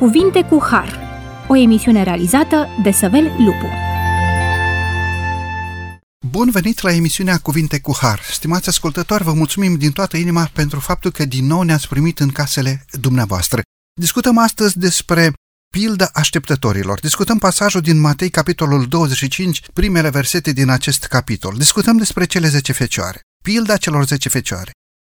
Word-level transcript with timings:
Cuvinte 0.00 0.42
cu 0.42 0.62
Har, 0.70 0.98
o 1.48 1.56
emisiune 1.56 2.02
realizată 2.02 2.68
de 2.82 2.90
Săvel 2.90 3.24
Lupu. 3.38 3.66
Bun 6.30 6.50
venit 6.50 6.80
la 6.80 6.92
emisiunea 6.92 7.38
Cuvinte 7.38 7.80
cu 7.80 7.96
Har. 8.00 8.20
Stimați 8.30 8.68
ascultători, 8.68 9.24
vă 9.24 9.32
mulțumim 9.32 9.74
din 9.74 9.90
toată 9.90 10.16
inima 10.16 10.50
pentru 10.52 10.80
faptul 10.80 11.10
că 11.10 11.24
din 11.24 11.46
nou 11.46 11.62
ne-ați 11.62 11.88
primit 11.88 12.18
în 12.18 12.28
casele 12.28 12.84
dumneavoastră. 12.90 13.62
Discutăm 14.00 14.38
astăzi 14.38 14.78
despre 14.78 15.32
pilda 15.74 16.10
așteptătorilor. 16.12 17.00
Discutăm 17.00 17.38
pasajul 17.38 17.80
din 17.80 18.00
Matei, 18.00 18.30
capitolul 18.30 18.86
25, 18.86 19.62
primele 19.72 20.10
versete 20.10 20.52
din 20.52 20.68
acest 20.68 21.04
capitol. 21.04 21.54
Discutăm 21.56 21.96
despre 21.96 22.24
cele 22.24 22.48
10 22.48 22.72
fecioare. 22.72 23.20
Pilda 23.44 23.76
celor 23.76 24.04
10 24.04 24.28
fecioare. 24.28 24.70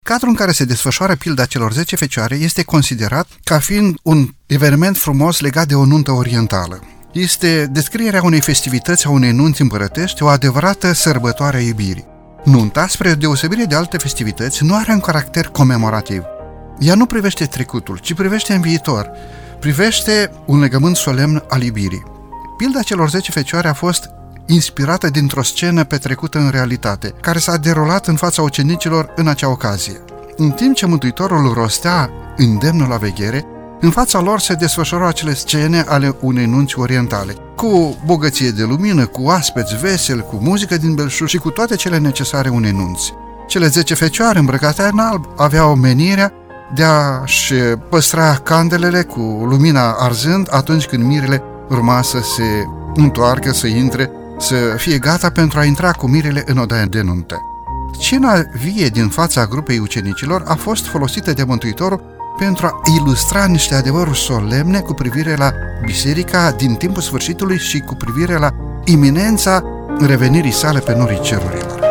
Cadrul 0.07 0.29
în 0.29 0.35
care 0.35 0.53
se 0.53 0.65
desfășoară 0.65 1.15
pilda 1.15 1.45
celor 1.45 1.73
10 1.73 1.97
fecioare 1.97 2.35
este 2.35 2.63
considerat 2.63 3.27
ca 3.45 3.59
fiind 3.59 3.97
un 4.03 4.29
eveniment 4.47 4.97
frumos 4.97 5.41
legat 5.41 5.67
de 5.67 5.75
o 5.75 5.85
nuntă 5.85 6.11
orientală. 6.11 6.83
Este 7.13 7.67
descrierea 7.71 8.23
unei 8.23 8.41
festivități 8.41 9.07
a 9.07 9.11
unei 9.11 9.33
nunți 9.33 9.61
împărătești, 9.61 10.23
o 10.23 10.27
adevărată 10.27 10.93
sărbătoare 10.93 11.57
a 11.57 11.61
iubirii. 11.61 12.07
Nunta, 12.45 12.87
spre 12.87 13.15
deosebire 13.15 13.65
de 13.65 13.75
alte 13.75 13.97
festivități, 13.97 14.65
nu 14.65 14.75
are 14.75 14.93
un 14.93 15.01
caracter 15.01 15.47
comemorativ. 15.47 16.23
Ea 16.79 16.95
nu 16.95 17.07
privește 17.07 17.45
trecutul, 17.45 17.99
ci 17.99 18.15
privește 18.15 18.53
în 18.53 18.61
viitor. 18.61 19.11
Privește 19.61 20.31
un 20.47 20.61
legământ 20.61 20.97
solemn 20.97 21.45
al 21.49 21.63
iubirii. 21.63 22.03
Pilda 22.57 22.83
celor 22.83 23.11
10 23.11 23.31
fecioare 23.31 23.69
a 23.69 23.75
fost 23.75 24.11
inspirată 24.47 25.11
dintr-o 25.11 25.43
scenă 25.43 25.85
petrecută 25.85 26.39
în 26.39 26.51
realitate, 26.51 27.15
care 27.21 27.39
s-a 27.39 27.57
derulat 27.57 28.07
în 28.07 28.15
fața 28.15 28.43
ucenicilor 28.43 29.13
în 29.17 29.29
acea 29.29 29.49
ocazie. 29.49 30.01
În 30.37 30.51
timp 30.51 30.75
ce 30.75 30.87
Mântuitorul 30.87 31.53
rostea 31.53 32.11
îndemnul 32.37 32.89
la 32.89 32.97
veghere, 32.97 33.45
în 33.81 33.91
fața 33.91 34.21
lor 34.21 34.41
se 34.41 34.55
desfășurau 34.55 35.07
acele 35.07 35.35
scene 35.35 35.85
ale 35.89 36.17
unei 36.21 36.47
nunți 36.47 36.79
orientale, 36.79 37.35
cu 37.57 37.97
bogăție 38.05 38.51
de 38.51 38.63
lumină, 38.63 39.07
cu 39.07 39.29
aspeți 39.29 39.77
vesel, 39.77 40.21
cu 40.21 40.39
muzică 40.41 40.77
din 40.77 40.95
belșug 40.95 41.27
și 41.29 41.37
cu 41.37 41.51
toate 41.51 41.77
cele 41.77 41.99
necesare 41.99 42.49
unei 42.49 42.71
nunți. 42.71 43.13
Cele 43.47 43.67
zece 43.67 43.95
fecioare 43.95 44.39
îmbrăcate 44.39 44.83
în 44.83 44.99
alb 44.99 45.29
aveau 45.37 45.75
menirea 45.75 46.33
de 46.75 46.85
a-și 46.85 47.55
păstra 47.91 48.35
candelele 48.35 49.03
cu 49.03 49.21
lumina 49.49 49.93
arzând 49.93 50.49
atunci 50.51 50.87
când 50.87 51.03
mirele 51.03 51.43
urma 51.69 52.03
să 52.03 52.19
se 52.19 52.65
întoarcă, 52.95 53.53
să 53.53 53.67
intre 53.67 54.11
să 54.39 54.55
fie 54.77 54.99
gata 54.99 55.31
pentru 55.31 55.59
a 55.59 55.65
intra 55.65 55.91
cu 55.91 56.07
mirele 56.07 56.43
în 56.47 56.59
odaia 56.59 56.85
de 56.85 57.01
nuntă. 57.03 57.41
Scena 58.01 58.43
vie 58.63 58.89
din 58.89 59.09
fața 59.09 59.47
grupei 59.47 59.79
ucenicilor 59.79 60.43
a 60.47 60.55
fost 60.55 60.87
folosită 60.87 61.33
de 61.33 61.45
Mântuitorul 61.45 62.15
pentru 62.39 62.67
a 62.67 62.81
ilustra 62.97 63.45
niște 63.45 63.75
adevăruri 63.75 64.19
solemne 64.19 64.81
cu 64.81 64.93
privire 64.93 65.37
la 65.37 65.53
biserica 65.85 66.51
din 66.51 66.75
timpul 66.75 67.03
sfârșitului 67.03 67.59
și 67.59 67.79
cu 67.79 67.95
privire 67.95 68.39
la 68.39 68.51
iminența 68.85 69.63
revenirii 70.01 70.53
sale 70.53 70.79
pe 70.79 70.97
norii 70.97 71.21
cerurilor. 71.21 71.86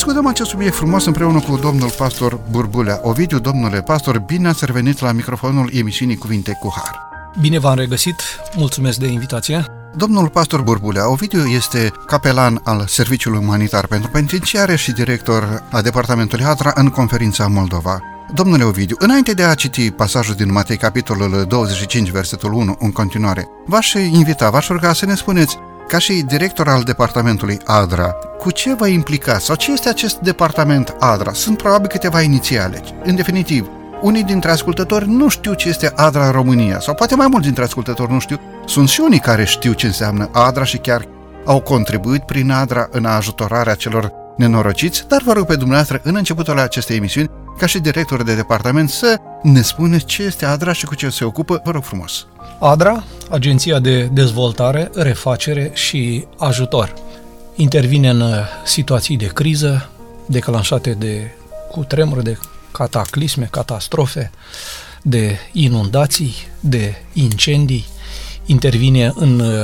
Discutăm 0.00 0.26
acest 0.26 0.50
subiect 0.50 0.74
frumos 0.74 1.04
împreună 1.04 1.40
cu 1.40 1.56
domnul 1.56 1.90
pastor 1.90 2.40
Burbulea. 2.50 3.00
Ovidiu, 3.02 3.38
domnule 3.38 3.82
pastor, 3.82 4.18
bine 4.18 4.48
ați 4.48 4.64
revenit 4.64 5.00
la 5.00 5.12
microfonul 5.12 5.70
emisiunii 5.72 6.16
Cuvinte 6.16 6.56
cu 6.60 6.72
Har. 6.76 6.98
Bine 7.40 7.58
v-am 7.58 7.74
regăsit, 7.74 8.14
mulțumesc 8.56 8.98
de 8.98 9.06
invitație. 9.06 9.64
Domnul 9.96 10.28
pastor 10.28 10.62
Burbulea, 10.62 11.10
Ovidiu 11.10 11.44
este 11.44 11.92
capelan 12.06 12.60
al 12.64 12.84
Serviciului 12.86 13.38
Umanitar 13.38 13.86
pentru 13.86 14.10
Penitenciare 14.10 14.76
și 14.76 14.92
director 14.92 15.62
a 15.70 15.80
Departamentului 15.80 16.44
Adra 16.44 16.72
în 16.74 16.88
conferința 16.88 17.46
Moldova. 17.46 18.00
Domnule 18.34 18.64
Ovidiu, 18.64 18.96
înainte 18.98 19.32
de 19.32 19.42
a 19.42 19.54
citi 19.54 19.90
pasajul 19.90 20.34
din 20.34 20.52
Matei, 20.52 20.76
capitolul 20.76 21.44
25, 21.48 22.10
versetul 22.10 22.52
1, 22.52 22.76
în 22.78 22.92
continuare, 22.92 23.48
v-aș 23.66 23.92
invita, 23.92 24.50
v-aș 24.50 24.68
ruga 24.68 24.92
să 24.92 25.06
ne 25.06 25.14
spuneți 25.14 25.58
ca 25.90 25.98
și 25.98 26.22
director 26.22 26.68
al 26.68 26.82
departamentului 26.82 27.58
ADRA, 27.64 28.12
cu 28.38 28.50
ce 28.50 28.74
vă 28.74 28.86
implicați 28.86 29.44
sau 29.44 29.56
ce 29.56 29.72
este 29.72 29.88
acest 29.88 30.16
departament 30.16 30.96
ADRA? 30.98 31.32
Sunt 31.32 31.56
probabil 31.56 31.88
câteva 31.88 32.20
inițiale. 32.20 32.82
În 33.04 33.14
definitiv, 33.14 33.68
unii 34.00 34.22
dintre 34.22 34.50
ascultători 34.50 35.08
nu 35.08 35.28
știu 35.28 35.54
ce 35.54 35.68
este 35.68 35.92
ADRA 35.96 36.26
în 36.26 36.32
România, 36.32 36.80
sau 36.80 36.94
poate 36.94 37.14
mai 37.14 37.26
mulți 37.30 37.46
dintre 37.46 37.64
ascultători 37.64 38.12
nu 38.12 38.18
știu. 38.18 38.40
Sunt 38.66 38.88
și 38.88 39.00
unii 39.00 39.18
care 39.18 39.44
știu 39.44 39.72
ce 39.72 39.86
înseamnă 39.86 40.30
ADRA 40.32 40.64
și 40.64 40.78
chiar 40.78 41.04
au 41.44 41.60
contribuit 41.60 42.22
prin 42.22 42.50
ADRA 42.50 42.88
în 42.90 43.04
ajutorarea 43.04 43.74
celor 43.74 44.12
nenorociți, 44.36 45.04
dar 45.08 45.22
vă 45.24 45.32
rog 45.32 45.46
pe 45.46 45.56
dumneavoastră, 45.56 46.00
în 46.02 46.14
începutul 46.14 46.58
acestei 46.58 46.96
emisiuni, 46.96 47.30
ca 47.60 47.66
și 47.66 47.78
director 47.78 48.22
de 48.22 48.34
departament, 48.34 48.90
să 48.90 49.20
ne 49.42 49.62
spuneți 49.62 50.04
ce 50.04 50.22
este 50.22 50.44
ADRA 50.44 50.72
și 50.72 50.84
cu 50.84 50.94
ce 50.94 51.08
se 51.08 51.24
ocupă, 51.24 51.60
vă 51.64 51.70
rog 51.70 51.82
frumos. 51.82 52.26
ADRA, 52.58 53.04
Agenția 53.30 53.78
de 53.78 54.04
Dezvoltare, 54.04 54.90
Refacere 54.94 55.70
și 55.74 56.26
Ajutor, 56.38 56.94
intervine 57.56 58.08
în 58.10 58.20
uh, 58.20 58.34
situații 58.64 59.16
de 59.16 59.26
criză 59.26 59.90
declanșate 60.26 60.92
de 60.92 61.30
cutremure, 61.70 62.20
de 62.20 62.38
cataclisme, 62.72 63.48
catastrofe, 63.50 64.30
de 65.02 65.38
inundații, 65.52 66.34
de 66.60 66.94
incendii, 67.12 67.86
intervine 68.46 69.12
în 69.14 69.40
uh, 69.40 69.56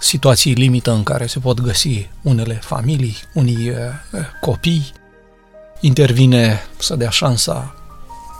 situații 0.00 0.52
limită 0.52 0.92
în 0.92 1.02
care 1.02 1.26
se 1.26 1.38
pot 1.38 1.60
găsi 1.60 2.08
unele 2.22 2.60
familii, 2.62 3.16
unii 3.32 3.68
uh, 3.68 3.76
copii, 4.40 4.92
intervine 5.80 6.60
să 6.78 6.96
dea 6.96 7.10
șansa 7.10 7.74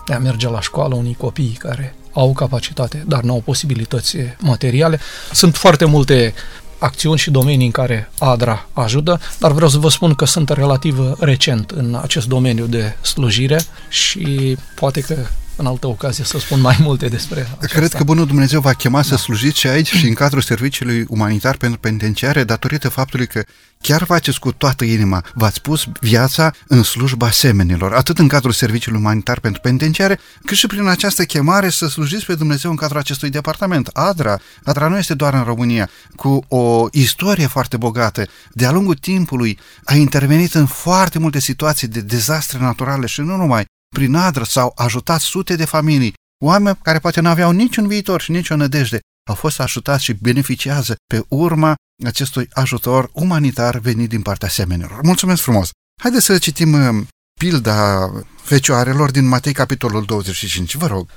de 0.07 0.15
a 0.15 0.19
merge 0.19 0.49
la 0.49 0.61
școală 0.61 0.95
unii 0.95 1.15
copii 1.15 1.57
care 1.59 1.95
au 2.13 2.33
capacitate, 2.33 3.05
dar 3.07 3.23
nu 3.23 3.33
au 3.33 3.41
posibilități 3.41 4.17
materiale. 4.39 5.01
Sunt 5.33 5.57
foarte 5.57 5.85
multe 5.85 6.35
acțiuni 6.79 7.19
și 7.19 7.31
domenii 7.31 7.67
în 7.67 7.73
care 7.73 8.11
ADRA 8.19 8.69
ajută, 8.73 9.21
dar 9.39 9.53
vreau 9.53 9.69
să 9.71 9.79
vă 9.79 9.89
spun 9.89 10.15
că 10.15 10.25
sunt 10.25 10.49
relativ 10.49 11.17
recent 11.19 11.71
în 11.71 11.99
acest 12.03 12.27
domeniu 12.27 12.67
de 12.67 12.97
slujire 13.03 13.61
și 13.89 14.57
poate 14.75 15.01
că 15.01 15.17
în 15.57 15.67
altă 15.67 15.87
ocazie 15.87 16.25
să 16.25 16.39
spun 16.39 16.61
mai 16.61 16.77
multe 16.81 17.09
despre 17.09 17.41
aceasta. 17.41 17.67
Cred 17.67 17.93
că 17.93 18.05
Bunul 18.05 18.27
Dumnezeu 18.27 18.61
va 18.61 18.73
chema 18.73 19.01
da. 19.01 19.03
să 19.03 19.17
slujiți 19.17 19.59
și 19.59 19.67
aici 19.67 19.95
și 19.95 20.07
în 20.07 20.15
cadrul 20.15 20.43
serviciului 20.43 21.05
umanitar 21.09 21.57
pentru 21.57 21.79
penitenciare 21.79 22.45
datorită 22.45 22.89
faptului 22.89 23.27
că 23.27 23.45
chiar 23.81 24.05
faceți 24.05 24.41
cu 24.41 24.53
toată 24.53 24.85
inima, 24.85 25.25
v-ați 25.35 25.61
pus 25.61 25.85
viața 26.01 26.53
în 26.67 26.83
slujba 26.83 27.31
semenilor, 27.31 27.93
atât 27.93 28.19
în 28.19 28.29
cadrul 28.29 28.53
serviciului 28.53 28.99
umanitar 28.99 29.41
pentru 29.41 29.61
penitenciare, 29.61 30.19
cât 30.45 30.57
și 30.57 30.67
prin 30.67 30.87
această 30.87 31.25
chemare 31.25 31.69
să 31.69 31.87
slujiți 31.89 32.27
pe 32.27 32.35
Dumnezeu 32.35 32.71
în 32.71 32.77
cadrul 32.77 32.99
acestui 32.99 33.31
departament. 33.31 33.87
ADRA, 33.93 34.39
ADRA 34.65 34.89
nu 34.89 34.99
este 34.99 35.15
doar 35.15 35.35
în 35.35 35.43
România, 35.43 35.91
cu 36.17 36.45
o 36.49 36.87
istorie 36.93 37.47
foarte 37.47 37.77
bogată. 37.77 38.27
De-a 38.53 38.71
lungul 38.71 38.95
timpului 38.95 39.59
a 39.85 39.95
intervenit 39.95 40.55
în 40.55 40.67
foarte 40.67 41.19
multe 41.19 41.41
situații 41.41 41.89
de 41.89 42.01
dezastre 42.01 42.59
naturale 42.59 43.07
și 43.07 43.21
nu 43.21 43.37
numai, 43.37 43.65
prin 43.97 44.15
adră 44.15 44.45
s-au 44.45 44.73
ajutat 44.75 45.21
sute 45.21 45.57
de 45.57 45.65
familii, 45.65 46.13
oameni 46.45 46.79
care 46.83 46.99
poate 46.99 47.21
nu 47.21 47.29
aveau 47.29 47.51
niciun 47.51 47.87
viitor 47.87 48.21
și 48.21 48.31
nicio 48.31 48.57
nădejde, 48.57 49.01
au 49.29 49.35
fost 49.35 49.61
ajutați 49.61 50.05
și 50.05 50.13
beneficiază 50.13 50.97
pe 51.07 51.25
urma 51.29 51.75
acestui 52.05 52.49
ajutor 52.53 53.11
umanitar 53.13 53.79
venit 53.79 54.09
din 54.09 54.23
partea 54.23 54.49
semenilor. 54.49 55.01
Mulțumesc 55.03 55.43
frumos! 55.43 55.71
Haideți 56.01 56.25
să 56.25 56.39
citim 56.39 56.73
uh, 56.73 57.07
pilda 57.41 58.11
fecioarelor 58.43 59.11
din 59.11 59.29
Matei, 59.29 59.53
capitolul 59.53 60.05
25. 60.05 60.75
Vă 60.75 60.87
rog! 60.87 61.09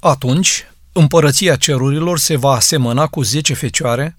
Atunci, 0.00 0.64
împărăția 0.92 1.56
cerurilor 1.56 2.18
se 2.18 2.36
va 2.36 2.50
asemăna 2.50 3.06
cu 3.06 3.22
zece 3.22 3.54
fecioare 3.54 4.18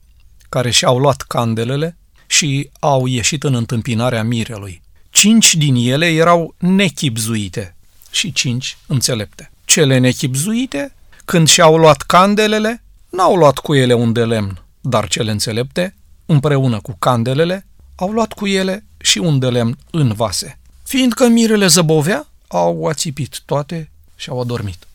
care 0.50 0.72
și-au 0.72 0.98
luat 0.98 1.22
candelele 1.22 1.98
și 2.28 2.70
au 2.80 3.06
ieșit 3.06 3.44
în 3.44 3.54
întâmpinarea 3.54 4.24
mirelui. 4.24 4.82
Cinci 5.10 5.56
din 5.56 5.76
ele 5.76 6.08
erau 6.08 6.56
nechipzuite, 6.58 7.74
și 8.12 8.32
cinci 8.32 8.78
înțelepte. 8.88 9.52
Cele 9.66 9.98
nechipzuite, 9.98 10.94
când 11.26 11.48
și-au 11.48 11.78
luat 11.78 12.02
candelele, 12.02 12.84
n-au 13.10 13.36
luat 13.36 13.58
cu 13.58 13.76
ele 13.76 13.94
un 13.94 14.14
de 14.14 14.26
lemn, 14.26 14.64
dar 14.82 15.08
cele 15.08 15.32
înțelepte, 15.32 15.96
împreună 16.26 16.80
cu 16.80 16.96
candelele, 17.00 17.66
au 17.96 18.12
luat 18.12 18.34
cu 18.34 18.48
ele 18.48 18.86
și 18.98 19.18
un 19.18 19.40
de 19.40 19.50
lemn 19.50 19.78
în 19.92 20.14
vase. 20.14 20.60
Fiindcă 20.84 21.28
mirele 21.28 21.68
zăbovea, 21.68 22.28
au 22.48 22.86
ațipit 22.86 23.42
toate 23.46 23.90
și 24.16 24.30
au 24.30 24.40
adormit. 24.40 24.88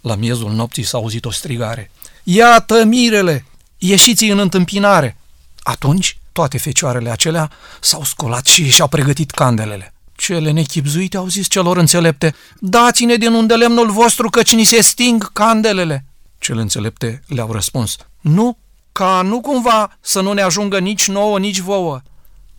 La 0.00 0.14
miezul 0.14 0.52
nopții 0.52 0.82
s-a 0.82 0.98
auzit 0.98 1.24
o 1.24 1.30
strigare. 1.30 1.90
Iată 2.22 2.84
mirele! 2.84 3.44
Ieșiți 3.78 4.24
în 4.24 4.38
întâmpinare! 4.38 5.16
Atunci 5.58 6.18
toate 6.32 6.58
fecioarele 6.58 7.10
acelea 7.10 7.50
s-au 7.80 8.04
scolat 8.04 8.46
și 8.46 8.70
și-au 8.70 8.88
pregătit 8.88 9.30
candelele. 9.30 9.92
Cele 10.18 10.50
nechipzuite 10.50 11.16
au 11.16 11.26
zis 11.26 11.48
celor 11.48 11.76
înțelepte, 11.76 12.34
dați-ne 12.60 13.16
din 13.16 13.32
unde 13.32 13.54
lemnul 13.54 13.90
vostru, 13.90 14.30
căci 14.30 14.54
ni 14.54 14.64
se 14.64 14.80
sting 14.80 15.32
candelele. 15.32 16.04
Cele 16.38 16.60
înțelepte 16.60 17.22
le-au 17.26 17.52
răspuns, 17.52 17.96
nu, 18.20 18.58
ca 18.92 19.22
nu 19.22 19.40
cumva 19.40 19.96
să 20.00 20.20
nu 20.20 20.32
ne 20.32 20.42
ajungă 20.42 20.78
nici 20.78 21.08
nouă, 21.08 21.38
nici 21.38 21.58
vouă, 21.58 22.00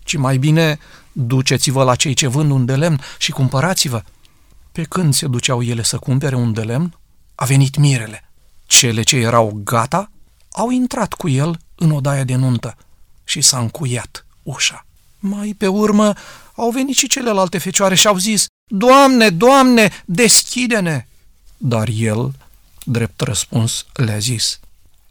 ci 0.03 0.15
mai 0.15 0.37
bine 0.37 0.79
duceți-vă 1.11 1.83
la 1.83 1.95
cei 1.95 2.13
ce 2.13 2.27
vând 2.27 2.51
un 2.51 2.65
de 2.65 2.75
lemn 2.75 3.01
și 3.17 3.31
cumpărați-vă. 3.31 4.01
Pe 4.71 4.83
când 4.83 5.13
se 5.13 5.27
duceau 5.27 5.61
ele 5.61 5.83
să 5.83 5.97
cumpere 5.97 6.35
un 6.35 6.53
de 6.53 6.61
lemn, 6.61 6.97
a 7.35 7.45
venit 7.45 7.77
mirele. 7.77 8.29
Cele 8.65 9.01
ce 9.01 9.17
erau 9.17 9.61
gata 9.63 10.11
au 10.51 10.69
intrat 10.69 11.13
cu 11.13 11.29
el 11.29 11.59
în 11.75 11.91
odaia 11.91 12.23
de 12.23 12.35
nuntă 12.35 12.75
și 13.23 13.41
s-a 13.41 13.59
încuiat 13.59 14.25
ușa. 14.43 14.85
Mai 15.19 15.55
pe 15.57 15.67
urmă 15.67 16.13
au 16.55 16.69
venit 16.69 16.95
și 16.95 17.07
celelalte 17.07 17.57
fecioare 17.57 17.95
și 17.95 18.07
au 18.07 18.17
zis, 18.17 18.45
Doamne, 18.67 19.29
Doamne, 19.29 20.03
deschide-ne! 20.05 21.07
Dar 21.57 21.87
el, 21.93 22.33
drept 22.83 23.21
răspuns, 23.21 23.85
le-a 23.93 24.17
zis, 24.17 24.59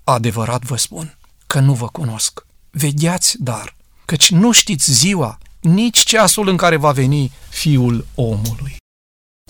Adevărat 0.05 0.63
vă 0.63 0.77
spun 0.77 1.17
că 1.47 1.61
nu 1.61 1.75
vă 1.75 1.89
cunosc. 1.89 2.47
Vegheați, 2.71 3.37
dar, 3.43 3.75
căci 4.05 4.31
nu 4.31 4.53
știți 4.53 4.93
ziua, 4.93 5.39
nici 5.61 5.99
ceasul 5.99 6.49
în 6.49 6.57
care 6.57 6.77
va 6.77 6.93
veni 6.93 7.33
Fiul 7.49 8.07
omului. 8.15 8.77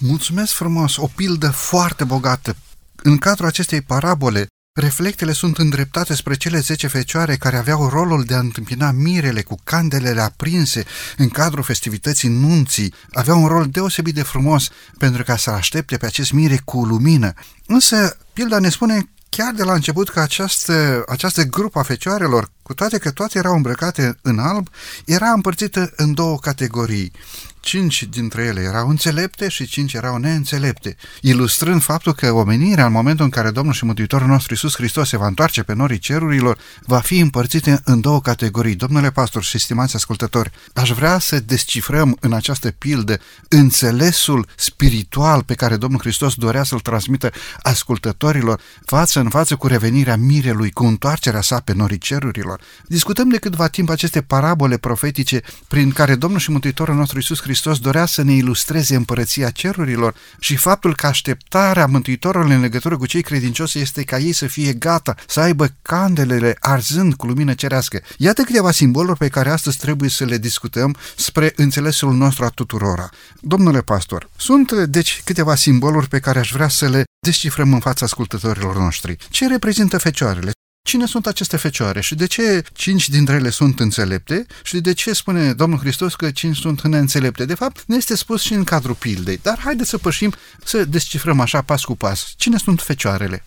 Mulțumesc 0.01 0.53
frumos, 0.53 0.97
o 0.97 1.07
pildă 1.07 1.51
foarte 1.51 2.05
bogată. 2.05 2.57
În 2.97 3.19
cadrul 3.19 3.47
acestei 3.47 3.83
parabole, 3.83 4.47
reflectele 4.73 5.32
sunt 5.32 5.59
îndreptate 5.59 6.15
spre 6.15 6.35
cele 6.35 6.59
zece 6.59 6.87
fecioare 6.87 7.37
care 7.37 7.56
aveau 7.56 7.88
rolul 7.88 8.25
de 8.25 8.35
a 8.35 8.38
întâmpina 8.38 8.91
mirele 8.91 9.43
cu 9.43 9.56
candelele 9.65 10.20
aprinse 10.20 10.85
în 11.17 11.29
cadrul 11.29 11.62
festivității 11.62 12.29
nunții. 12.29 12.94
Aveau 13.12 13.43
un 13.43 13.47
rol 13.47 13.67
deosebit 13.67 14.15
de 14.15 14.23
frumos 14.23 14.69
pentru 14.99 15.23
ca 15.23 15.37
să 15.37 15.50
aștepte 15.50 15.97
pe 15.97 16.06
acest 16.06 16.32
mire 16.32 16.61
cu 16.65 16.85
lumină. 16.85 17.32
Însă, 17.67 18.17
pilda 18.32 18.59
ne 18.59 18.69
spune 18.69 19.09
chiar 19.29 19.53
de 19.53 19.62
la 19.62 19.73
început 19.73 20.09
că 20.09 20.20
această, 20.20 21.05
această 21.09 21.43
grupă 21.43 21.79
a 21.79 21.82
fecioarelor, 21.82 22.50
cu 22.69 22.75
toate 22.75 22.99
că 22.99 23.11
toate 23.11 23.38
erau 23.38 23.55
îmbrăcate 23.55 24.19
în 24.23 24.38
alb, 24.38 24.69
era 25.05 25.31
împărțită 25.31 25.93
în 25.97 26.15
două 26.15 26.38
categorii. 26.38 27.12
Cinci 27.61 28.03
dintre 28.03 28.43
ele 28.43 28.61
erau 28.61 28.88
înțelepte 28.88 29.49
și 29.49 29.67
cinci 29.67 29.93
erau 29.93 30.17
neînțelepte, 30.17 30.97
ilustrând 31.20 31.82
faptul 31.82 32.15
că 32.15 32.32
omenirea, 32.32 32.87
în 32.87 32.93
momentul 32.93 33.25
în 33.25 33.31
care 33.31 33.50
Domnul 33.50 33.75
și 33.75 33.85
Mântuitorul 33.85 34.26
nostru 34.26 34.53
Iisus 34.53 34.75
Hristos 34.75 35.09
se 35.09 35.17
va 35.17 35.26
întoarce 35.26 35.62
pe 35.62 35.75
norii 35.75 35.99
cerurilor, 35.99 36.59
va 36.87 36.99
fi 36.99 37.19
împărțită 37.19 37.81
în 37.85 38.00
două 38.00 38.20
categorii. 38.20 38.75
Domnule 38.75 39.11
pastor 39.11 39.43
și 39.43 39.59
stimați 39.59 39.94
ascultători, 39.94 40.50
aș 40.75 40.91
vrea 40.91 41.19
să 41.19 41.41
descifrăm 41.41 42.17
în 42.21 42.32
această 42.32 42.71
pildă 42.71 43.21
înțelesul 43.49 44.47
spiritual 44.56 45.43
pe 45.43 45.55
care 45.55 45.76
Domnul 45.76 46.00
Hristos 46.00 46.35
dorea 46.35 46.62
să-l 46.62 46.81
transmită 46.81 47.31
ascultătorilor 47.62 48.61
față 48.85 49.21
în 49.21 49.29
față 49.29 49.56
cu 49.56 49.67
revenirea 49.67 50.17
mirelui, 50.17 50.71
cu 50.71 50.85
întoarcerea 50.85 51.41
sa 51.41 51.61
pe 51.61 51.73
norii 51.73 51.99
cerurilor. 51.99 52.58
Discutăm 52.87 53.29
de 53.29 53.37
câtva 53.37 53.67
timp 53.69 53.91
aceste 53.91 54.23
parabole 54.23 54.77
profetice 54.77 55.41
prin 55.69 55.91
care 55.91 56.15
Domnul 56.15 56.39
și 56.39 56.51
Mântuitorul 56.51 56.95
nostru 56.95 57.17
Iisus 57.17 57.41
Hristos 57.41 57.79
dorea 57.79 58.07
să 58.07 58.23
ne 58.23 58.33
ilustreze 58.33 58.95
împărăția 58.95 59.51
cerurilor 59.51 60.15
și 60.39 60.57
faptul 60.57 60.95
că 60.95 61.07
așteptarea 61.07 61.87
Mântuitorului 61.87 62.55
în 62.55 62.61
legătură 62.61 62.97
cu 62.97 63.07
cei 63.07 63.23
credincioși 63.23 63.79
este 63.79 64.03
ca 64.03 64.19
ei 64.19 64.33
să 64.33 64.47
fie 64.47 64.73
gata, 64.73 65.15
să 65.27 65.41
aibă 65.41 65.69
candelele 65.83 66.57
arzând 66.61 67.15
cu 67.15 67.27
lumină 67.27 67.55
cerească. 67.55 68.01
Iată 68.17 68.43
câteva 68.43 68.71
simboluri 68.71 69.19
pe 69.19 69.29
care 69.29 69.51
astăzi 69.51 69.77
trebuie 69.77 70.11
să 70.11 70.25
le 70.25 70.39
discutăm 70.39 70.97
spre 71.17 71.53
înțelesul 71.57 72.15
nostru 72.15 72.45
a 72.45 72.49
tuturora. 72.49 73.11
Domnule 73.41 73.81
pastor, 73.81 74.29
sunt 74.37 74.73
deci 74.73 75.23
câteva 75.25 75.55
simboluri 75.55 76.09
pe 76.09 76.19
care 76.19 76.39
aș 76.39 76.53
vrea 76.53 76.69
să 76.69 76.89
le 76.89 77.05
descifrăm 77.21 77.73
în 77.73 77.81
fața 77.81 78.05
ascultătorilor 78.05 78.77
noștri. 78.77 79.17
Ce 79.31 79.47
reprezintă 79.47 79.99
fecioarele? 79.99 80.53
Cine 80.88 81.06
sunt 81.06 81.26
aceste 81.26 81.56
fecioare 81.56 82.00
și 82.00 82.14
de 82.14 82.26
ce 82.26 82.62
cinci 82.73 83.08
dintre 83.08 83.35
ele 83.35 83.50
sunt 83.50 83.81
înțelepte 83.81 84.46
și 84.62 84.81
de 84.81 84.93
ce 84.93 85.12
spune 85.12 85.52
Domnul 85.52 85.79
Hristos 85.79 86.14
că 86.14 86.31
cinci 86.31 86.56
sunt 86.56 86.82
neînțelepte? 86.82 87.44
De 87.44 87.55
fapt, 87.55 87.85
ne 87.87 87.96
este 87.96 88.17
spus 88.17 88.43
și 88.43 88.52
în 88.52 88.64
cadrul 88.64 88.94
pildei, 88.94 89.38
dar 89.43 89.58
haideți 89.58 89.88
să 89.88 89.99
pășim 89.99 90.32
să 90.64 90.85
descifrăm 90.85 91.40
așa 91.40 91.62
pas 91.62 91.85
cu 91.85 91.96
pas. 91.96 92.35
Cine 92.37 92.56
sunt 92.56 92.81
fecioarele? 92.81 93.44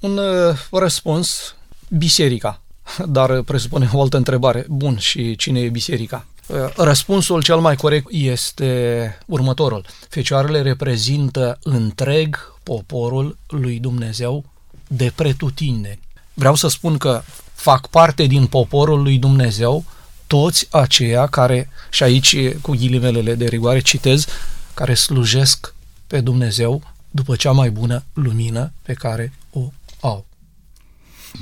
Un 0.00 0.18
uh, 0.18 0.56
răspuns, 0.70 1.56
biserica. 1.88 2.60
Dar 3.06 3.42
presupune 3.42 3.88
o 3.92 4.02
altă 4.02 4.16
întrebare. 4.16 4.64
Bun, 4.68 4.98
și 4.98 5.36
cine 5.36 5.60
e 5.60 5.68
biserica? 5.68 6.26
Uh, 6.46 6.56
răspunsul 6.76 7.42
cel 7.42 7.58
mai 7.58 7.76
corect 7.76 8.06
este 8.10 9.18
următorul. 9.26 9.86
Fecioarele 10.08 10.62
reprezintă 10.62 11.58
întreg 11.62 12.52
poporul 12.62 13.36
lui 13.48 13.78
Dumnezeu 13.78 14.44
de 14.86 15.12
pretutindeni 15.14 16.06
vreau 16.38 16.54
să 16.54 16.68
spun 16.68 16.96
că 16.96 17.22
fac 17.54 17.86
parte 17.86 18.24
din 18.24 18.46
poporul 18.46 19.02
lui 19.02 19.18
Dumnezeu 19.18 19.84
toți 20.26 20.66
aceia 20.70 21.26
care, 21.26 21.70
și 21.90 22.02
aici 22.02 22.36
cu 22.60 22.72
ghilimelele 22.72 23.34
de 23.34 23.46
rigoare 23.46 23.80
citez, 23.80 24.26
care 24.74 24.94
slujesc 24.94 25.74
pe 26.06 26.20
Dumnezeu 26.20 26.82
după 27.10 27.36
cea 27.36 27.52
mai 27.52 27.70
bună 27.70 28.04
lumină 28.12 28.72
pe 28.82 28.92
care 28.92 29.32
o 29.50 29.72
au. 30.00 30.26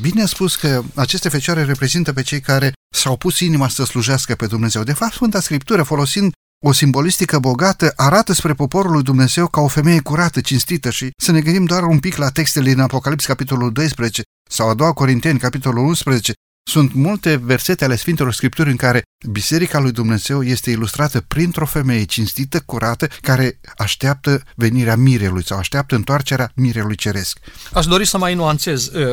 Bine 0.01 0.23
a 0.23 0.27
spus 0.27 0.57
că 0.57 0.83
aceste 0.95 1.29
fecioare 1.29 1.65
reprezintă 1.65 2.13
pe 2.13 2.23
cei 2.23 2.41
care 2.41 2.73
s-au 2.95 3.17
pus 3.17 3.41
inima 3.41 3.69
să 3.69 3.85
slujească 3.85 4.35
pe 4.35 4.47
Dumnezeu. 4.47 4.83
De 4.83 4.93
fapt, 4.93 5.13
Sfânta 5.13 5.41
Scriptură, 5.41 5.83
folosind 5.83 6.33
o 6.65 6.73
simbolistică 6.73 7.39
bogată, 7.39 7.93
arată 7.97 8.33
spre 8.33 8.55
poporul 8.55 8.93
lui 8.93 9.03
Dumnezeu 9.03 9.47
ca 9.47 9.61
o 9.61 9.69
femeie 9.69 10.01
curată, 10.01 10.41
cinstită 10.41 10.91
și 10.91 11.11
să 11.23 11.33
ne 11.33 11.41
gândim 11.41 11.65
doar 11.65 11.83
un 11.83 11.99
pic 11.99 12.17
la 12.17 12.31
textele 12.31 12.71
din 12.71 12.81
Apocalips, 12.81 13.25
capitolul 13.27 13.73
12, 13.73 14.23
sau 14.49 14.69
a 14.69 14.75
doua 14.75 14.93
Corinteni, 14.93 15.39
capitolul 15.39 15.87
11, 15.87 16.33
sunt 16.71 16.95
multe 16.95 17.37
versete 17.37 17.85
ale 17.85 17.97
Sfintelor 17.97 18.33
Scripturi 18.33 18.71
în 18.71 18.77
care 18.77 19.03
Biserica 19.31 19.79
lui 19.79 19.93
Dumnezeu 19.93 20.43
este 20.43 20.71
ilustrată 20.71 21.21
printr-o 21.21 21.67
femeie 21.67 22.05
cinstită, 22.05 22.61
curată, 22.61 23.09
care 23.21 23.61
așteaptă 23.77 24.43
venirea 24.55 24.97
mirelui 24.97 25.45
sau 25.45 25.59
așteaptă 25.59 25.95
întoarcerea 25.95 26.53
mirelui 26.55 26.97
ceresc. 26.97 27.39
Aș 27.73 27.87
dori 27.87 28.05
să 28.05 28.19
mai 28.19 28.35
nuanțez 28.35 28.87
uh, 28.87 29.05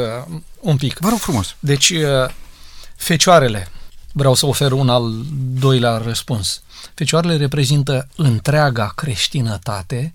un 0.60 0.78
pic. 0.78 0.98
Vă 0.98 1.10
rog 1.10 1.18
frumos. 1.18 1.56
Deci, 1.60 1.90
uh, 1.90 2.30
fecioarele, 2.96 3.68
vreau 4.12 4.34
să 4.34 4.46
ofer 4.46 4.72
un 4.72 4.90
al 4.90 5.12
doilea 5.60 5.98
răspuns. 5.98 6.62
Fecioarele 6.94 7.38
reprezintă 7.38 8.08
întreaga 8.16 8.92
creștinătate 8.96 10.14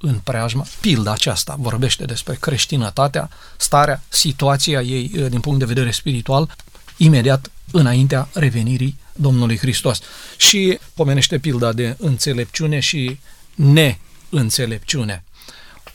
în 0.00 0.18
preajma, 0.24 0.66
pilda 0.80 1.12
aceasta 1.12 1.56
vorbește 1.58 2.04
despre 2.04 2.36
creștinătatea, 2.40 3.30
starea, 3.56 4.02
situația 4.08 4.80
ei 4.80 5.10
eh, 5.14 5.26
din 5.30 5.40
punct 5.40 5.58
de 5.58 5.64
vedere 5.64 5.90
spiritual, 5.90 6.56
imediat 6.96 7.50
înaintea 7.70 8.28
revenirii 8.32 8.98
Domnului 9.12 9.58
Hristos. 9.58 10.00
Și 10.36 10.78
pomenește 10.94 11.38
pilda 11.38 11.72
de 11.72 11.96
înțelepciune 11.98 12.80
și 12.80 13.18
neînțelepciune. 13.54 15.24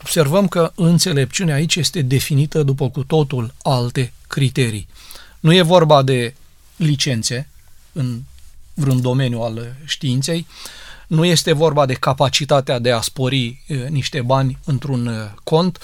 Observăm 0.00 0.48
că 0.48 0.72
înțelepciunea 0.74 1.54
aici 1.54 1.76
este 1.76 2.02
definită 2.02 2.62
după 2.62 2.90
cu 2.90 3.04
totul 3.04 3.54
alte 3.62 4.12
criterii. 4.26 4.88
Nu 5.40 5.54
e 5.54 5.62
vorba 5.62 6.02
de 6.02 6.34
licențe 6.76 7.48
în 7.92 8.20
vreun 8.74 9.00
domeniu 9.00 9.40
al 9.40 9.76
științei, 9.84 10.46
nu 11.06 11.24
este 11.24 11.52
vorba 11.52 11.86
de 11.86 11.94
capacitatea 11.94 12.78
de 12.78 12.92
a 12.92 13.00
spori 13.00 13.64
niște 13.88 14.22
bani 14.22 14.58
într-un 14.64 15.34
cont, 15.44 15.78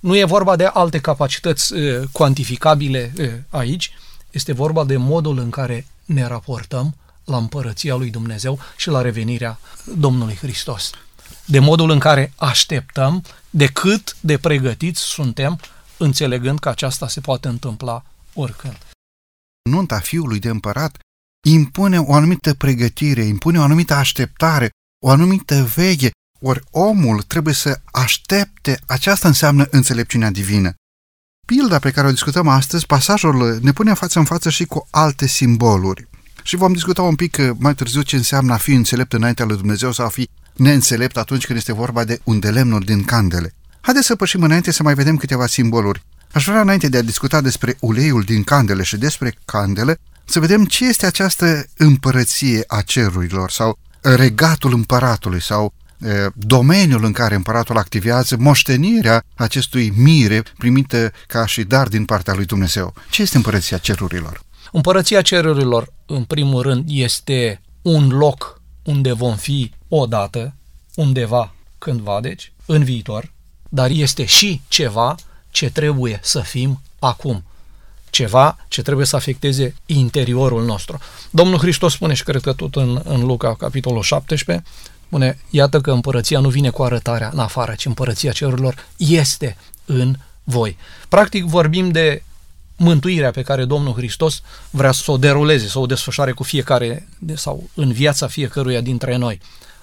nu 0.00 0.16
e 0.16 0.24
vorba 0.24 0.56
de 0.56 0.64
alte 0.64 1.00
capacități 1.00 1.74
cuantificabile 2.12 3.12
aici, 3.48 3.90
este 4.30 4.52
vorba 4.52 4.84
de 4.84 4.96
modul 4.96 5.38
în 5.38 5.50
care 5.50 5.86
ne 6.04 6.26
raportăm 6.26 6.94
la 7.24 7.36
împărăția 7.36 7.94
lui 7.94 8.10
Dumnezeu 8.10 8.58
și 8.76 8.88
la 8.88 9.00
revenirea 9.00 9.58
Domnului 9.96 10.34
Hristos. 10.34 10.90
De 11.44 11.58
modul 11.58 11.90
în 11.90 11.98
care 11.98 12.32
așteptăm, 12.36 13.24
de 13.50 13.66
cât 13.66 14.16
de 14.20 14.38
pregătiți 14.38 15.00
suntem, 15.00 15.60
înțelegând 15.96 16.58
că 16.58 16.68
aceasta 16.68 17.08
se 17.08 17.20
poate 17.20 17.48
întâmpla 17.48 18.04
oricând. 18.34 18.78
Nunta 19.70 19.98
fiului 19.98 20.38
de 20.38 20.48
împărat 20.48 20.98
impune 21.50 21.98
o 21.98 22.14
anumită 22.14 22.54
pregătire, 22.54 23.22
impune 23.22 23.58
o 23.58 23.62
anumită 23.62 23.94
așteptare, 23.94 24.70
o 25.04 25.10
anumită 25.10 25.70
veche, 25.74 26.10
ori 26.40 26.62
omul 26.70 27.22
trebuie 27.22 27.54
să 27.54 27.80
aștepte, 27.84 28.80
aceasta 28.86 29.28
înseamnă 29.28 29.66
înțelepciunea 29.70 30.30
divină. 30.30 30.74
Pilda 31.46 31.78
pe 31.78 31.90
care 31.90 32.06
o 32.06 32.10
discutăm 32.10 32.48
astăzi, 32.48 32.86
pasajul 32.86 33.58
ne 33.62 33.72
pune 33.72 33.94
față 33.94 34.18
în 34.18 34.24
față 34.24 34.50
și 34.50 34.64
cu 34.64 34.86
alte 34.90 35.26
simboluri. 35.26 36.08
Și 36.42 36.56
vom 36.56 36.72
discuta 36.72 37.02
un 37.02 37.14
pic 37.14 37.36
uh, 37.40 37.50
mai 37.58 37.74
târziu 37.74 38.02
ce 38.02 38.16
înseamnă 38.16 38.52
a 38.52 38.56
fi 38.56 38.72
înțelept 38.72 39.12
înaintea 39.12 39.44
lui 39.44 39.56
Dumnezeu 39.56 39.92
sau 39.92 40.06
a 40.06 40.08
fi 40.08 40.28
neînțelept 40.54 41.16
atunci 41.16 41.46
când 41.46 41.58
este 41.58 41.72
vorba 41.72 42.04
de 42.04 42.20
un 42.24 42.40
de 42.40 42.50
lemnuri 42.50 42.84
din 42.84 43.04
candele. 43.04 43.54
Haideți 43.80 44.06
să 44.06 44.16
pășim 44.16 44.42
înainte 44.42 44.70
să 44.70 44.82
mai 44.82 44.94
vedem 44.94 45.16
câteva 45.16 45.46
simboluri. 45.46 46.02
Aș 46.32 46.44
vrea 46.44 46.60
înainte 46.60 46.88
de 46.88 46.98
a 46.98 47.02
discuta 47.02 47.40
despre 47.40 47.76
uleiul 47.80 48.22
din 48.22 48.42
candele 48.42 48.82
și 48.82 48.96
despre 48.96 49.38
candele, 49.44 49.98
să 50.26 50.40
vedem 50.40 50.64
ce 50.64 50.86
este 50.86 51.06
această 51.06 51.66
împărăție 51.76 52.64
a 52.66 52.80
cerurilor 52.80 53.50
sau 53.50 53.78
regatul 54.00 54.72
împăratului 54.72 55.42
sau 55.42 55.72
domeniul 56.34 57.04
în 57.04 57.12
care 57.12 57.34
împăratul 57.34 57.76
activează, 57.78 58.36
moștenirea 58.36 59.24
acestui 59.34 59.92
mire 59.96 60.42
primită 60.58 61.12
ca 61.26 61.46
și 61.46 61.62
dar 61.62 61.88
din 61.88 62.04
partea 62.04 62.34
lui 62.34 62.44
Dumnezeu. 62.44 62.94
Ce 63.10 63.22
este 63.22 63.36
împărăția 63.36 63.78
cerurilor? 63.78 64.42
Împărăția 64.72 65.22
cerurilor, 65.22 65.92
în 66.06 66.24
primul 66.24 66.62
rând, 66.62 66.84
este 66.88 67.60
un 67.82 68.08
loc 68.08 68.60
unde 68.82 69.12
vom 69.12 69.36
fi 69.36 69.72
odată, 69.88 70.54
undeva, 70.94 71.54
cândva, 71.78 72.20
deci, 72.20 72.52
în 72.66 72.84
viitor, 72.84 73.32
dar 73.68 73.90
este 73.90 74.24
și 74.24 74.60
ceva 74.68 75.14
ce 75.50 75.70
trebuie 75.70 76.20
să 76.22 76.40
fim 76.40 76.80
acum. 76.98 77.44
Ceva 78.16 78.58
ce 78.68 78.82
trebuie 78.82 79.06
să 79.06 79.16
afecteze 79.16 79.74
interiorul 79.86 80.64
nostru. 80.64 80.98
Domnul 81.30 81.58
Hristos 81.58 81.92
spune, 81.92 82.14
și 82.14 82.22
cred 82.22 82.40
că 82.40 82.52
tot 82.52 82.76
în, 82.76 83.00
în 83.04 83.24
Luca, 83.24 83.54
capitolul 83.54 84.02
17, 84.02 84.66
spune, 85.06 85.38
iată 85.50 85.80
că 85.80 85.90
împărăția 85.90 86.40
nu 86.40 86.48
vine 86.48 86.70
cu 86.70 86.82
arătarea 86.82 87.30
în 87.32 87.38
afară, 87.38 87.74
ci 87.74 87.86
împărăția 87.86 88.32
cerurilor 88.32 88.86
este 88.96 89.56
în 89.84 90.16
voi. 90.44 90.76
Practic 91.08 91.44
vorbim 91.44 91.90
de 91.90 92.22
mântuirea 92.76 93.30
pe 93.30 93.42
care 93.42 93.64
Domnul 93.64 93.94
Hristos 93.94 94.42
vrea 94.70 94.92
să 94.92 95.10
o 95.10 95.16
deruleze, 95.16 95.68
să 95.68 95.78
o 95.78 95.86
desfășoare 95.86 96.32
cu 96.32 96.42
fiecare 96.42 97.08
sau 97.34 97.68
în 97.74 97.92
viața 97.92 98.26
fiecăruia 98.26 98.80
dintre 98.80 99.16
noi. 99.16 99.40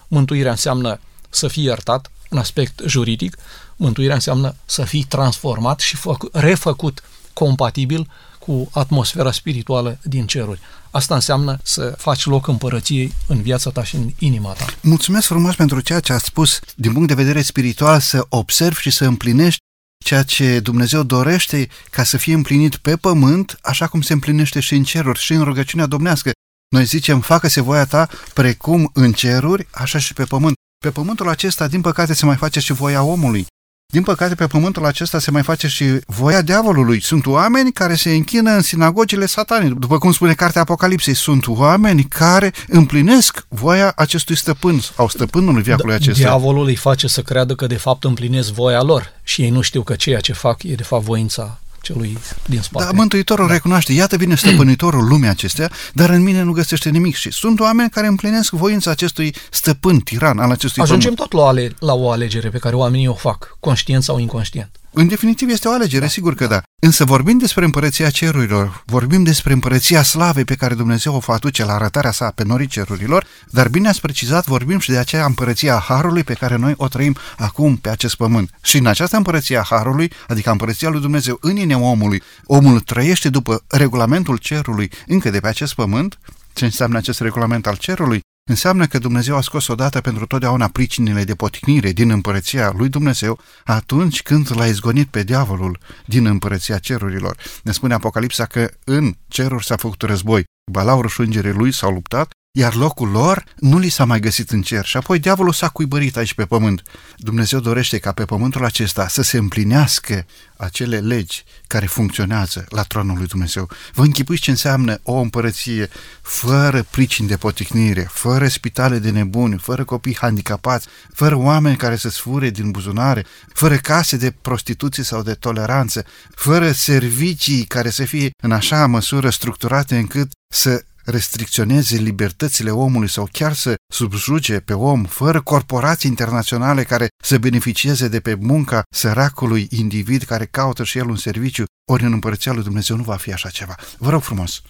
Mântuirea 0.08 0.52
înseamnă 0.52 1.00
să 1.30 1.48
fii 1.48 1.64
iertat, 1.64 2.12
în 2.30 2.38
aspect 2.38 2.82
juridic, 2.86 3.38
mântuirea 3.76 4.16
înseamnă 4.16 4.56
să 4.66 4.84
fii 4.84 5.04
transformat 5.04 5.80
și 5.80 5.98
refăcut 6.32 7.04
compatibil 7.34 8.10
cu 8.40 8.70
atmosfera 8.74 9.32
spirituală 9.32 10.00
din 10.04 10.26
ceruri. 10.26 10.60
Asta 10.92 11.14
înseamnă 11.16 11.60
să 11.64 11.96
faci 11.98 12.26
loc 12.26 12.48
împărăției 12.48 13.14
în 13.28 13.42
viața 13.42 13.70
ta 13.70 13.84
și 13.84 13.96
în 13.96 14.10
inima 14.20 14.52
ta. 14.52 14.66
Mulțumesc 14.82 15.28
frumos 15.28 15.56
pentru 15.56 15.80
ceea 15.80 16.00
ce 16.00 16.14
ați 16.14 16.26
spus 16.26 16.60
din 16.76 16.94
punct 16.94 17.08
de 17.08 17.14
vedere 17.14 17.42
spiritual, 17.42 18.00
să 18.00 18.26
observi 18.30 18.80
și 18.80 18.92
să 18.92 19.06
împlinești 19.06 19.62
ceea 20.06 20.24
ce 20.24 20.60
Dumnezeu 20.60 21.04
dorește 21.04 21.68
ca 21.90 22.04
să 22.04 22.18
fie 22.18 22.34
împlinit 22.34 22.76
pe 22.76 22.96
pământ, 22.96 23.58
așa 23.62 23.88
cum 23.88 24.02
se 24.02 24.14
împlinește 24.14 24.60
și 24.60 24.76
în 24.76 24.84
ceruri, 24.84 25.20
și 25.20 25.34
în 25.34 25.44
rugăciunea 25.44 25.86
domnească. 25.86 26.32
Noi 26.76 26.84
zicem, 26.86 27.22
facă-se 27.22 27.62
voia 27.62 27.86
ta 27.86 28.10
precum 28.34 28.90
în 28.94 29.14
ceruri, 29.14 29.68
așa 29.72 30.00
și 30.00 30.14
pe 30.14 30.24
pământ. 30.24 30.54
Pe 30.78 30.92
pământul 30.92 31.30
acesta, 31.30 31.68
din 31.68 31.82
păcate, 31.82 32.14
se 32.14 32.26
mai 32.26 32.36
face 32.36 32.60
și 32.60 32.74
voia 32.74 33.04
omului. 33.04 33.46
Din 33.94 34.04
păcate, 34.04 34.36
pe 34.36 34.48
pământul 34.48 34.86
acesta 34.86 35.20
se 35.20 35.32
mai 35.32 35.42
face 35.42 35.68
și 35.68 35.86
voia 36.06 36.42
diavolului. 36.42 37.02
Sunt 37.02 37.26
oameni 37.26 37.72
care 37.72 37.96
se 37.96 38.10
închină 38.10 38.52
în 38.52 38.62
sinagogile 38.62 39.26
satanii. 39.26 39.70
După 39.70 39.98
cum 39.98 40.12
spune 40.12 40.34
cartea 40.34 40.62
Apocalipsei, 40.62 41.14
sunt 41.14 41.48
oameni 41.48 42.04
care 42.04 42.54
împlinesc 42.68 43.46
voia 43.48 43.94
acestui 43.96 44.38
stăpân 44.38 44.80
sau 44.80 45.08
stăpânului 45.08 45.62
viacului 45.62 45.94
acesta. 45.94 46.20
Diavolul 46.20 46.66
îi 46.66 46.76
face 46.76 47.08
să 47.08 47.22
creadă 47.22 47.56
că 47.56 47.68
de 47.68 47.76
fapt 47.76 48.04
împlinesc 48.04 48.52
voia 48.52 48.82
lor 48.82 49.14
și 49.24 49.42
ei 49.42 49.50
nu 49.50 49.62
știu 49.62 49.82
că 49.82 49.96
ceea 49.96 50.20
ce 50.20 50.34
fac 50.34 50.64
e 50.64 50.76
de 50.76 50.84
fapt 50.84 51.04
voința 51.04 51.60
celui 51.84 52.18
din 52.46 52.62
spate. 52.62 52.86
Da, 52.86 52.92
Mântuitorul 52.92 53.48
da. 53.48 53.54
recunoaște, 53.54 53.94
iată 53.94 54.18
vine 54.18 54.36
stăpânitorul 54.36 55.08
lumii 55.08 55.30
acestea, 55.30 55.72
dar 55.94 56.10
în 56.10 56.24
mine 56.24 56.42
nu 56.42 56.52
găsește 56.52 56.90
nimic 56.90 57.16
și 57.16 57.32
sunt 57.32 57.60
oameni 57.60 57.90
care 57.90 58.08
împlinesc 58.08 58.52
voința 58.52 58.92
acestui 58.92 59.36
stăpân, 59.50 60.00
tiran 60.00 60.40
al 60.40 60.52
acestui 60.52 60.82
Ajungem 60.82 61.14
pământ. 61.14 61.30
tot 61.30 61.40
la, 61.40 61.48
ale, 61.48 61.72
la 61.80 61.94
o 61.94 62.12
alegere 62.12 62.50
pe 62.50 62.58
care 62.58 62.76
oamenii 62.76 63.08
o 63.08 63.14
fac, 63.14 63.58
conștient 63.60 64.04
sau 64.04 64.20
inconștient. 64.20 64.70
În 64.96 65.08
definitiv 65.08 65.50
este 65.50 65.68
o 65.68 65.72
alegere, 65.72 66.02
da. 66.02 66.08
sigur 66.08 66.36
că 66.36 66.48
da. 66.48 66.62
Însă 66.82 67.06
vorbim 67.06 67.38
despre 67.38 67.66
împărăția 67.66 68.10
cerurilor, 68.10 68.84
vorbim 68.86 69.24
despre 69.24 69.54
împărăția 69.54 70.04
slavei 70.04 70.46
pe 70.46 70.56
care 70.56 70.74
Dumnezeu 70.74 71.16
o 71.16 71.18
va 71.18 71.34
aduce 71.34 71.66
la 71.66 71.74
arătarea 71.74 72.12
sa 72.12 72.32
pe 72.32 72.44
norii 72.44 72.68
cerurilor, 72.68 73.26
dar 73.50 73.68
bine 73.68 73.88
ați 73.88 74.02
precizat, 74.02 74.46
vorbim 74.46 74.80
și 74.80 74.90
de 74.90 74.98
aceea 74.98 75.26
împărăția 75.26 75.84
Harului 75.88 76.24
pe 76.24 76.34
care 76.34 76.56
noi 76.56 76.74
o 76.78 76.88
trăim 76.88 77.16
acum 77.38 77.76
pe 77.76 77.90
acest 77.90 78.16
pământ. 78.16 78.50
Și 78.62 78.78
în 78.78 78.86
această 78.86 79.18
împărăția 79.18 79.66
Harului, 79.70 80.12
adică 80.28 80.52
împărăția 80.52 80.90
lui 80.90 81.02
Dumnezeu 81.02 81.38
în 81.42 81.56
inima 81.56 81.90
omului, 81.90 82.22
omul 82.46 82.80
trăiește 82.80 83.30
după 83.30 83.64
regulamentul 83.68 84.38
cerului 84.38 84.92
încă 85.08 85.30
de 85.30 85.40
pe 85.40 85.48
acest 85.48 85.74
pământ, 85.74 86.20
ce 86.54 86.66
înseamnă 86.66 86.98
acest 86.98 87.20
regulament 87.20 87.68
al 87.68 87.76
cerului? 87.76 88.22
Înseamnă 88.50 88.86
că 88.86 88.98
Dumnezeu 88.98 89.36
a 89.36 89.42
scos 89.42 89.68
odată 89.68 90.02
pentru 90.02 90.26
totdeauna 90.26 90.68
pricinile 90.68 91.24
de 91.24 91.36
poticnire 91.36 91.92
din 91.92 92.10
împărăția 92.10 92.72
lui 92.78 92.90
Dumnezeu 92.90 93.40
atunci 93.64 94.22
când 94.22 94.56
l-a 94.56 94.66
izgonit 94.66 95.08
pe 95.08 95.24
diavolul 95.24 95.80
din 96.06 96.26
împărăția 96.26 96.78
cerurilor. 96.78 97.38
Ne 97.64 97.72
spune 97.72 97.94
Apocalipsa 97.94 98.46
că 98.46 98.72
în 98.84 99.16
ceruri 99.28 99.66
s-a 99.66 99.76
făcut 99.76 100.02
război. 100.02 100.44
Balaurul 100.72 101.10
și 101.10 101.20
îngerii 101.20 101.54
lui 101.54 101.72
s-au 101.72 101.92
luptat 101.92 102.32
iar 102.56 102.76
locul 102.76 103.10
lor 103.10 103.44
nu 103.56 103.78
li 103.78 103.90
s-a 103.90 104.06
mai 104.06 104.20
găsit 104.20 104.50
în 104.50 104.62
cer 104.62 104.86
și 104.86 104.98
apoi 104.98 105.20
diavolul 105.20 105.54
s-a 105.54 105.70
cuibărit 105.70 106.18
aici 106.18 106.34
pe 106.34 106.46
pământ. 106.46 106.82
Dumnezeu 107.18 107.60
dorește 107.60 107.98
ca 107.98 108.12
pe 108.12 108.26
pământul 108.26 108.66
acesta 108.66 109.08
să 109.08 109.22
se 109.22 109.38
împlinească 109.38 110.26
acele 110.58 111.00
legi 111.00 111.44
care 111.68 111.86
funcționează 111.86 112.66
la 112.70 112.82
tronul 112.82 113.18
lui 113.18 113.28
Dumnezeu. 113.28 113.70
Vă 113.94 114.04
închipuiți 114.04 114.42
ce 114.42 114.50
înseamnă 114.50 115.00
o 115.04 115.14
împărăție 115.14 115.90
fără 116.22 116.86
pricini 116.90 117.28
de 117.28 117.38
poticnire, 117.38 118.08
fără 118.12 118.48
spitale 118.48 119.00
de 119.00 119.10
nebuni, 119.10 119.58
fără 119.58 119.84
copii 119.84 120.18
handicapați, 120.20 120.88
fără 121.14 121.36
oameni 121.36 121.78
care 121.78 121.96
să 121.96 122.10
sfure 122.10 122.50
din 122.50 122.72
buzunare, 122.72 123.26
fără 123.54 123.76
case 123.76 124.18
de 124.18 124.32
prostituție 124.42 125.04
sau 125.04 125.22
de 125.22 125.34
toleranță, 125.34 126.06
fără 126.36 126.72
servicii 126.72 127.64
care 127.64 127.90
să 127.90 128.06
fie 128.06 128.32
în 128.44 128.52
așa 128.52 128.86
măsură 128.86 129.30
structurate 129.30 129.98
încât 129.98 130.32
să 130.54 130.84
restricționeze 131.04 131.98
libertățile 131.98 132.70
omului 132.70 133.10
sau 133.10 133.28
chiar 133.32 133.54
să 133.54 133.76
subjuge 133.88 134.60
pe 134.60 134.74
om 134.74 135.04
fără 135.04 135.42
corporații 135.42 136.10
internaționale 136.10 136.84
care 136.84 137.08
să 137.24 137.38
beneficieze 137.38 138.08
de 138.08 138.20
pe 138.20 138.38
munca 138.40 138.82
săracului 138.90 139.68
individ 139.72 140.24
care 140.24 140.46
caută 140.46 140.84
și 140.84 140.98
el 140.98 141.10
un 141.10 141.16
serviciu, 141.16 141.64
ori 141.92 142.04
în 142.04 142.14
împărăția 142.14 142.52
lui 142.52 142.64
Dumnezeu 142.64 142.96
nu 142.96 143.04
va 143.04 143.16
fi 143.16 143.34
așa 143.34 143.50
ceva. 143.50 143.76
Vă 143.98 144.10
rog 144.10 144.22
frumos! 144.22 144.62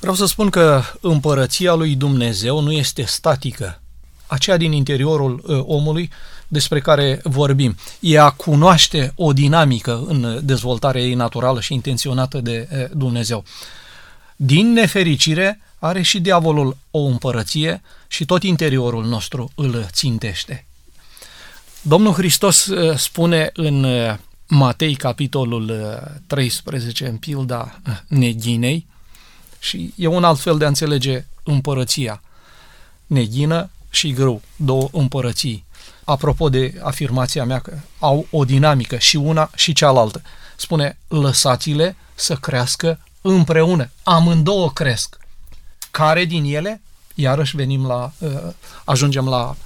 Vreau 0.00 0.14
să 0.14 0.26
spun 0.26 0.50
că 0.50 0.82
împărăția 1.00 1.74
lui 1.74 1.94
Dumnezeu 1.94 2.60
nu 2.60 2.72
este 2.72 3.04
statică. 3.04 3.82
Aceea 4.26 4.56
din 4.56 4.72
interiorul 4.72 5.42
uh, 5.46 5.62
omului 5.64 6.10
despre 6.48 6.80
care 6.80 7.20
vorbim. 7.22 7.76
Ea 8.00 8.30
cunoaște 8.30 9.12
o 9.16 9.32
dinamică 9.32 10.04
în 10.06 10.40
dezvoltarea 10.42 11.00
ei 11.00 11.14
naturală 11.14 11.60
și 11.60 11.74
intenționată 11.74 12.40
de 12.40 12.68
uh, 12.70 12.84
Dumnezeu. 12.92 13.44
Din 14.36 14.72
nefericire, 14.72 15.60
are 15.78 16.02
și 16.02 16.20
diavolul 16.20 16.76
o 16.90 16.98
împărăție 16.98 17.82
și 18.08 18.24
tot 18.24 18.42
interiorul 18.42 19.04
nostru 19.04 19.50
îl 19.54 19.86
țintește. 19.90 20.66
Domnul 21.82 22.12
Hristos 22.12 22.66
uh, 22.66 22.98
spune 22.98 23.50
în 23.52 23.84
uh, 23.84 24.16
Matei, 24.48 24.94
capitolul 24.94 25.72
13, 26.26 27.04
uh, 27.04 27.10
în 27.10 27.16
pilda 27.16 27.80
neghinei, 28.06 28.86
și 29.58 29.92
e 29.96 30.06
un 30.06 30.24
alt 30.24 30.40
fel 30.40 30.58
de 30.58 30.64
a 30.64 30.68
înțelege 30.68 31.24
împărăția. 31.42 32.22
Neghină 33.06 33.70
și 33.90 34.12
grâu, 34.12 34.42
două 34.56 34.88
împărății. 34.92 35.64
Apropo 36.04 36.48
de 36.48 36.74
afirmația 36.82 37.44
mea 37.44 37.58
că 37.58 37.78
au 37.98 38.26
o 38.30 38.44
dinamică 38.44 38.98
și 38.98 39.16
una 39.16 39.50
și 39.54 39.72
cealaltă. 39.72 40.22
Spune, 40.56 40.98
lăsați-le 41.08 41.96
să 42.14 42.34
crească 42.34 42.98
împreună. 43.26 43.90
Amândouă 44.02 44.70
cresc. 44.70 45.16
Care 45.90 46.24
din 46.24 46.44
ele? 46.44 46.80
Iarăși 47.14 47.56
venim 47.56 47.86
la, 47.86 48.12
uh, 48.18 48.30
ajungem 48.84 49.28
la 49.28 49.56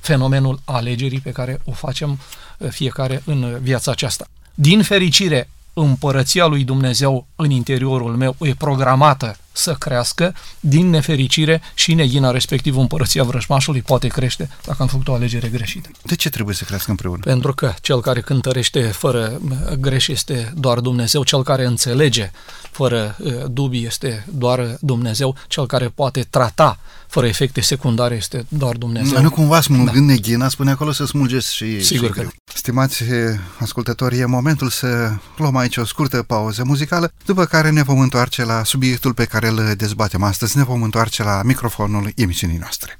fenomenul 0.00 0.60
alegerii 0.64 1.20
pe 1.20 1.30
care 1.30 1.60
o 1.64 1.72
facem 1.72 2.18
uh, 2.58 2.68
fiecare 2.70 3.22
în 3.26 3.58
viața 3.62 3.90
aceasta. 3.90 4.26
Din 4.54 4.82
fericire, 4.82 5.50
împărăția 5.72 6.46
lui 6.46 6.64
Dumnezeu 6.64 7.26
în 7.36 7.50
interiorul 7.50 8.16
meu 8.16 8.36
e 8.40 8.54
programată 8.54 9.36
să 9.56 9.74
crească, 9.78 10.34
din 10.60 10.90
nefericire 10.90 11.62
și 11.74 11.94
neghina 11.94 12.30
respectiv 12.30 12.76
împărăția 12.76 13.22
vrăjmașului 13.22 13.82
poate 13.82 14.08
crește 14.08 14.48
dacă 14.64 14.82
am 14.82 14.88
făcut 14.88 15.08
o 15.08 15.14
alegere 15.14 15.48
greșită. 15.48 15.88
De 16.02 16.14
ce 16.14 16.30
trebuie 16.30 16.54
să 16.54 16.64
crească 16.64 16.90
împreună? 16.90 17.20
Pentru 17.24 17.54
că 17.54 17.74
cel 17.80 18.00
care 18.00 18.20
cântărește 18.20 18.82
fără 18.82 19.40
greș 19.80 20.08
este 20.08 20.52
doar 20.56 20.78
Dumnezeu, 20.78 21.24
cel 21.24 21.42
care 21.42 21.64
înțelege 21.64 22.30
fără 22.70 23.16
uh, 23.18 23.32
dubii 23.50 23.86
este 23.86 24.26
doar 24.28 24.76
Dumnezeu, 24.80 25.36
cel 25.48 25.66
care 25.66 25.88
poate 25.88 26.26
trata 26.30 26.78
fără 27.14 27.26
efecte 27.26 27.60
secundare 27.60 28.14
este 28.14 28.46
doar 28.48 28.76
Dumnezeu. 28.76 29.22
Nu 29.22 29.30
cumva 29.30 29.60
smulgând 29.60 30.06
da. 30.06 30.12
neghina, 30.12 30.48
spune 30.48 30.70
acolo 30.70 30.92
să 30.92 31.04
smulgeți 31.04 31.54
și... 31.54 31.84
Sigur 31.84 32.06
și 32.06 32.12
că 32.12 32.28
Stimați 32.54 33.02
eh, 33.02 33.38
ascultători, 33.58 34.18
e 34.18 34.24
momentul 34.24 34.68
să 34.68 35.12
luăm 35.36 35.56
aici 35.56 35.76
o 35.76 35.84
scurtă 35.84 36.22
pauză 36.22 36.64
muzicală, 36.64 37.12
după 37.24 37.44
care 37.44 37.70
ne 37.70 37.82
vom 37.82 37.98
întoarce 37.98 38.44
la 38.44 38.64
subiectul 38.64 39.14
pe 39.14 39.24
care 39.24 39.43
îl 39.46 39.74
dezbatem 39.76 40.22
astăzi, 40.22 40.56
ne 40.56 40.64
vom 40.64 40.82
întoarce 40.82 41.22
la 41.22 41.40
microfonul 41.44 42.12
emisiunii 42.16 42.58
noastre. 42.58 42.98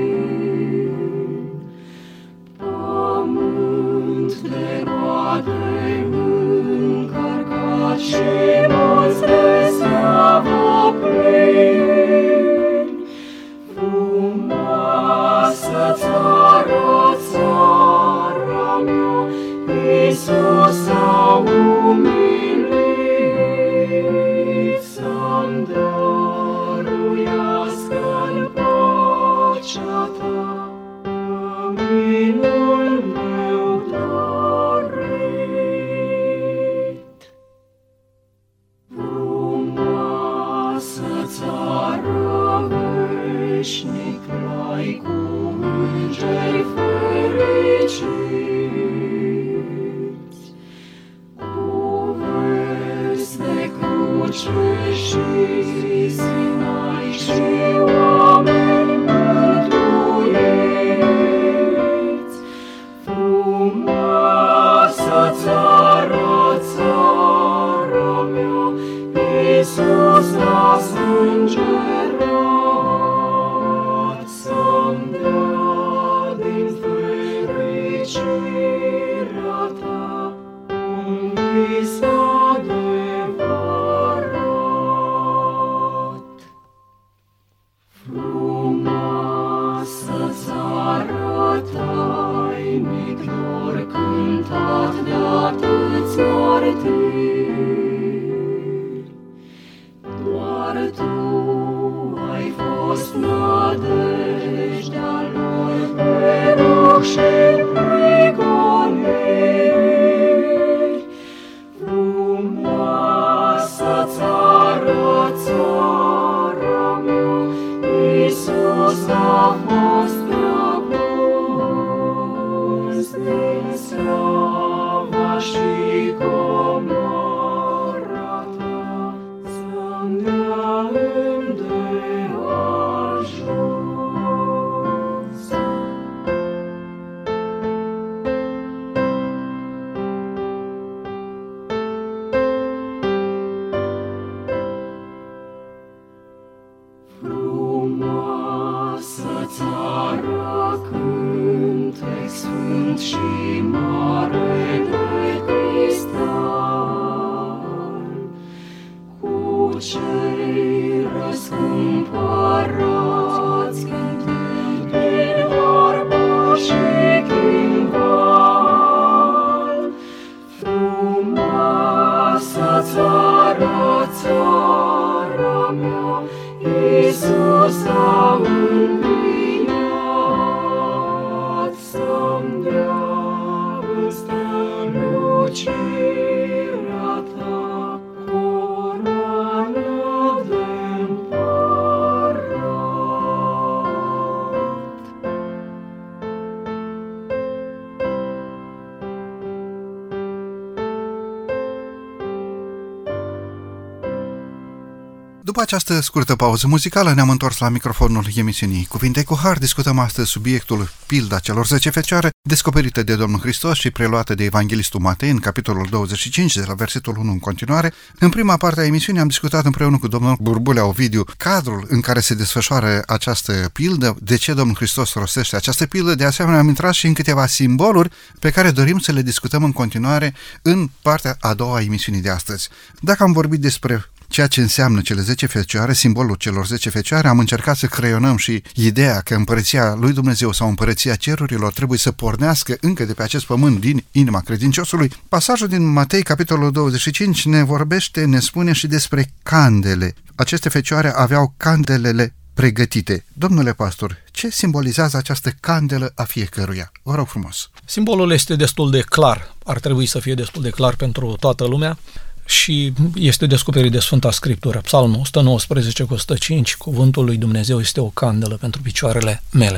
această 205.65 206.01
scurtă 206.01 206.35
pauză 206.35 206.67
muzicală 206.67 207.13
ne-am 207.13 207.29
întors 207.29 207.57
la 207.57 207.69
microfonul 207.69 208.25
emisiunii 208.35 208.85
Cuvinte 208.85 209.23
cu 209.23 209.39
Har. 209.43 209.57
Discutăm 209.57 209.99
astăzi 209.99 210.29
subiectul 210.29 210.89
Pilda 211.05 211.39
celor 211.39 211.67
10 211.67 211.89
fecioare, 211.89 212.29
descoperite 212.41 213.03
de 213.03 213.15
Domnul 213.15 213.39
Hristos 213.39 213.77
și 213.77 213.91
preluate 213.91 214.35
de 214.35 214.43
Evanghelistul 214.43 214.99
Matei 214.99 215.29
în 215.29 215.39
capitolul 215.39 215.87
25, 215.89 216.55
de 216.55 216.63
la 216.67 216.73
versetul 216.73 217.17
1 217.17 217.31
în 217.31 217.39
continuare. 217.39 217.93
În 218.19 218.29
prima 218.29 218.57
parte 218.57 218.79
a 218.81 218.85
emisiunii 218.85 219.21
am 219.21 219.27
discutat 219.27 219.65
împreună 219.65 219.97
cu 219.97 220.07
domnul 220.07 220.37
Burbulea 220.41 220.85
Ovidiu 220.85 221.23
cadrul 221.37 221.85
în 221.89 222.01
care 222.01 222.19
se 222.19 222.33
desfășoară 222.33 223.03
această 223.07 223.69
pildă, 223.73 224.15
de 224.21 224.35
ce 224.35 224.53
Domnul 224.53 224.75
Hristos 224.75 225.13
rostește 225.13 225.55
această 225.55 225.85
pildă. 225.85 226.15
De 226.15 226.25
asemenea, 226.25 226.59
am 226.59 226.67
intrat 226.67 226.93
și 226.93 227.07
în 227.07 227.13
câteva 227.13 227.47
simboluri 227.47 228.11
pe 228.39 228.49
care 228.49 228.71
dorim 228.71 228.97
să 228.97 229.11
le 229.11 229.21
discutăm 229.21 229.63
în 229.63 229.71
continuare 229.71 230.33
în 230.61 230.89
partea 231.01 231.37
a 231.39 231.53
doua 231.53 231.75
a 231.75 231.81
emisiunii 231.81 232.21
de 232.21 232.29
astăzi. 232.29 232.69
Dacă 232.99 233.23
am 233.23 233.31
vorbit 233.31 233.59
despre 233.59 234.05
ceea 234.35 234.47
ce 234.47 234.61
înseamnă 234.61 235.01
cele 235.01 235.21
10 235.21 235.45
fecioare, 235.45 235.93
simbolul 235.93 236.35
celor 236.35 236.65
10 236.65 236.89
fecioare, 236.89 237.27
am 237.27 237.39
încercat 237.39 237.77
să 237.77 237.85
creionăm 237.85 238.37
și 238.37 238.63
ideea 238.73 239.21
că 239.21 239.35
împărăția 239.35 239.93
lui 239.93 240.13
Dumnezeu 240.13 240.51
sau 240.51 240.67
împărăția 240.67 241.15
cerurilor 241.15 241.73
trebuie 241.73 241.99
să 241.99 242.11
pornească 242.11 242.77
încă 242.81 243.05
de 243.05 243.13
pe 243.13 243.23
acest 243.23 243.45
pământ 243.45 243.79
din 243.79 244.03
inima 244.11 244.39
credinciosului. 244.39 245.11
Pasajul 245.29 245.67
din 245.67 245.85
Matei, 245.91 246.23
capitolul 246.23 246.71
25, 246.71 247.45
ne 247.45 247.63
vorbește, 247.63 248.25
ne 248.25 248.39
spune 248.39 248.71
și 248.71 248.87
despre 248.87 249.33
candele. 249.43 250.15
Aceste 250.35 250.69
fecioare 250.69 251.11
aveau 251.15 251.53
candelele 251.57 252.33
pregătite. 252.53 253.25
Domnule 253.33 253.73
pastor, 253.73 254.17
ce 254.31 254.49
simbolizează 254.49 255.17
această 255.17 255.53
candelă 255.59 256.11
a 256.15 256.23
fiecăruia? 256.23 256.91
Vă 257.03 257.15
rog 257.15 257.27
frumos. 257.27 257.69
Simbolul 257.85 258.31
este 258.31 258.55
destul 258.55 258.91
de 258.91 259.01
clar. 259.01 259.55
Ar 259.63 259.79
trebui 259.79 260.05
să 260.05 260.19
fie 260.19 260.33
destul 260.33 260.61
de 260.61 260.69
clar 260.69 260.95
pentru 260.95 261.35
toată 261.39 261.65
lumea 261.65 261.97
și 262.45 262.93
este 263.15 263.45
descoperit 263.45 263.91
de 263.91 263.99
Sfânta 263.99 264.31
Scriptură. 264.31 264.81
Psalmul 264.81 265.19
119 265.19 266.03
cu 266.03 266.13
105, 266.13 266.75
cuvântul 266.75 267.25
lui 267.25 267.37
Dumnezeu 267.37 267.79
este 267.79 267.99
o 267.99 268.07
candelă 268.07 268.55
pentru 268.57 268.81
picioarele 268.81 269.43
mele. 269.51 269.77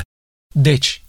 Deci, 0.54 1.02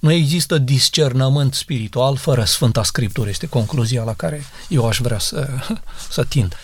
nu 0.00 0.12
există 0.12 0.58
discernământ 0.58 1.54
spiritual 1.54 2.16
fără 2.16 2.44
Sfânta 2.44 2.82
Scriptură, 2.82 3.28
este 3.28 3.46
concluzia 3.46 4.02
la 4.02 4.14
care 4.14 4.44
eu 4.68 4.88
aș 4.88 4.98
vrea 4.98 5.18
să, 5.18 5.48
să 6.10 6.24
tind. 6.24 6.56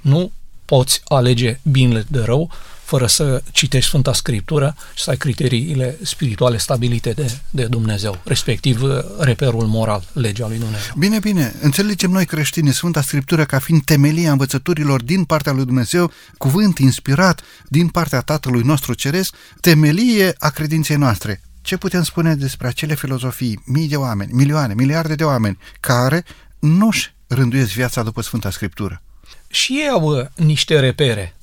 Nu 0.00 0.32
poți 0.64 1.00
alege 1.04 1.60
binele 1.62 2.04
de 2.08 2.22
rău 2.22 2.50
fără 2.94 3.06
să 3.06 3.42
citești 3.50 3.88
Sfânta 3.88 4.12
Scriptură 4.12 4.76
și 4.94 5.02
să 5.02 5.10
ai 5.10 5.16
criteriile 5.16 5.98
spirituale 6.02 6.58
stabilite 6.58 7.10
de, 7.10 7.38
de 7.50 7.64
Dumnezeu, 7.66 8.20
respectiv 8.24 8.82
uh, 8.82 8.90
reperul 9.18 9.66
moral, 9.66 10.04
legea 10.12 10.48
lui 10.48 10.58
Dumnezeu. 10.58 10.92
Bine, 10.98 11.18
bine, 11.18 11.54
înțelegem 11.60 12.10
noi 12.10 12.26
creștini 12.26 12.72
Sfânta 12.72 13.02
Scriptură 13.02 13.44
ca 13.44 13.58
fiind 13.58 13.84
temelia 13.84 14.30
învățăturilor 14.30 15.02
din 15.02 15.24
partea 15.24 15.52
lui 15.52 15.64
Dumnezeu, 15.64 16.10
cuvânt 16.38 16.78
inspirat 16.78 17.42
din 17.68 17.88
partea 17.88 18.20
Tatălui 18.20 18.62
nostru 18.62 18.94
Ceresc, 18.94 19.34
temelie 19.60 20.34
a 20.38 20.50
credinței 20.50 20.96
noastre. 20.96 21.42
Ce 21.62 21.76
putem 21.76 22.02
spune 22.02 22.34
despre 22.34 22.66
acele 22.66 22.94
filozofii, 22.94 23.62
mii 23.64 23.88
de 23.88 23.96
oameni, 23.96 24.32
milioane, 24.32 24.74
miliarde 24.74 25.14
de 25.14 25.24
oameni, 25.24 25.58
care 25.80 26.24
nu-și 26.58 27.14
rânduiesc 27.26 27.72
viața 27.72 28.02
după 28.02 28.22
Sfânta 28.22 28.50
Scriptură? 28.50 29.02
Și 29.48 29.72
ei 29.72 29.88
au 29.88 30.18
uh, 30.18 30.26
niște 30.34 30.80
repere 30.80 31.34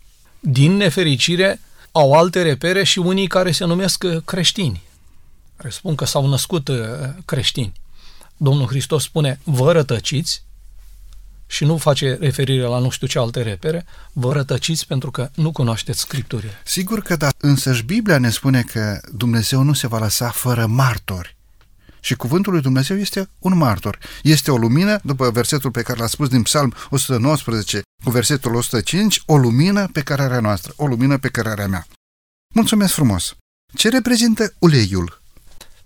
din 0.42 0.72
nefericire, 0.72 1.60
au 1.92 2.14
alte 2.14 2.42
repere 2.42 2.84
și 2.84 3.00
unii 3.00 3.28
care 3.28 3.52
se 3.52 3.66
numesc 3.66 4.04
uh, 4.04 4.18
creștini, 4.26 4.82
care 5.56 5.70
spun 5.70 5.96
că 5.96 6.06
s-au 6.06 6.28
născut 6.28 6.68
uh, 6.68 6.78
creștini. 7.26 7.74
Domnul 8.38 8.68
Hristos 8.68 9.04
spune, 9.04 9.40
vă 9.44 9.72
rătăciți, 9.72 10.44
și 11.52 11.66
nu 11.66 11.78
face 11.78 12.18
referire 12.20 12.64
la 12.64 12.80
nu 12.80 12.90
știu 12.90 13.08
ce 13.08 13.20
alte 13.20 13.42
repere, 13.42 13.86
vă 14.14 14.34
rătăciți 14.34 14.88
pentru 14.88 15.12
că 15.12 15.30
nu 15.36 15.52
cunoașteți 15.52 16.00
Scripturile. 16.00 16.52
Sigur 16.64 17.02
că 17.02 17.16
da, 17.16 17.30
însăși 17.38 17.84
Biblia 17.84 18.18
ne 18.18 18.30
spune 18.30 18.62
că 18.62 19.00
Dumnezeu 19.12 19.62
nu 19.62 19.74
se 19.74 19.88
va 19.88 19.98
lăsa 19.98 20.30
fără 20.30 20.66
martori. 20.66 21.36
Și 22.02 22.16
cuvântul 22.16 22.52
lui 22.54 22.62
Dumnezeu 22.62 22.98
este 22.98 23.30
un 23.40 23.58
martor. 23.58 23.98
Este 24.24 24.52
o 24.52 24.58
lumină, 24.58 25.00
după 25.04 25.30
versetul 25.30 25.72
pe 25.72 25.82
care 25.82 26.00
l-a 26.00 26.08
spus 26.08 26.28
din 26.28 26.42
Psalm 26.42 26.74
119 26.90 27.82
cu 28.04 28.10
versetul 28.10 28.56
105, 28.56 29.22
o 29.26 29.38
lumină 29.38 29.88
pe 29.94 30.02
care 30.02 30.40
noastră, 30.40 30.74
o 30.76 30.86
lumină 30.86 31.18
pe 31.18 31.30
care 31.30 31.66
mea. 31.66 31.88
Mulțumesc 32.54 32.94
frumos! 32.94 33.36
Ce 33.74 33.90
reprezintă 33.90 34.54
uleiul? 34.60 35.22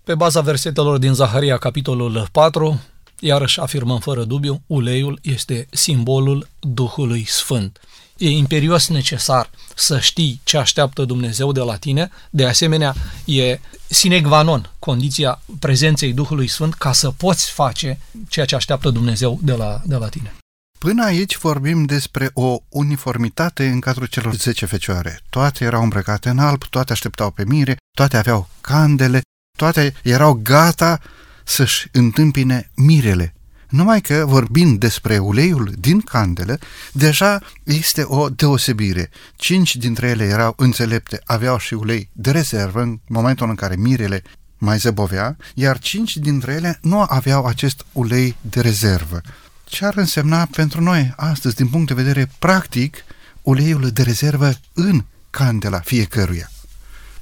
Pe 0.03 0.15
baza 0.15 0.41
versetelor 0.41 0.97
din 0.97 1.13
Zaharia, 1.13 1.57
capitolul 1.57 2.27
4, 2.31 2.81
iarăși 3.19 3.59
afirmăm 3.59 3.99
fără 3.99 4.23
dubiu, 4.23 4.63
uleiul 4.67 5.19
este 5.21 5.67
simbolul 5.71 6.47
Duhului 6.59 7.25
Sfânt. 7.27 7.79
E 8.17 8.29
imperios 8.29 8.87
necesar 8.87 9.49
să 9.75 9.99
știi 9.99 10.41
ce 10.43 10.57
așteaptă 10.57 11.05
Dumnezeu 11.05 11.51
de 11.51 11.59
la 11.59 11.75
tine, 11.75 12.09
de 12.29 12.45
asemenea 12.45 12.95
e 13.25 13.59
sine 13.87 14.21
qua 14.21 14.41
non, 14.41 14.71
condiția 14.79 15.41
prezenței 15.59 16.13
Duhului 16.13 16.47
Sfânt 16.47 16.73
ca 16.73 16.91
să 16.91 17.11
poți 17.11 17.51
face 17.51 17.99
ceea 18.27 18.45
ce 18.45 18.55
așteaptă 18.55 18.89
Dumnezeu 18.89 19.39
de 19.41 19.53
la, 19.53 19.81
de 19.85 19.95
la 19.95 20.09
tine. 20.09 20.33
Până 20.79 21.03
aici 21.03 21.37
vorbim 21.37 21.85
despre 21.85 22.29
o 22.33 22.57
uniformitate 22.69 23.67
în 23.67 23.79
cadrul 23.79 24.07
celor 24.07 24.35
10 24.35 24.65
fecioare. 24.65 25.19
Toate 25.29 25.63
erau 25.63 25.83
îmbrăcate 25.83 26.29
în 26.29 26.39
alb, 26.39 26.63
toate 26.63 26.91
așteptau 26.91 27.31
pe 27.31 27.45
mire, 27.45 27.77
toate 27.97 28.17
aveau 28.17 28.49
candele, 28.61 29.21
toate 29.57 29.93
erau 30.03 30.39
gata 30.43 30.99
să-și 31.43 31.87
întâmpine 31.91 32.71
mirele. 32.75 33.34
Numai 33.75 34.01
că, 34.01 34.23
vorbind 34.27 34.79
despre 34.79 35.17
uleiul 35.17 35.73
din 35.79 36.01
candelă, 36.01 36.59
deja 36.91 37.39
este 37.63 38.03
o 38.07 38.29
deosebire. 38.29 39.09
Cinci 39.35 39.75
dintre 39.75 40.07
ele 40.07 40.23
erau 40.23 40.53
înțelepte, 40.57 41.21
aveau 41.25 41.57
și 41.57 41.73
ulei 41.73 42.09
de 42.11 42.31
rezervă 42.31 42.81
în 42.81 42.99
momentul 43.07 43.49
în 43.49 43.55
care 43.55 43.75
mirele 43.75 44.23
mai 44.57 44.77
zăbovea, 44.77 45.37
iar 45.53 45.79
cinci 45.79 46.17
dintre 46.17 46.53
ele 46.53 46.79
nu 46.81 47.05
aveau 47.07 47.45
acest 47.45 47.85
ulei 47.91 48.35
de 48.41 48.61
rezervă. 48.61 49.21
Ce 49.63 49.85
ar 49.85 49.97
însemna 49.97 50.47
pentru 50.51 50.81
noi 50.81 51.13
astăzi, 51.15 51.55
din 51.55 51.67
punct 51.67 51.87
de 51.87 51.93
vedere 51.93 52.29
practic, 52.39 52.97
uleiul 53.41 53.89
de 53.89 54.03
rezervă 54.03 54.51
în 54.73 55.03
candela 55.29 55.79
fiecăruia? 55.79 56.51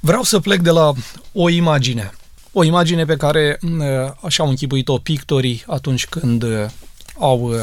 Vreau 0.00 0.22
să 0.22 0.40
plec 0.40 0.60
de 0.60 0.70
la 0.70 0.92
o 1.32 1.48
imagine 1.48 2.12
o 2.56 2.64
imagine 2.64 3.04
pe 3.04 3.16
care 3.16 3.58
așa 4.20 4.42
au 4.42 4.48
închipuit-o 4.48 4.98
pictorii 4.98 5.64
atunci 5.66 6.06
când 6.06 6.44
au 7.18 7.54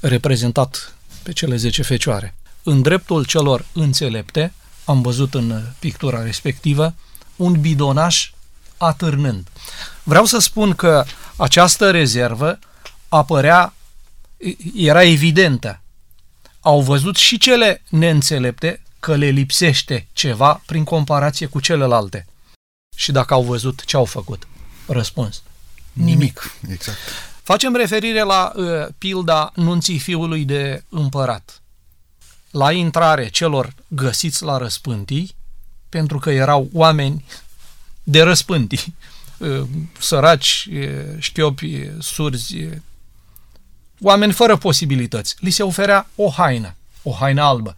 reprezentat 0.00 0.94
pe 1.22 1.32
cele 1.32 1.56
10 1.56 1.82
fecioare. 1.82 2.34
În 2.62 2.82
dreptul 2.82 3.24
celor 3.24 3.66
înțelepte, 3.72 4.52
am 4.84 5.02
văzut 5.02 5.34
în 5.34 5.62
pictura 5.78 6.22
respectivă, 6.22 6.94
un 7.36 7.60
bidonaș 7.60 8.30
atârnând. 8.76 9.46
Vreau 10.02 10.24
să 10.24 10.38
spun 10.38 10.74
că 10.74 11.04
această 11.36 11.90
rezervă 11.90 12.58
apărea, 13.08 13.74
era 14.74 15.02
evidentă. 15.02 15.80
Au 16.60 16.80
văzut 16.80 17.16
și 17.16 17.38
cele 17.38 17.82
neînțelepte 17.88 18.82
că 19.00 19.14
le 19.14 19.28
lipsește 19.28 20.06
ceva 20.12 20.62
prin 20.66 20.84
comparație 20.84 21.46
cu 21.46 21.60
celelalte. 21.60 22.26
Și 22.94 23.12
dacă 23.12 23.34
au 23.34 23.42
văzut, 23.42 23.84
ce 23.84 23.96
au 23.96 24.04
făcut? 24.04 24.46
Răspuns. 24.86 25.42
Nimic. 25.92 26.14
Nimic. 26.60 26.78
Exact. 26.78 26.98
Facem 27.42 27.74
referire 27.74 28.22
la 28.22 28.52
uh, 28.56 28.86
pilda 28.98 29.52
nunții 29.54 29.98
fiului 29.98 30.44
de 30.44 30.84
împărat. 30.88 31.62
La 32.50 32.72
intrare 32.72 33.28
celor 33.28 33.74
găsiți 33.88 34.42
la 34.42 34.56
răspântii, 34.56 35.34
pentru 35.88 36.18
că 36.18 36.30
erau 36.30 36.70
oameni 36.72 37.24
de 38.02 38.22
răspântii, 38.22 38.94
uh, 39.38 39.62
săraci, 39.98 40.68
uh, 40.72 40.88
șchiopi, 41.18 41.90
surzi, 42.00 42.56
uh, 42.56 42.72
oameni 44.00 44.32
fără 44.32 44.56
posibilități. 44.56 45.36
Li 45.38 45.50
se 45.50 45.62
oferea 45.62 46.06
o 46.14 46.30
haină, 46.30 46.74
o 47.02 47.12
haină 47.12 47.42
albă. 47.42 47.76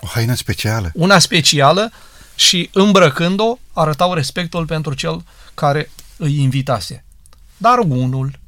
O 0.00 0.06
haină 0.06 0.34
specială. 0.34 0.90
Una 0.94 1.18
specială 1.18 1.92
și 2.34 2.70
îmbrăcând-o 2.72 3.58
arătau 3.72 4.14
respectul 4.14 4.66
pentru 4.66 4.94
cel 4.94 5.24
care 5.54 5.90
îi 6.16 6.38
invitase. 6.38 7.04
Dar 7.56 7.78
unul 7.78 8.38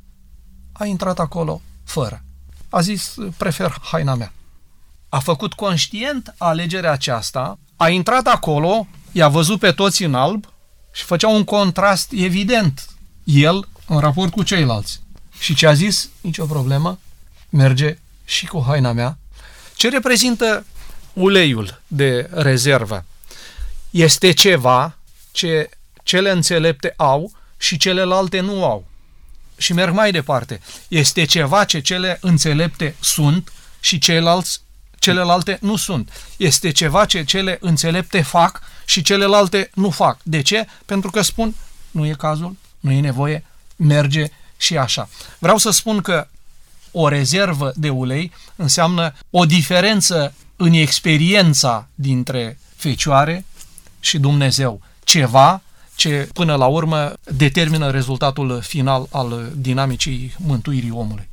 a 0.72 0.85
intrat 0.85 1.18
acolo 1.18 1.61
fără. 1.85 2.25
A 2.68 2.81
zis, 2.81 3.14
prefer 3.37 3.79
haina 3.83 4.14
mea. 4.14 4.33
A 5.09 5.18
făcut 5.18 5.53
conștient 5.53 6.35
alegerea 6.38 6.92
aceasta, 6.92 7.59
a 7.77 7.88
intrat 7.88 8.27
acolo, 8.27 8.87
i-a 9.12 9.29
văzut 9.29 9.59
pe 9.59 9.72
toți 9.72 10.05
în 10.05 10.14
alb 10.14 10.44
și 10.92 11.03
făcea 11.03 11.29
un 11.29 11.44
contrast 11.44 12.12
evident 12.12 12.88
el 13.25 13.68
în 13.87 13.99
raport 13.99 14.33
cu 14.33 14.42
ceilalți. 14.42 15.01
Și 15.38 15.55
ce 15.55 15.66
a 15.66 15.72
zis? 15.72 16.11
Nicio 16.20 16.44
problemă, 16.44 16.99
merge 17.49 17.99
și 18.25 18.46
cu 18.46 18.64
haina 18.66 18.92
mea. 18.92 19.18
Ce 19.77 19.88
reprezintă 19.88 20.66
uleiul 21.12 21.83
de 21.87 22.31
rezervă? 22.33 23.05
Este 23.97 24.33
ceva 24.33 24.99
ce 25.33 25.69
cele 26.03 26.31
înțelepte 26.31 26.95
au 26.97 27.33
și 27.57 27.77
celelalte 27.77 28.41
nu 28.41 28.65
au. 28.65 28.87
Și 29.57 29.73
merg 29.73 29.95
mai 29.95 30.11
departe. 30.11 30.61
Este 30.89 31.25
ceva 31.25 31.65
ce 31.65 31.81
cele 31.81 32.19
înțelepte 32.21 32.95
sunt 33.01 33.53
și 33.81 33.99
ceilalți, 33.99 34.61
celelalte 34.99 35.59
nu 35.61 35.77
sunt. 35.77 36.11
Este 36.37 36.71
ceva 36.71 37.05
ce 37.05 37.25
cele 37.25 37.59
înțelepte 37.61 38.23
fac 38.23 38.61
și 38.85 39.03
celelalte 39.03 39.71
nu 39.75 39.91
fac. 39.91 40.19
De 40.23 40.43
ce? 40.43 40.67
Pentru 40.85 41.11
că 41.11 41.23
spun, 41.23 41.55
nu 41.91 42.07
e 42.07 42.15
cazul, 42.19 42.57
nu 42.81 42.91
e 42.91 43.01
nevoie, 43.01 43.45
merge 43.77 44.27
și 44.57 44.77
așa. 44.77 45.09
Vreau 45.39 45.59
să 45.59 45.71
spun 45.71 46.01
că 46.01 46.29
o 46.91 47.09
rezervă 47.09 47.73
de 47.75 47.89
ulei 47.89 48.33
înseamnă 48.57 49.15
o 49.31 49.45
diferență 49.45 50.35
în 50.57 50.73
experiența 50.73 51.89
dintre 51.95 52.59
fecioare 52.77 53.45
și 54.07 54.19
Dumnezeu. 54.19 54.81
Ceva 55.05 55.62
ce 55.95 56.29
până 56.33 56.55
la 56.55 56.66
urmă 56.66 57.12
determină 57.25 57.90
rezultatul 57.90 58.61
final 58.61 59.07
al 59.11 59.53
dinamicii 59.57 60.35
mântuirii 60.38 60.90
omului. 60.90 61.29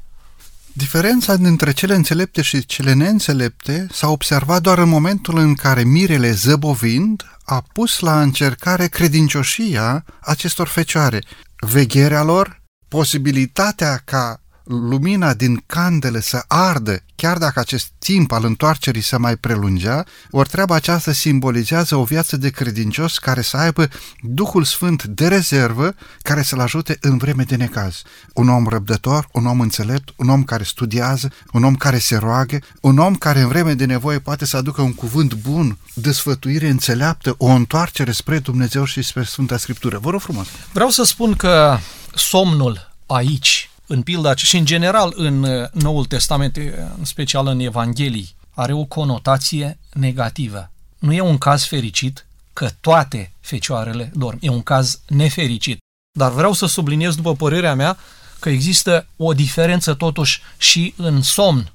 Diferența 0.73 1.35
dintre 1.35 1.71
cele 1.71 1.95
înțelepte 1.95 2.41
și 2.41 2.65
cele 2.65 2.93
neînțelepte 2.93 3.87
s-a 3.91 4.09
observat 4.09 4.61
doar 4.61 4.77
în 4.77 4.89
momentul 4.89 5.37
în 5.37 5.53
care 5.53 5.83
mirele 5.83 6.31
zăbovind 6.31 7.25
a 7.43 7.63
pus 7.73 7.99
la 7.99 8.21
încercare 8.21 8.87
credincioșia 8.87 10.05
acestor 10.19 10.67
fecioare, 10.67 11.23
vegherea 11.59 12.23
lor, 12.23 12.61
posibilitatea 12.87 14.01
ca 14.05 14.41
lumina 14.63 15.33
din 15.33 15.63
candele 15.65 16.21
să 16.21 16.43
ardă, 16.47 17.03
chiar 17.15 17.37
dacă 17.37 17.59
acest 17.59 17.87
timp 17.99 18.31
al 18.31 18.45
întoarcerii 18.45 19.01
se 19.01 19.17
mai 19.17 19.35
prelungea, 19.35 20.05
ori 20.31 20.49
treaba 20.49 20.75
aceasta 20.75 21.11
simbolizează 21.11 21.95
o 21.95 22.03
viață 22.03 22.37
de 22.37 22.49
credincios 22.49 23.17
care 23.17 23.41
să 23.41 23.57
aibă 23.57 23.87
Duhul 24.21 24.63
Sfânt 24.63 25.03
de 25.03 25.27
rezervă 25.27 25.95
care 26.21 26.41
să-l 26.41 26.59
ajute 26.59 26.97
în 27.01 27.17
vreme 27.17 27.43
de 27.43 27.55
necaz. 27.55 28.01
Un 28.33 28.49
om 28.49 28.67
răbdător, 28.67 29.27
un 29.31 29.45
om 29.45 29.59
înțelept, 29.59 30.13
un 30.15 30.29
om 30.29 30.43
care 30.43 30.63
studiază, 30.63 31.31
un 31.51 31.63
om 31.63 31.75
care 31.75 31.97
se 31.97 32.15
roagă, 32.15 32.59
un 32.81 32.97
om 32.97 33.15
care 33.15 33.39
în 33.39 33.47
vreme 33.47 33.73
de 33.73 33.85
nevoie 33.85 34.19
poate 34.19 34.45
să 34.45 34.57
aducă 34.57 34.81
un 34.81 34.93
cuvânt 34.93 35.33
bun, 35.33 35.77
desfătuire 35.93 36.69
înțeleaptă, 36.69 37.35
o 37.37 37.47
întoarcere 37.47 38.11
spre 38.11 38.39
Dumnezeu 38.39 38.83
și 38.83 39.01
spre 39.01 39.23
Sfânta 39.23 39.57
Scriptură. 39.57 39.99
Vă 39.99 40.09
rog 40.09 40.21
frumos! 40.21 40.47
Vreau 40.71 40.89
să 40.89 41.03
spun 41.03 41.33
că 41.33 41.77
somnul 42.13 42.91
aici 43.05 43.69
în 43.87 44.01
pilda 44.01 44.35
și 44.35 44.57
în 44.57 44.65
general 44.65 45.13
în 45.15 45.43
uh, 45.43 45.69
Noul 45.71 46.05
Testament, 46.05 46.57
uh, 46.57 46.63
în 46.97 47.05
special 47.05 47.47
în 47.47 47.59
Evanghelii, 47.59 48.35
are 48.53 48.73
o 48.73 48.83
conotație 48.83 49.77
negativă. 49.93 50.71
Nu 50.99 51.13
e 51.13 51.21
un 51.21 51.37
caz 51.37 51.65
fericit 51.65 52.25
că 52.53 52.69
toate 52.79 53.31
fecioarele 53.39 54.11
dorm. 54.15 54.37
E 54.41 54.49
un 54.49 54.61
caz 54.61 55.01
nefericit. 55.07 55.77
Dar 56.17 56.31
vreau 56.31 56.53
să 56.53 56.65
subliniez, 56.65 57.15
după 57.15 57.35
părerea 57.35 57.75
mea, 57.75 57.97
că 58.39 58.49
există 58.49 59.07
o 59.17 59.33
diferență 59.33 59.93
totuși 59.93 60.41
și 60.57 60.93
în 60.97 61.21
somn 61.21 61.71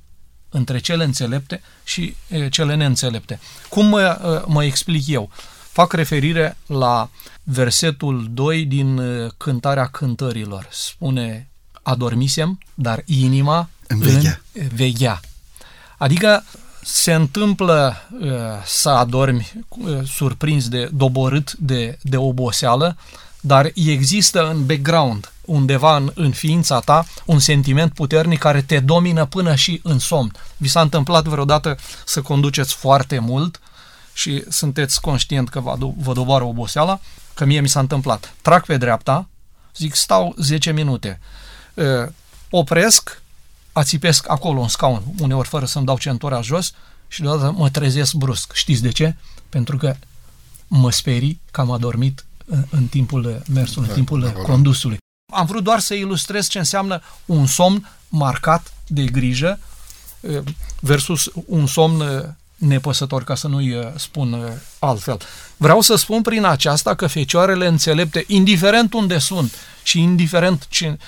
între 0.48 0.78
cele 0.78 1.04
înțelepte 1.04 1.62
și 1.84 2.14
cele 2.50 2.74
neînțelepte. 2.74 3.40
Cum 3.68 3.86
mă, 3.86 4.44
mă 4.46 4.64
explic 4.64 5.06
eu? 5.06 5.30
Fac 5.72 5.92
referire 5.92 6.56
la 6.66 7.10
versetul 7.42 8.28
2 8.30 8.64
din 8.64 9.00
Cântarea 9.36 9.86
Cântărilor. 9.86 10.68
Spune, 10.70 11.47
adormisem, 11.88 12.58
dar 12.74 13.02
inima 13.04 13.68
înveghea. 13.86 14.40
veghea. 14.74 15.20
Adică 15.98 16.44
se 16.82 17.12
întâmplă 17.12 17.96
uh, 18.20 18.30
să 18.64 18.88
adormi 18.88 19.52
uh, 19.68 19.98
surprins 20.06 20.68
de 20.68 20.90
doborât 20.92 21.52
de, 21.52 21.98
de 22.02 22.16
oboseală, 22.16 22.96
dar 23.40 23.70
există 23.74 24.48
în 24.48 24.66
background, 24.66 25.32
undeva 25.44 25.96
în, 25.96 26.10
în 26.14 26.30
ființa 26.32 26.80
ta, 26.80 27.06
un 27.24 27.38
sentiment 27.38 27.92
puternic 27.92 28.38
care 28.38 28.62
te 28.62 28.78
domină 28.80 29.24
până 29.26 29.54
și 29.54 29.80
în 29.82 29.98
somn. 29.98 30.32
Vi 30.56 30.68
s-a 30.68 30.80
întâmplat 30.80 31.24
vreodată 31.24 31.76
să 32.06 32.22
conduceți 32.22 32.74
foarte 32.74 33.18
mult 33.18 33.60
și 34.12 34.44
sunteți 34.48 35.00
conștient 35.00 35.48
că 35.48 35.60
vă, 35.60 35.76
vă 35.96 36.12
doboară 36.12 36.44
oboseala? 36.44 37.00
Că 37.34 37.44
mie 37.44 37.60
mi 37.60 37.68
s-a 37.68 37.80
întâmplat. 37.80 38.34
Trag 38.42 38.64
pe 38.64 38.76
dreapta, 38.76 39.28
zic 39.76 39.94
stau 39.94 40.34
10 40.38 40.72
minute, 40.72 41.20
uh, 41.20 41.47
opresc, 42.50 43.22
ațipesc 43.72 44.30
acolo 44.30 44.60
în 44.60 44.68
scaun, 44.68 45.02
uneori 45.18 45.48
fără 45.48 45.66
să-mi 45.66 45.86
dau 45.86 45.98
centura 45.98 46.40
jos 46.40 46.72
și 47.08 47.20
deodată 47.20 47.50
mă 47.50 47.70
trezesc 47.70 48.14
brusc. 48.14 48.52
Știți 48.52 48.82
de 48.82 48.88
ce? 48.90 49.16
Pentru 49.48 49.76
că 49.76 49.96
mă 50.66 50.90
sperii 50.90 51.40
că 51.50 51.60
am 51.60 51.70
adormit 51.70 52.24
în, 52.44 52.64
în 52.70 52.86
timpul 52.86 53.42
mersului, 53.52 53.88
în 53.88 53.94
timpul 53.94 54.26
acolo. 54.26 54.44
condusului. 54.44 54.96
Am 55.32 55.46
vrut 55.46 55.64
doar 55.64 55.78
să 55.78 55.94
ilustrez 55.94 56.48
ce 56.48 56.58
înseamnă 56.58 57.02
un 57.24 57.46
somn 57.46 57.88
marcat 58.08 58.72
de 58.86 59.04
grijă 59.04 59.58
versus 60.80 61.30
un 61.46 61.66
somn 61.66 62.36
nepăsător, 62.58 63.24
ca 63.24 63.34
să 63.34 63.48
nu-i 63.48 63.92
spun 63.96 64.60
altfel. 64.78 65.18
Vreau 65.56 65.80
să 65.80 65.94
spun 65.94 66.22
prin 66.22 66.44
aceasta 66.44 66.94
că 66.94 67.06
fecioarele 67.06 67.66
înțelepte, 67.66 68.24
indiferent 68.26 68.92
unde 68.92 69.18
sunt 69.18 69.54
și 69.82 70.00
indiferent 70.00 70.66
ce, 70.68 70.98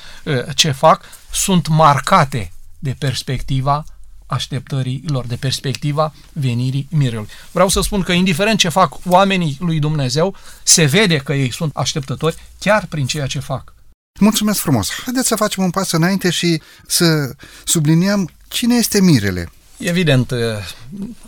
ce 0.54 0.70
fac, 0.70 1.04
sunt 1.32 1.68
marcate 1.68 2.52
de 2.78 2.96
perspectiva 2.98 3.84
așteptării 4.26 5.02
lor, 5.06 5.26
de 5.26 5.36
perspectiva 5.36 6.14
venirii 6.32 6.88
mirelui. 6.90 7.28
Vreau 7.50 7.68
să 7.68 7.80
spun 7.80 8.02
că 8.02 8.12
indiferent 8.12 8.58
ce 8.58 8.68
fac 8.68 8.94
oamenii 9.06 9.56
lui 9.60 9.78
Dumnezeu, 9.78 10.36
se 10.62 10.84
vede 10.84 11.16
că 11.16 11.32
ei 11.32 11.52
sunt 11.52 11.76
așteptători 11.76 12.36
chiar 12.58 12.86
prin 12.86 13.06
ceea 13.06 13.26
ce 13.26 13.38
fac. 13.38 13.74
Mulțumesc 14.20 14.60
frumos! 14.60 14.90
Haideți 15.04 15.28
să 15.28 15.36
facem 15.36 15.62
un 15.62 15.70
pas 15.70 15.92
înainte 15.92 16.30
și 16.30 16.60
să 16.86 17.34
subliniem 17.64 18.30
cine 18.48 18.74
este 18.74 19.00
mirele. 19.00 19.52
Evident, 19.80 20.32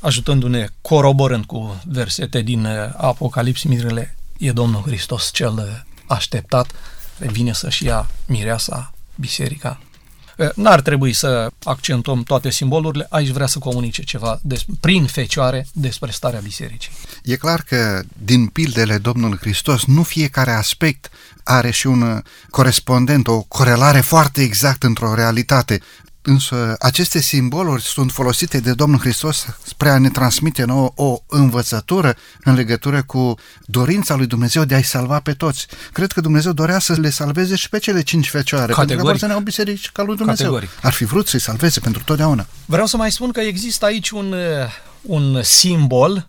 ajutându-ne, 0.01 0.69
coroborând 0.81 1.45
cu 1.45 1.81
versete 1.85 2.41
din 2.41 2.67
Apocalips, 2.97 3.63
mirele 3.63 4.17
e 4.39 4.53
Domnul 4.53 4.83
Hristos 4.83 5.31
cel 5.33 5.85
așteptat, 6.07 6.71
vine 7.19 7.53
să-și 7.53 7.85
ia 7.85 8.11
mireasa, 8.27 8.93
biserica 9.15 9.81
N-ar 10.55 10.81
trebui 10.81 11.13
să 11.13 11.51
accentuăm 11.65 12.23
toate 12.23 12.51
simbolurile, 12.51 13.07
aici 13.11 13.29
vrea 13.29 13.47
să 13.47 13.59
comunice 13.59 14.03
ceva 14.03 14.39
des, 14.43 14.65
prin 14.81 15.07
fecioare 15.07 15.67
despre 15.73 16.11
starea 16.11 16.41
bisericii. 16.41 16.91
E 17.23 17.37
clar 17.37 17.63
că 17.63 18.03
din 18.25 18.47
pildele 18.47 18.99
Domnului 18.99 19.39
Hristos 19.41 19.85
nu 19.85 20.03
fiecare 20.03 20.51
aspect 20.51 21.11
are 21.43 21.71
și 21.71 21.87
un 21.87 22.23
corespondent, 22.51 23.27
o 23.27 23.43
corelare 23.43 24.01
foarte 24.01 24.43
exactă 24.43 24.87
într-o 24.87 25.15
realitate. 25.15 25.81
Însă 26.23 26.75
aceste 26.79 27.21
simboluri 27.21 27.83
sunt 27.83 28.11
folosite 28.11 28.61
de 28.61 28.73
Domnul 28.73 28.99
Hristos 28.99 29.47
spre 29.63 29.89
a 29.89 29.99
ne 29.99 30.09
transmite 30.09 30.65
nouă 30.65 30.93
o 30.95 31.19
învățătură 31.27 32.17
în 32.45 32.55
legătură 32.55 33.03
cu 33.03 33.35
dorința 33.67 34.15
lui 34.15 34.27
Dumnezeu 34.27 34.65
de 34.65 34.75
a-i 34.75 34.83
salva 34.83 35.21
pe 35.21 35.33
toți. 35.33 35.67
Cred 35.93 36.13
că 36.13 36.21
Dumnezeu 36.21 36.53
dorea 36.53 36.79
să 36.79 36.93
le 36.93 37.11
salveze 37.11 37.57
și 37.57 37.69
pe 37.69 37.79
cele 37.79 38.03
cinci 38.03 38.29
fecioare, 38.29 38.73
Categoric. 38.73 38.89
pentru 38.89 39.07
că 39.07 39.11
vor 39.11 39.19
să 39.19 39.27
ne 39.27 39.43
biserici 39.43 39.91
ca 39.91 40.03
lui 40.03 40.17
Dumnezeu. 40.17 40.47
Categoric. 40.47 40.85
Ar 40.85 40.93
fi 40.93 41.05
vrut 41.05 41.27
să-i 41.27 41.41
salveze 41.41 41.81
pentru 41.81 42.03
totdeauna. 42.05 42.47
Vreau 42.65 42.87
să 42.87 42.97
mai 42.97 43.13
spun 43.13 43.31
că 43.31 43.41
există 43.41 43.85
aici 43.85 44.11
un, 44.11 44.35
un 45.03 45.43
simbol 45.43 46.29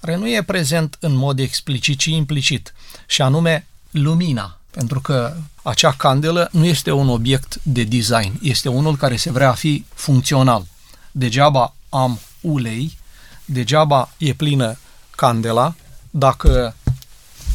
care 0.00 0.16
nu 0.16 0.28
e 0.28 0.42
prezent 0.42 0.96
în 1.00 1.14
mod 1.14 1.38
explicit, 1.38 1.98
ci 1.98 2.04
implicit, 2.04 2.74
și 3.06 3.22
anume 3.22 3.66
lumina. 3.90 4.57
Pentru 4.78 5.00
că 5.00 5.34
acea 5.62 5.92
candelă 5.92 6.48
nu 6.52 6.64
este 6.64 6.90
un 6.90 7.08
obiect 7.08 7.60
de 7.62 7.84
design, 7.84 8.38
este 8.42 8.68
unul 8.68 8.96
care 8.96 9.16
se 9.16 9.30
vrea 9.30 9.48
a 9.48 9.52
fi 9.52 9.84
funcțional. 9.94 10.66
Degeaba 11.10 11.74
am 11.88 12.20
ulei, 12.40 12.98
degeaba 13.44 14.10
e 14.18 14.32
plină 14.32 14.78
candela, 15.10 15.74
dacă 16.10 16.74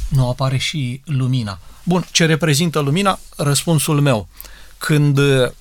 nu 0.07 0.29
apare 0.29 0.57
și 0.57 1.01
lumina. 1.05 1.59
Bun, 1.83 2.07
ce 2.12 2.25
reprezintă 2.25 2.79
lumina? 2.79 3.19
Răspunsul 3.38 4.01
meu. 4.01 4.27
Când 4.77 5.19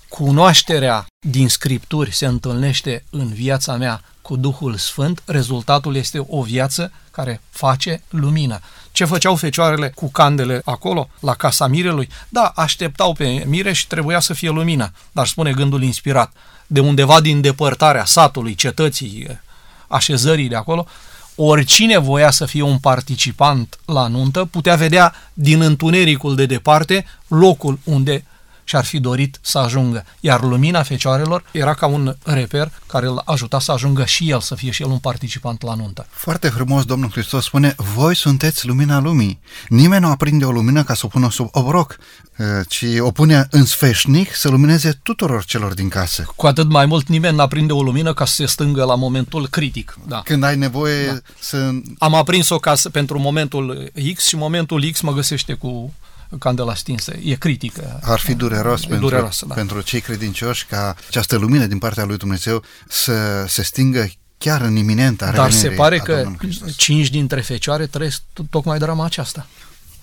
cunoașterea 0.09 1.07
din 1.27 1.48
scripturi 1.48 2.14
se 2.14 2.27
întâlnește 2.27 3.05
în 3.11 3.33
viața 3.33 3.77
mea 3.77 4.03
cu 4.22 4.37
Duhul 4.37 4.77
Sfânt, 4.77 5.22
rezultatul 5.25 5.96
este 5.96 6.25
o 6.29 6.42
viață 6.42 6.92
care 7.11 7.40
face 7.51 8.03
lumină. 8.09 8.61
Ce 8.92 9.05
făceau 9.05 9.37
fecioarele 9.37 9.88
cu 9.88 10.11
candele 10.11 10.62
acolo, 10.64 11.09
la 11.20 11.35
casa 11.35 11.66
mirelui? 11.66 12.09
Da, 12.28 12.52
așteptau 12.57 13.12
pe 13.12 13.44
mire 13.46 13.72
și 13.72 13.87
trebuia 13.87 14.20
să 14.20 14.33
fie 14.35 14.50
lumină, 14.50 14.92
dar 15.12 15.26
spune 15.26 15.52
gândul 15.52 15.83
inspirat, 15.83 16.33
de 16.66 16.81
undeva 16.81 17.20
din 17.20 17.40
depărtarea 17.40 18.05
satului, 18.05 18.55
cetății, 18.55 19.40
așezării 19.88 20.48
de 20.48 20.57
acolo, 20.57 20.87
oricine 21.35 21.98
voia 21.98 22.31
să 22.31 22.44
fie 22.44 22.62
un 22.62 22.78
participant 22.78 23.78
la 23.85 24.07
nuntă 24.07 24.44
putea 24.44 24.74
vedea 24.74 25.14
din 25.33 25.61
întunericul 25.61 26.35
de 26.35 26.46
departe 26.46 27.05
locul 27.26 27.78
unde 27.85 28.24
și-ar 28.64 28.85
fi 28.85 29.01
dorit 29.01 29.38
să 29.40 29.59
ajungă. 29.59 30.05
Iar 30.20 30.42
lumina 30.42 30.83
fecioarelor 30.83 31.44
era 31.51 31.75
ca 31.75 31.87
un 31.87 32.16
reper 32.25 32.70
care 32.87 33.07
îl 33.07 33.22
ajuta 33.25 33.61
să 33.61 33.72
ajungă 33.72 34.05
și 34.05 34.31
el, 34.31 34.40
să 34.40 34.55
fie 34.55 34.70
și 34.70 34.83
el 34.83 34.88
un 34.88 34.98
participant 34.98 35.62
la 35.62 35.75
nuntă. 35.75 36.07
Foarte 36.11 36.48
frumos, 36.48 36.85
Domnul 36.85 37.11
Hristos 37.11 37.44
spune, 37.44 37.75
voi 37.94 38.16
sunteți 38.16 38.66
lumina 38.66 39.01
lumii. 39.01 39.40
Nimeni 39.68 40.03
nu 40.03 40.11
aprinde 40.11 40.44
o 40.44 40.51
lumină 40.51 40.85
ca 40.85 40.94
să 40.94 41.03
o 41.05 41.09
pună 41.09 41.31
sub 41.31 41.48
obroc, 41.53 41.98
eh, 42.37 42.46
ci 42.68 42.85
o 42.98 43.11
pune 43.11 43.46
în 43.51 43.64
sfeșnic 43.64 44.35
să 44.35 44.48
lumineze 44.48 44.98
tuturor 45.03 45.44
celor 45.44 45.75
din 45.75 45.88
casă. 45.88 46.33
Cu 46.37 46.46
atât 46.46 46.68
mai 46.68 46.87
mult 46.87 47.09
nimeni 47.09 47.37
nu 47.37 47.42
aprinde 47.42 47.72
o 47.72 47.83
lumină 47.83 48.14
ca 48.14 48.25
să 48.25 48.35
se 48.35 48.46
stângă 48.46 48.85
la 48.85 48.94
momentul 48.94 49.48
critic. 49.48 49.98
Da. 50.07 50.20
Când 50.25 50.42
ai 50.42 50.57
nevoie 50.57 51.07
da. 51.07 51.18
să... 51.40 51.70
Am 51.98 52.14
aprins-o 52.14 52.59
ca 52.59 52.75
să, 52.75 52.88
pentru 52.90 53.18
momentul 53.18 53.92
X 54.14 54.27
și 54.27 54.37
momentul 54.37 54.90
X 54.92 55.01
mă 55.01 55.12
găsește 55.12 55.53
cu 55.53 55.92
candela 56.38 56.75
stinsă. 56.75 57.12
E 57.25 57.35
critică. 57.35 58.01
Ar 58.03 58.18
fi 58.18 58.35
dureros, 58.35 58.83
e 58.83 58.87
pentru, 58.87 59.09
dureros 59.09 59.42
da. 59.47 59.55
pentru 59.55 59.81
cei 59.81 60.01
credincioși 60.01 60.66
ca 60.66 60.97
această 61.09 61.37
lumină 61.37 61.66
din 61.66 61.79
partea 61.79 62.05
lui 62.05 62.16
Dumnezeu 62.16 62.62
să 62.88 63.45
se 63.49 63.62
stingă 63.62 64.11
chiar 64.38 64.61
în 64.61 64.77
iminenta 64.77 65.31
Dar 65.31 65.51
se 65.51 65.68
pare 65.68 65.99
că 65.99 66.31
cinci 66.77 67.11
dintre 67.11 67.40
fecioare 67.40 67.87
trăiesc 67.87 68.23
tocmai 68.51 68.79
drama 68.79 69.05
aceasta. 69.05 69.47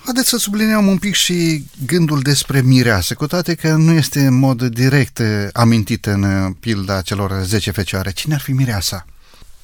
Haideți 0.03 0.29
să 0.29 0.37
subliniem 0.37 0.87
un 0.87 0.97
pic 0.97 1.13
și 1.13 1.65
gândul 1.85 2.19
despre 2.21 2.61
mireasă, 2.61 3.13
cu 3.13 3.27
toate 3.27 3.55
că 3.55 3.73
nu 3.73 3.91
este 3.91 4.25
în 4.25 4.33
mod 4.33 4.63
direct 4.63 5.19
eh, 5.19 5.47
amintit 5.53 6.05
în 6.05 6.23
eh, 6.23 6.55
pilda 6.59 7.01
celor 7.01 7.41
10 7.43 7.71
fecioare. 7.71 8.11
Cine 8.11 8.33
ar 8.33 8.39
fi 8.39 8.51
mireasa? 8.51 9.05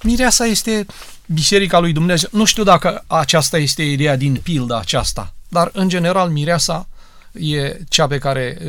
Mireasa 0.04 0.46
este 0.46 0.86
Biserica 1.26 1.80
lui 1.80 1.94
Dumnezeu. 1.94 2.30
Nu 2.32 2.46
știu 2.46 2.64
dacă 2.64 3.04
aceasta 3.08 3.58
este 3.58 3.84
ideea 3.84 4.16
din 4.16 4.40
pilda 4.44 4.80
aceasta, 4.80 5.35
dar 5.48 5.70
în 5.74 5.90
general 5.90 6.30
mireasa 6.30 6.88
e 7.32 7.80
cea 7.90 8.08
pe 8.08 8.18
care 8.18 8.42
e, 8.42 8.60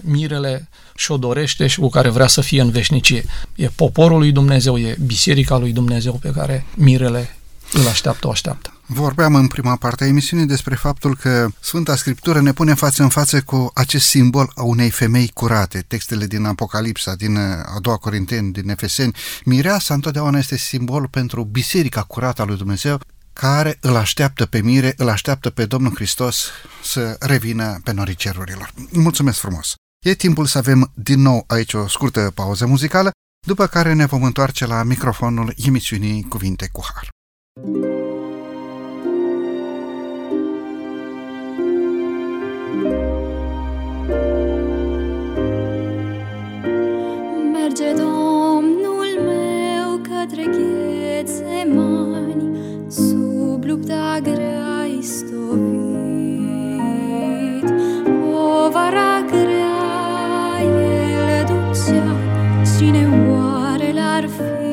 mirele 0.00 0.68
și-o 0.94 1.16
dorește 1.16 1.66
și 1.66 1.78
cu 1.78 1.88
care 1.88 2.08
vrea 2.08 2.26
să 2.26 2.40
fie 2.40 2.60
în 2.60 2.70
veșnicie. 2.70 3.24
E 3.54 3.68
poporul 3.68 4.18
lui 4.18 4.32
Dumnezeu, 4.32 4.78
e 4.78 4.96
biserica 5.06 5.56
lui 5.56 5.72
Dumnezeu 5.72 6.12
pe 6.12 6.30
care 6.30 6.66
mirele 6.74 7.36
îl 7.72 7.86
așteaptă, 7.86 8.26
o 8.26 8.30
așteaptă. 8.30 8.70
Vorbeam 8.88 9.34
în 9.34 9.46
prima 9.46 9.76
parte 9.76 10.04
a 10.04 10.06
emisiunii 10.06 10.46
despre 10.46 10.74
faptul 10.74 11.16
că 11.16 11.48
Sfânta 11.60 11.96
Scriptură 11.96 12.40
ne 12.40 12.52
pune 12.52 12.74
față 12.74 13.02
în 13.02 13.08
față 13.08 13.40
cu 13.40 13.70
acest 13.74 14.06
simbol 14.06 14.52
a 14.54 14.62
unei 14.62 14.90
femei 14.90 15.30
curate. 15.34 15.84
Textele 15.86 16.26
din 16.26 16.44
Apocalipsa, 16.44 17.14
din 17.14 17.36
a 17.36 17.78
doua 17.80 17.96
Corinteni, 17.96 18.52
din 18.52 18.68
Efeseni. 18.68 19.14
Mireasa 19.44 19.94
întotdeauna 19.94 20.38
este 20.38 20.56
simbol 20.56 21.08
pentru 21.08 21.44
biserica 21.44 22.02
curată 22.02 22.42
a 22.42 22.44
lui 22.44 22.56
Dumnezeu 22.56 23.00
care 23.40 23.78
îl 23.80 23.96
așteaptă 23.96 24.46
pe 24.46 24.60
mire, 24.60 24.94
îl 24.96 25.08
așteaptă 25.08 25.50
pe 25.50 25.66
Domnul 25.66 25.94
Hristos 25.94 26.50
să 26.82 27.16
revină 27.20 27.80
pe 27.84 27.92
norii 27.92 28.14
cerurilor. 28.14 28.72
Mulțumesc 28.90 29.38
frumos! 29.38 29.74
E 30.04 30.14
timpul 30.14 30.46
să 30.46 30.58
avem 30.58 30.92
din 30.94 31.20
nou 31.20 31.44
aici 31.46 31.72
o 31.72 31.88
scurtă 31.88 32.32
pauză 32.34 32.66
muzicală 32.66 33.10
după 33.46 33.66
care 33.66 33.92
ne 33.92 34.06
vom 34.06 34.22
întoarce 34.22 34.66
la 34.66 34.82
microfonul 34.82 35.54
emisiunii 35.66 36.26
Cuvinte 36.28 36.68
cu 36.72 36.82
Har. 36.94 37.08
Merge 37.62 37.95
lupta 54.16 54.20
grea 54.20 54.86
istovit. 54.86 55.66
Povara 58.04 59.22
grea 59.22 60.60
el 60.60 61.46
ducea, 61.46 62.14
cine 62.64 63.06
oare 63.28 63.92
l-ar 63.92 64.28
fi 64.28 64.65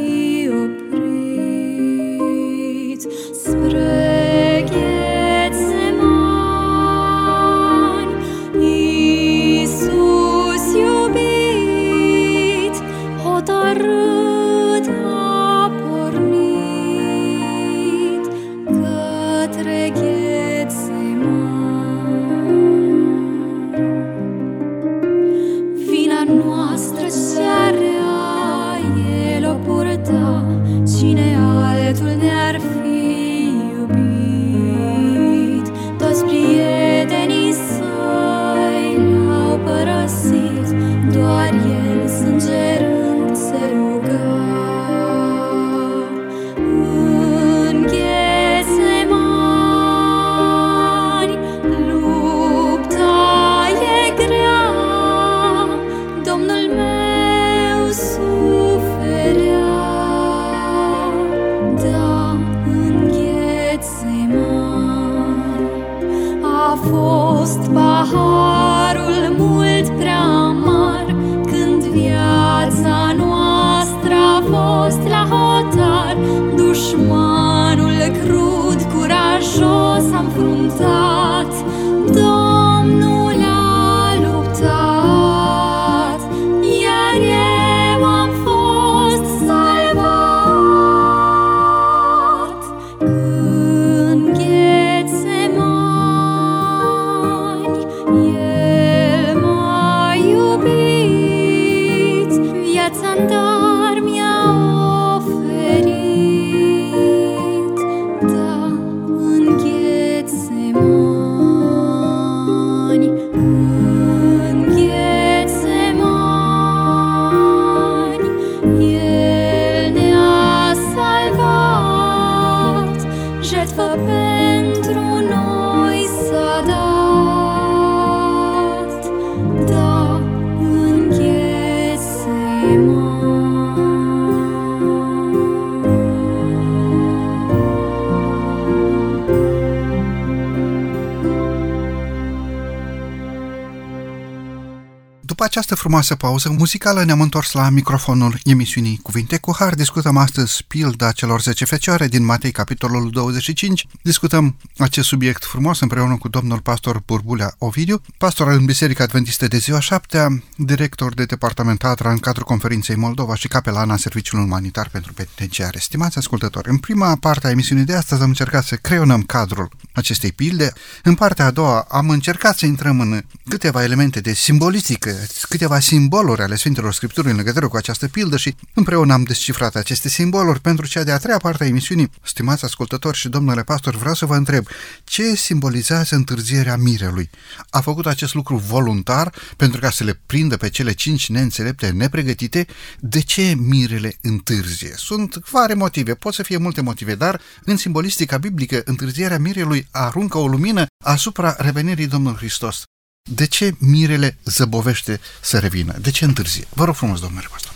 frumoasă 145.84 146.16
pauză 146.16 146.50
muzicală 146.50 147.04
ne-am 147.04 147.22
întors 147.22 147.52
la 147.52 147.70
microfonul 147.70 148.40
emisiunii 148.44 149.00
Cuvinte 149.02 149.38
cu 149.38 149.56
Har. 149.56 149.74
Discutăm 149.74 150.18
astăzi 150.18 150.64
pilda 150.68 151.12
celor 151.12 151.42
10 151.42 151.66
fecioare 151.66 152.08
din 152.08 152.26
Matei, 152.26 152.52
capitolul 152.52 153.10
25. 153.10 153.88
Discutăm 154.02 154.56
acest 154.78 155.08
subiect 155.08 155.44
frumos 155.44 155.80
împreună 155.80 156.18
cu 156.18 156.28
domnul 156.28 156.60
pastor 156.60 157.02
Burbulea 157.06 157.56
Ovidiu, 157.58 158.02
pastor 158.18 158.48
în 158.48 158.66
Biserica 158.66 159.04
Adventistă 159.04 159.48
de 159.48 159.58
ziua 159.58 159.80
7 159.80 160.44
director 160.56 161.14
de 161.14 161.26
departament 161.26 161.84
ATRA 161.84 162.12
în 162.12 162.18
cadrul 162.18 162.46
conferinței 162.46 162.96
Moldova 162.96 163.36
și 163.36 163.48
capelana 163.48 163.98
Serviciului 163.98 164.46
Umanitar 164.46 164.90
pentru 164.90 165.14
Penitenciare. 165.14 165.80
Stimați 165.80 166.18
ascultători, 166.18 166.70
în 166.70 166.78
prima 166.78 167.16
parte 167.16 167.48
a 167.48 167.50
emisiunii 167.50 167.86
de 167.86 167.96
astăzi 167.96 168.22
am 168.22 168.28
încercat 168.28 168.64
să 168.64 168.76
creionăm 168.76 169.22
cadrul 169.22 169.70
acestei 169.92 170.32
pilde. 170.32 170.74
În 171.04 171.16
partea 171.16 171.46
a 171.46 171.52
doua 171.52 171.88
am 171.90 172.10
încercat 172.10 172.58
să 172.58 172.66
intrăm 172.66 173.00
în 173.00 173.24
câteva 173.50 173.84
elemente 173.84 174.20
de 174.20 174.34
simbolistică, 174.34 175.12
câteva 175.50 175.73
simboluri 175.80 176.42
ale 176.42 176.56
Sfintelor 176.56 176.94
Scripturii 176.94 177.32
în 177.32 177.38
legătură 177.38 177.68
cu 177.68 177.76
această 177.76 178.08
pildă 178.08 178.38
și 178.38 178.56
împreună 178.74 179.14
am 179.14 179.24
descifrat 179.24 179.76
aceste 179.76 180.10
simboluri 180.10 180.60
pentru 180.60 180.88
cea 180.88 181.04
de-a 181.04 181.18
treia 181.18 181.38
parte 181.38 181.64
a 181.64 181.68
emisiunii. 181.68 182.10
Stimați 182.24 182.66
ascultători 182.66 183.18
și 183.18 183.30
domnule 183.30 183.64
pastor, 183.64 183.96
vreau 183.96 184.14
să 184.14 184.26
vă 184.26 184.36
întreb, 184.36 184.68
ce 185.04 185.36
simbolizează 185.36 186.16
întârzierea 186.16 186.78
mirelui? 186.78 187.30
A 187.70 187.82
făcut 187.82 188.06
acest 188.06 188.34
lucru 188.34 188.56
voluntar 188.56 189.34
pentru 189.58 189.80
ca 189.80 189.90
să 189.90 190.04
le 190.04 190.22
prindă 190.26 190.58
pe 190.58 190.70
cele 190.70 190.92
cinci 190.92 191.30
neînțelepte 191.30 191.90
nepregătite? 191.90 192.66
De 193.00 193.20
ce 193.20 193.56
mirele 193.58 194.18
întârzie? 194.22 194.94
Sunt 194.96 195.36
vari 195.36 195.76
motive, 195.76 196.14
pot 196.14 196.34
să 196.34 196.44
fie 196.44 196.58
multe 196.58 196.82
motive, 196.82 197.16
dar 197.16 197.42
în 197.64 197.78
simbolistica 197.78 198.38
biblică 198.38 198.82
întârzierea 198.86 199.40
mirelui 199.40 199.88
aruncă 199.92 200.38
o 200.38 200.48
lumină 200.48 200.86
asupra 201.04 201.56
revenirii 201.58 202.08
Domnului 202.08 202.38
Hristos. 202.38 202.84
De 203.32 203.48
ce 203.48 203.76
mirele 203.80 204.38
zăbovește 204.44 205.20
să 205.42 205.60
revină? 205.60 205.98
De 205.98 206.12
ce 206.12 206.26
întârzie? 206.26 206.68
Vă 206.70 206.86
rog 206.86 206.96
frumos, 206.96 207.20
domnule 207.20 207.48
pastor. 207.52 207.74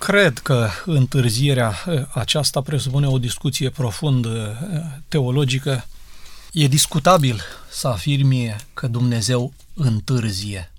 Cred 0.00 0.38
că 0.38 0.70
întârzierea 0.84 1.74
aceasta 2.12 2.60
presupune 2.60 3.08
o 3.08 3.18
discuție 3.18 3.70
profundă 3.70 4.58
teologică. 5.08 5.86
E 6.52 6.66
discutabil 6.66 7.40
să 7.70 7.88
afirmi 7.88 8.56
că 8.74 8.86
Dumnezeu 8.86 9.52
întârzie. 9.74 10.72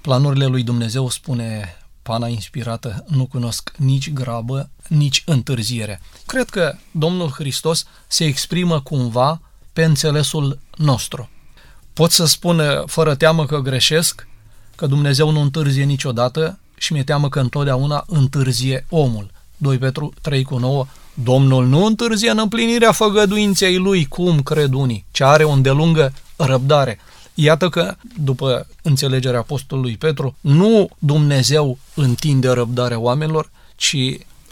Planurile 0.00 0.46
lui 0.46 0.62
Dumnezeu, 0.62 1.08
spune 1.08 1.76
pana 2.02 2.28
inspirată, 2.28 3.04
nu 3.08 3.26
cunosc 3.26 3.72
nici 3.76 4.12
grabă, 4.12 4.70
nici 4.88 5.22
întârziere. 5.26 6.00
Cred 6.26 6.48
că 6.48 6.76
Domnul 6.90 7.30
Hristos 7.30 7.84
se 8.06 8.24
exprimă 8.24 8.80
cumva 8.80 9.40
pe 9.72 9.84
înțelesul 9.84 10.58
nostru. 10.76 11.28
Pot 11.94 12.10
să 12.10 12.24
spun 12.24 12.62
fără 12.86 13.14
teamă 13.14 13.46
că 13.46 13.58
greșesc, 13.58 14.28
că 14.76 14.86
Dumnezeu 14.86 15.30
nu 15.30 15.40
întârzie 15.40 15.84
niciodată 15.84 16.58
și 16.76 16.92
mi-e 16.92 17.04
teamă 17.04 17.28
că 17.28 17.40
întotdeauna 17.40 18.04
întârzie 18.06 18.86
omul. 18.88 19.30
2 19.56 19.78
Petru 19.78 20.12
3 20.20 20.42
cu 20.42 20.58
9 20.58 20.86
Domnul 21.14 21.66
nu 21.66 21.84
întârzie 21.84 22.30
în 22.30 22.38
împlinirea 22.38 22.92
făgăduinței 22.92 23.76
lui, 23.76 24.04
cum 24.04 24.42
cred 24.42 24.72
unii, 24.72 25.04
ci 25.10 25.20
are 25.20 25.44
o 25.44 25.50
îndelungă 25.50 26.12
răbdare. 26.36 26.98
Iată 27.34 27.68
că, 27.68 27.94
după 28.20 28.66
înțelegerea 28.82 29.38
apostolului 29.38 29.96
Petru, 29.96 30.36
nu 30.40 30.88
Dumnezeu 30.98 31.78
întinde 31.94 32.48
răbdarea 32.48 32.98
oamenilor, 32.98 33.50
ci 33.76 33.96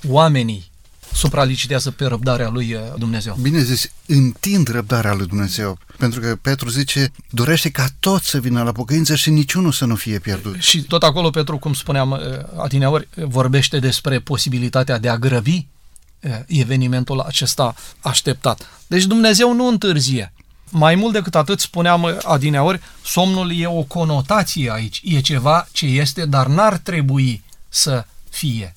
oamenii 0.09 0.70
supralicitează 1.15 1.91
pe 1.91 2.05
răbdarea 2.05 2.49
lui 2.49 2.75
uh, 2.75 2.81
Dumnezeu. 2.99 3.37
Bine 3.41 3.63
zis, 3.63 3.91
întind 4.07 4.69
răbdarea 4.69 5.15
lui 5.15 5.27
Dumnezeu. 5.27 5.79
Pentru 5.99 6.21
că 6.21 6.37
Petru 6.43 6.69
zice, 6.69 7.13
dorește 7.31 7.71
ca 7.71 7.87
toți 8.01 8.29
să 8.29 8.39
vină 8.39 8.63
la 8.63 8.73
pocăință 8.73 9.15
și 9.15 9.31
niciunul 9.31 9.73
să 9.73 9.85
nu 9.85 9.95
fie 9.95 10.19
pierdut. 10.19 10.61
Și 10.61 10.83
tot 10.83 11.03
acolo 11.03 11.31
Petru, 11.31 11.59
cum 11.59 11.75
spuneam 11.75 12.11
uh, 12.11 12.19
adineori, 12.63 13.09
vorbește 13.15 13.79
despre 13.79 14.19
posibilitatea 14.19 14.99
de 14.99 15.09
a 15.09 15.17
grăbi 15.17 15.67
uh, 16.21 16.31
evenimentul 16.47 17.21
acesta 17.21 17.75
așteptat. 18.01 18.67
Deci 18.87 19.05
Dumnezeu 19.05 19.55
nu 19.55 19.67
întârzie. 19.67 20.33
Mai 20.71 20.95
mult 20.95 21.13
decât 21.13 21.35
atât, 21.35 21.61
spuneam 21.61 22.03
uh, 22.03 22.17
adineori, 22.23 22.81
somnul 23.05 23.59
e 23.59 23.67
o 23.67 23.83
conotație 23.83 24.73
aici, 24.73 25.01
e 25.05 25.21
ceva 25.21 25.69
ce 25.73 25.87
este, 25.87 26.25
dar 26.25 26.47
n-ar 26.47 26.77
trebui 26.77 27.43
să 27.69 28.05
fie. 28.31 28.75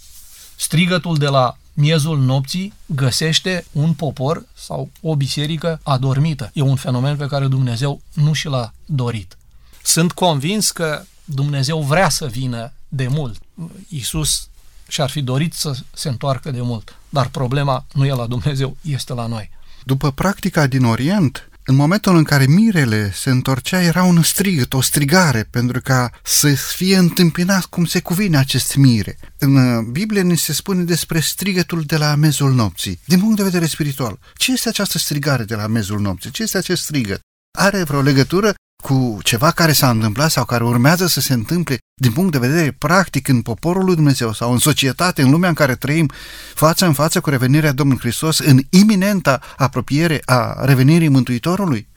Strigătul 0.56 1.18
de 1.18 1.28
la 1.28 1.58
miezul 1.76 2.20
nopții 2.20 2.74
găsește 2.86 3.66
un 3.72 3.94
popor 3.94 4.46
sau 4.54 4.90
o 5.02 5.16
biserică 5.16 5.80
adormită. 5.84 6.52
E 6.54 6.62
un 6.62 6.76
fenomen 6.76 7.16
pe 7.16 7.28
care 7.28 7.48
Dumnezeu 7.48 8.02
nu 8.14 8.34
și 8.34 8.48
l-a 8.48 8.74
dorit. 8.86 9.38
Sunt 9.84 10.12
convins 10.12 10.72
că 10.72 11.04
Dumnezeu 11.26 11.82
vrea 11.82 12.10
să 12.10 12.26
vină 12.26 12.72
de 12.88 13.08
mult. 13.08 13.42
Iisus 13.88 14.48
și-ar 14.88 15.10
fi 15.10 15.22
dorit 15.22 15.54
să 15.54 15.78
se 15.94 16.10
întoarcă 16.10 16.52
de 16.52 16.62
mult, 16.62 16.96
dar 17.10 17.28
problema 17.28 17.86
nu 17.94 18.06
e 18.06 18.12
la 18.12 18.28
Dumnezeu, 18.28 18.78
este 18.82 19.14
la 19.14 19.26
noi. 19.26 19.50
După 19.84 20.12
practica 20.12 20.68
din 20.68 20.84
Orient, 20.84 21.50
în 21.68 21.76
momentul 21.76 22.16
în 22.16 22.24
care 22.24 22.46
mirele 22.46 23.12
se 23.14 23.30
întorcea, 23.30 23.82
era 23.82 24.04
un 24.04 24.24
strigăt, 24.24 24.74
o 24.74 24.82
strigare, 24.82 25.48
pentru 25.52 25.82
ca 25.82 26.12
să 26.24 26.48
fie 26.48 26.98
întâmpinat 26.98 27.66
cum 27.66 27.86
se 27.86 28.02
cuvine 28.02 28.38
acest 28.38 28.76
mire. 28.76 29.18
În 29.40 29.56
uh, 29.56 29.86
Biblie 29.92 30.22
ne 30.22 30.36
se 30.36 30.54
spune 30.54 30.84
despre 30.84 31.20
strigătul 31.20 31.82
de 31.82 31.98
la 31.98 32.16
mezul 32.16 32.54
nopții. 32.54 33.00
Din 33.06 33.20
punct 33.20 33.36
de 33.36 33.44
vedere 33.44 33.66
spiritual, 33.66 34.20
ce 34.36 34.52
este 34.52 34.70
această 34.70 34.98
strigare 34.98 35.44
de 35.44 35.56
la 35.56 35.68
mezul 35.68 36.00
nopții? 36.00 36.32
Ce 36.32 36.44
este 36.44 36.58
acest 36.58 36.84
strigăt? 36.84 37.20
Are 37.58 37.84
vreo 37.84 38.02
legătură 38.02 38.54
cu 38.86 39.18
ceva 39.24 39.52
care 39.52 39.72
s-a 39.72 39.90
întâmplat 39.90 40.32
sau 40.32 40.46
care 40.46 40.64
urmează 40.64 41.08
să 41.08 41.20
se 41.20 41.34
întâmple 41.34 41.78
din 41.94 42.12
punct 42.12 42.32
de 42.32 42.48
vedere 42.48 42.72
practic 42.72 43.28
în 43.28 43.42
poporul 43.42 43.84
lui 43.84 43.96
Dumnezeu 43.96 44.34
sau 44.34 44.52
în 44.52 44.58
societate, 44.58 45.22
în 45.22 45.30
lumea 45.30 45.50
în 45.50 45.56
care 45.56 45.76
trăim, 45.76 46.12
față 46.54 46.86
în 46.86 46.94
față 46.94 47.20
cu 47.20 47.30
revenirea 47.30 47.72
Domnului 47.72 48.02
Hristos, 48.02 48.40
în 48.40 48.60
iminenta 48.70 49.40
apropiere 49.58 50.22
a 50.26 50.66
revenirii 50.66 51.08
Mântuitorului? 51.08 51.88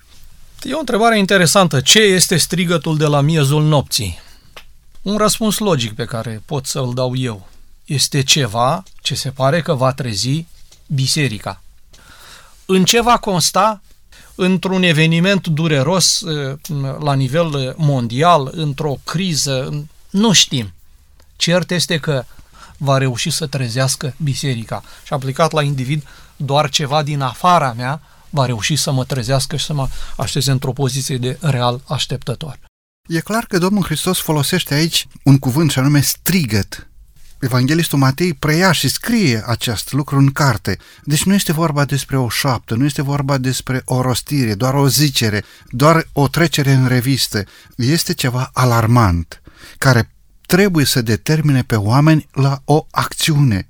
E 0.63 0.73
o 0.73 0.79
întrebare 0.79 1.19
interesantă. 1.19 1.81
Ce 1.81 2.01
este 2.01 2.37
strigătul 2.37 2.97
de 2.97 3.07
la 3.07 3.21
miezul 3.21 3.63
nopții? 3.63 4.19
Un 5.03 5.17
răspuns 5.17 5.59
logic 5.59 5.95
pe 5.95 6.05
care 6.05 6.43
pot 6.47 6.67
să-l 6.67 6.93
dau 6.95 7.17
eu. 7.17 7.49
Este 7.85 8.23
ceva 8.23 8.83
ce 9.01 9.15
se 9.15 9.31
pare 9.31 9.63
că 9.63 9.75
va 9.75 9.93
trezi 9.93 10.47
biserica. 10.87 11.63
În 12.67 12.85
ce 12.85 13.03
va 13.03 13.17
consta 13.17 13.83
într-un 14.41 14.83
eveniment 14.83 15.47
dureros 15.47 16.21
uh, 16.21 16.59
la 17.01 17.15
nivel 17.15 17.47
uh, 17.47 17.75
mondial, 17.77 18.51
într-o 18.53 18.99
criză, 19.05 19.87
nu 20.11 20.33
știm. 20.33 20.73
Cert 21.37 21.71
este 21.71 21.99
că 21.99 22.25
va 22.77 22.99
reuși 22.99 23.31
să 23.31 23.47
trezească 23.47 24.15
biserica 24.23 24.83
și 25.05 25.13
aplicat 25.13 25.53
la 25.53 25.63
individ 25.63 26.07
doar 26.37 26.71
ceva 26.71 27.03
din 27.03 27.21
afara 27.21 27.73
mea 27.73 28.01
va 28.31 28.47
reuși 28.47 28.77
să 28.77 28.93
mă 28.93 29.05
trezească 29.05 29.57
și 29.57 29.65
să 29.65 29.73
mă 29.73 29.89
așeze 30.17 30.51
într-o 30.51 30.73
poziție 30.73 31.17
de 31.17 31.39
real 31.41 31.81
așteptător. 31.87 32.59
E 33.09 33.21
clar 33.21 33.45
că 33.45 33.59
Domnul 33.59 33.85
Hristos 33.85 34.19
folosește 34.19 34.75
aici 34.75 35.07
un 35.25 35.39
cuvânt 35.39 35.71
și 35.71 35.79
anume 35.79 36.01
strigăt. 36.01 36.89
Evanghelistul 37.41 37.99
Matei 37.99 38.35
preia 38.35 38.73
și 38.73 38.89
scrie 38.89 39.43
acest 39.47 39.93
lucru 39.93 40.19
în 40.19 40.31
carte. 40.31 40.79
Deci 41.03 41.25
nu 41.25 41.35
este 41.35 41.53
vorba 41.53 41.85
despre 41.85 42.19
o 42.19 42.29
șaptă, 42.29 42.75
nu 42.75 42.85
este 42.85 43.03
vorba 43.03 43.39
despre 43.39 43.83
o 43.85 44.01
rostire, 44.01 44.55
doar 44.55 44.75
o 44.75 44.89
zicere, 44.89 45.45
doar 45.69 46.09
o 46.13 46.29
trecere 46.29 46.73
în 46.73 46.87
revistă. 46.87 47.45
Este 47.77 48.15
ceva 48.15 48.51
alarmant, 48.53 49.43
care 49.79 50.13
trebuie 50.47 50.85
să 50.85 51.03
determine 51.03 51.63
pe 51.63 51.77
oameni 51.77 52.29
la 52.33 52.61
o 52.65 52.87
acțiune, 52.91 53.69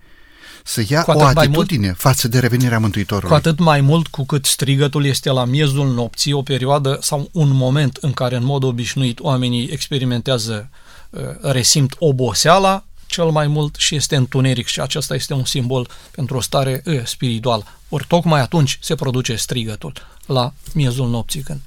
să 0.65 0.83
ia 0.89 1.05
o 1.07 1.25
atitudine 1.25 1.87
mult, 1.87 1.99
față 1.99 2.29
de 2.29 2.39
revenirea 2.39 2.79
Mântuitorului. 2.79 3.29
Cu 3.29 3.35
atât 3.35 3.59
mai 3.59 3.81
mult 3.81 4.07
cu 4.07 4.25
cât 4.25 4.45
strigătul 4.45 5.05
este 5.05 5.31
la 5.31 5.45
miezul 5.45 5.95
nopții, 5.95 6.33
o 6.33 6.43
perioadă 6.43 6.99
sau 7.01 7.29
un 7.33 7.49
moment 7.49 7.99
în 8.01 8.13
care 8.13 8.37
în 8.37 8.45
mod 8.45 8.63
obișnuit 8.63 9.21
oamenii 9.21 9.69
experimentează, 9.73 10.71
uh, 11.11 11.21
resimt 11.41 11.95
oboseala, 11.99 12.88
cel 13.09 13.31
mai 13.31 13.47
mult 13.47 13.75
și 13.77 13.95
este 13.95 14.17
întuneric 14.17 14.67
și 14.67 14.81
acesta 14.81 15.15
este 15.15 15.35
un 15.35 15.45
simbol 15.45 15.89
pentru 16.11 16.37
o 16.37 16.41
stare 16.41 16.83
e, 16.85 17.03
spirituală. 17.05 17.65
Ori 17.89 18.05
tocmai 18.09 18.41
atunci 18.41 18.79
se 18.81 18.95
produce 18.95 19.37
strigătul, 19.37 19.93
la 20.27 20.53
miezul 20.75 21.09
nopții 21.09 21.41
când. 21.41 21.61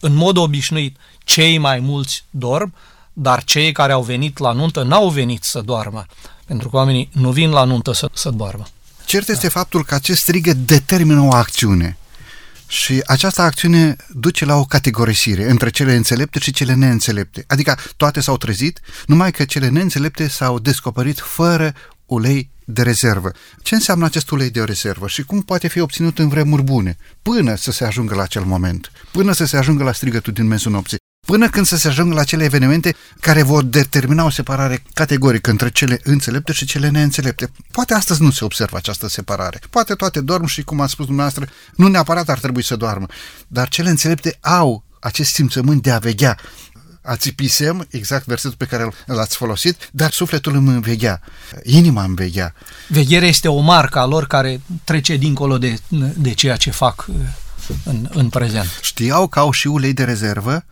În 0.00 0.14
mod 0.14 0.36
obișnuit, 0.36 0.96
cei 1.24 1.58
mai 1.58 1.80
mulți 1.80 2.24
dorm, 2.30 2.74
dar 3.12 3.44
cei 3.44 3.72
care 3.72 3.92
au 3.92 4.02
venit 4.02 4.38
la 4.38 4.52
nuntă 4.52 4.82
n-au 4.82 5.08
venit 5.08 5.42
să 5.42 5.60
doarmă, 5.60 6.06
pentru 6.46 6.68
că 6.68 6.76
oamenii 6.76 7.08
nu 7.12 7.30
vin 7.30 7.50
la 7.50 7.64
nuntă 7.64 7.92
să, 7.92 8.08
să 8.12 8.30
doarmă. 8.30 8.64
Cert 9.04 9.28
este 9.28 9.46
da. 9.46 9.52
faptul 9.52 9.84
că 9.84 9.94
acest 9.94 10.20
strigă 10.20 10.52
determină 10.52 11.20
o 11.20 11.32
acțiune. 11.32 11.98
Și 12.68 13.02
această 13.06 13.42
acțiune 13.42 13.96
duce 14.08 14.44
la 14.44 14.54
o 14.54 14.64
categorisire 14.64 15.50
între 15.50 15.70
cele 15.70 15.94
înțelepte 15.94 16.38
și 16.38 16.52
cele 16.52 16.74
neînțelepte. 16.74 17.44
Adică 17.46 17.78
toate 17.96 18.20
s-au 18.20 18.36
trezit, 18.36 18.80
numai 19.06 19.30
că 19.30 19.44
cele 19.44 19.68
neînțelepte 19.68 20.28
s-au 20.28 20.58
descoperit 20.58 21.18
fără 21.18 21.74
ulei 22.06 22.50
de 22.64 22.82
rezervă. 22.82 23.30
Ce 23.62 23.74
înseamnă 23.74 24.04
acest 24.04 24.30
ulei 24.30 24.50
de 24.50 24.64
rezervă 24.64 25.08
și 25.08 25.24
cum 25.24 25.42
poate 25.42 25.68
fi 25.68 25.80
obținut 25.80 26.18
în 26.18 26.28
vremuri 26.28 26.62
bune, 26.62 26.96
până 27.22 27.54
să 27.54 27.72
se 27.72 27.84
ajungă 27.84 28.14
la 28.14 28.22
acel 28.22 28.44
moment, 28.44 28.92
până 29.12 29.32
să 29.32 29.44
se 29.44 29.56
ajungă 29.56 29.84
la 29.84 29.92
strigătul 29.92 30.32
din 30.32 30.46
mesul 30.46 30.72
nopții? 30.72 30.98
Până 31.26 31.48
când 31.48 31.66
să 31.66 31.76
se 31.76 31.88
ajungă 31.88 32.14
la 32.14 32.24
cele 32.24 32.44
evenimente 32.44 32.96
care 33.20 33.42
vor 33.42 33.62
determina 33.62 34.24
o 34.24 34.30
separare 34.30 34.82
categorică 34.94 35.50
între 35.50 35.70
cele 35.70 36.00
înțelepte 36.02 36.52
și 36.52 36.64
cele 36.64 36.88
neînțelepte. 36.88 37.50
Poate 37.70 37.94
astăzi 37.94 38.22
nu 38.22 38.30
se 38.30 38.44
observă 38.44 38.76
această 38.76 39.08
separare. 39.08 39.60
Poate 39.70 39.94
toate 39.94 40.20
dorm 40.20 40.46
și, 40.46 40.62
cum 40.62 40.80
a 40.80 40.86
spus 40.86 41.06
dumneavoastră, 41.06 41.48
nu 41.74 41.88
neapărat 41.88 42.28
ar 42.28 42.38
trebui 42.38 42.62
să 42.62 42.76
doarmă. 42.76 43.06
Dar 43.46 43.68
cele 43.68 43.88
înțelepte 43.88 44.38
au 44.40 44.84
acest 45.00 45.32
simțământ 45.32 45.82
de 45.82 45.90
a 45.90 45.98
veghea. 45.98 46.36
Ațipisem, 47.02 47.86
exact 47.90 48.26
versetul 48.26 48.56
pe 48.56 48.64
care 48.64 48.92
l-ați 49.06 49.36
folosit, 49.36 49.88
dar 49.92 50.10
sufletul 50.10 50.54
îmi 50.54 50.68
înveghea, 50.68 51.20
inima 51.62 52.00
îmi 52.00 52.08
înveghea. 52.08 52.54
Vegherea 52.88 53.28
este 53.28 53.48
o 53.48 53.60
marcă 53.60 53.98
a 53.98 54.06
lor 54.06 54.26
care 54.26 54.60
trece 54.84 55.16
dincolo 55.16 55.58
de, 55.58 55.78
de 56.16 56.34
ceea 56.34 56.56
ce 56.56 56.70
fac 56.70 57.06
în, 57.84 58.08
în 58.12 58.28
prezent. 58.28 58.78
Știau 58.82 59.28
că 59.28 59.38
au 59.38 59.50
și 59.50 59.66
ulei 59.66 59.92
de 59.92 60.04
rezervă, 60.04 60.64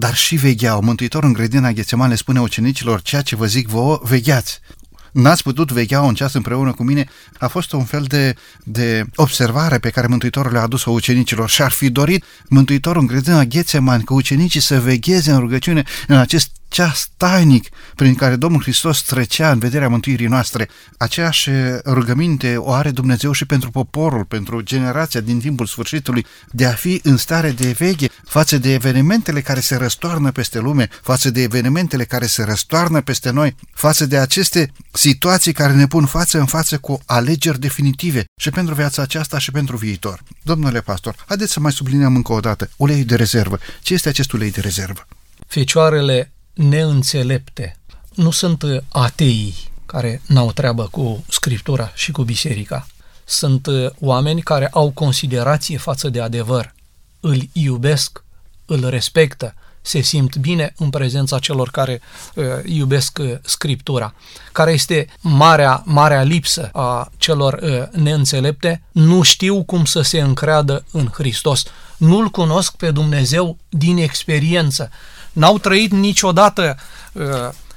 dar 0.00 0.14
și 0.14 0.36
vegheau. 0.36 0.82
Mântuitorul 0.82 1.28
în 1.28 1.34
grădina 1.34 1.72
Ghețemane 1.72 2.14
spune 2.14 2.40
ucenicilor, 2.40 3.02
ceea 3.02 3.22
ce 3.22 3.36
vă 3.36 3.46
zic 3.46 3.68
vouă, 3.68 4.00
vegheați. 4.02 4.60
N-ați 5.12 5.42
putut 5.42 5.70
veghea 5.70 6.00
un 6.00 6.14
ceas 6.14 6.32
împreună 6.32 6.72
cu 6.72 6.82
mine? 6.82 7.08
A 7.38 7.48
fost 7.48 7.72
un 7.72 7.84
fel 7.84 8.02
de, 8.02 8.34
de 8.64 9.04
observare 9.14 9.78
pe 9.78 9.90
care 9.90 10.06
Mântuitorul 10.06 10.52
le-a 10.52 10.62
adus-o 10.62 10.90
ucenicilor 10.90 11.48
și 11.48 11.62
ar 11.62 11.70
fi 11.70 11.90
dorit 11.90 12.24
Mântuitorul 12.48 13.00
în 13.00 13.06
grădina 13.06 13.44
Ghețemani 13.44 14.04
că 14.04 14.14
ucenicii 14.14 14.60
să 14.60 14.80
vegheze 14.80 15.30
în 15.30 15.38
rugăciune 15.38 15.84
în 16.06 16.16
acest 16.16 16.50
ceas 16.70 17.08
tainic 17.16 17.68
prin 17.94 18.14
care 18.14 18.36
Domnul 18.36 18.62
Hristos 18.62 19.02
trecea 19.02 19.50
în 19.50 19.58
vederea 19.58 19.88
mântuirii 19.88 20.26
noastre. 20.26 20.68
Aceeași 20.98 21.50
rugăminte 21.84 22.56
o 22.56 22.72
are 22.72 22.90
Dumnezeu 22.90 23.32
și 23.32 23.44
pentru 23.44 23.70
poporul, 23.70 24.24
pentru 24.24 24.60
generația 24.60 25.20
din 25.20 25.40
timpul 25.40 25.66
sfârșitului, 25.66 26.26
de 26.50 26.66
a 26.66 26.72
fi 26.72 27.00
în 27.02 27.16
stare 27.16 27.50
de 27.50 27.70
veche 27.78 28.08
față 28.24 28.58
de 28.58 28.72
evenimentele 28.72 29.40
care 29.40 29.60
se 29.60 29.76
răstoarnă 29.76 30.30
peste 30.30 30.58
lume, 30.58 30.88
față 31.02 31.30
de 31.30 31.42
evenimentele 31.42 32.04
care 32.04 32.26
se 32.26 32.42
răstoarnă 32.42 33.00
peste 33.00 33.30
noi, 33.30 33.56
față 33.72 34.06
de 34.06 34.18
aceste 34.18 34.72
situații 34.92 35.52
care 35.52 35.72
ne 35.72 35.86
pun 35.86 36.06
față 36.06 36.38
în 36.38 36.46
față 36.46 36.78
cu 36.78 37.00
alegeri 37.06 37.60
definitive 37.60 38.24
și 38.40 38.50
pentru 38.50 38.74
viața 38.74 39.02
aceasta 39.02 39.38
și 39.38 39.50
pentru 39.50 39.76
viitor. 39.76 40.22
Domnule 40.42 40.80
pastor, 40.80 41.14
haideți 41.26 41.52
să 41.52 41.60
mai 41.60 41.72
subliniem 41.72 42.14
încă 42.14 42.32
o 42.32 42.40
dată 42.40 42.70
ulei 42.76 43.04
de 43.04 43.16
rezervă. 43.16 43.58
Ce 43.82 43.94
este 43.94 44.08
acest 44.08 44.32
ulei 44.32 44.50
de 44.50 44.60
rezervă? 44.60 45.06
Fecioarele 45.46 46.32
neînțelepte. 46.60 47.76
Nu 48.14 48.30
sunt 48.30 48.62
uh, 48.62 48.80
atei 48.88 49.54
care 49.86 50.22
n-au 50.26 50.52
treabă 50.52 50.88
cu 50.90 51.24
Scriptura 51.28 51.92
și 51.94 52.12
cu 52.12 52.22
biserica. 52.22 52.86
Sunt 53.24 53.66
uh, 53.66 53.90
oameni 54.00 54.42
care 54.42 54.68
au 54.68 54.90
considerație 54.90 55.78
față 55.78 56.08
de 56.08 56.20
adevăr, 56.20 56.74
îl 57.20 57.42
iubesc, 57.52 58.24
îl 58.66 58.88
respectă, 58.88 59.54
se 59.82 60.00
simt 60.00 60.36
bine 60.36 60.74
în 60.76 60.90
prezența 60.90 61.38
celor 61.38 61.70
care 61.70 62.00
uh, 62.34 62.44
iubesc 62.64 63.18
uh, 63.20 63.32
Scriptura. 63.42 64.14
Care 64.52 64.72
este 64.72 65.06
marea, 65.20 65.82
marea 65.84 66.22
lipsă 66.22 66.70
a 66.72 67.10
celor 67.16 67.58
uh, 67.62 68.00
neînțelepte? 68.00 68.82
Nu 68.92 69.22
știu 69.22 69.64
cum 69.64 69.84
să 69.84 70.00
se 70.00 70.20
încreadă 70.20 70.84
în 70.90 71.08
Hristos. 71.12 71.62
Nu-L 71.96 72.28
cunosc 72.28 72.76
pe 72.76 72.90
Dumnezeu 72.90 73.56
din 73.68 73.96
experiență 73.96 74.90
n-au 75.32 75.58
trăit 75.58 75.92
niciodată 75.92 76.76
uh, 77.12 77.24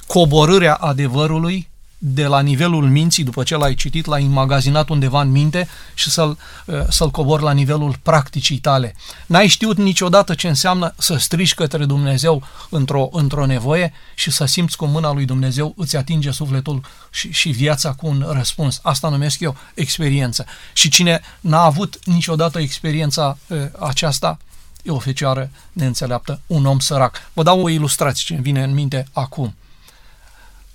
coborârea 0.08 0.74
adevărului 0.74 1.68
de 2.06 2.26
la 2.26 2.42
nivelul 2.42 2.90
minții, 2.90 3.24
după 3.24 3.44
ce 3.44 3.56
l-ai 3.56 3.76
citit, 3.76 4.06
l-ai 4.06 4.24
magazinat 4.24 4.90
undeva 4.90 5.22
în 5.22 5.32
minte 5.32 5.68
și 5.94 6.10
să-l, 6.10 6.38
uh, 6.66 6.80
să-l 6.90 7.10
cobor 7.10 7.42
la 7.42 7.52
nivelul 7.52 7.96
practicii 8.04 8.58
tale. 8.58 8.96
N-ai 9.26 9.48
știut 9.48 9.78
niciodată 9.78 10.34
ce 10.34 10.48
înseamnă 10.48 10.94
să 10.98 11.18
strigi 11.18 11.54
către 11.54 11.86
Dumnezeu 11.86 12.44
într-o, 12.70 13.10
într-o 13.12 13.46
nevoie 13.46 13.94
și 14.16 14.32
să 14.32 14.46
simți 14.46 14.78
cum 14.78 14.90
mâna 14.90 15.14
lui 15.14 15.26
Dumnezeu 15.26 15.74
îți 15.78 15.98
atinge 15.98 16.32
sufletul 16.32 16.82
și, 17.10 17.32
și 17.32 17.50
viața 17.50 17.94
cu 17.94 18.08
un 18.08 18.26
răspuns. 18.30 18.80
Asta 18.82 19.10
numesc 19.10 19.40
eu 19.40 19.56
experiență. 19.74 20.46
Și 20.74 20.90
cine 20.90 21.22
n-a 21.40 21.64
avut 21.64 22.00
niciodată 22.06 22.60
experiența 22.60 23.38
uh, 23.48 23.58
aceasta, 23.80 24.38
e 24.84 24.92
o 24.92 25.00
fecioară 25.00 25.50
neînțeleaptă, 25.72 26.42
un 26.48 26.66
om 26.66 26.80
sărac. 26.80 27.30
Vă 27.34 27.44
dau 27.44 27.62
o 27.62 27.70
ilustrație 27.70 28.36
ce 28.36 28.42
vine 28.42 28.64
în 28.64 28.74
minte 28.74 29.08
acum. 29.12 29.56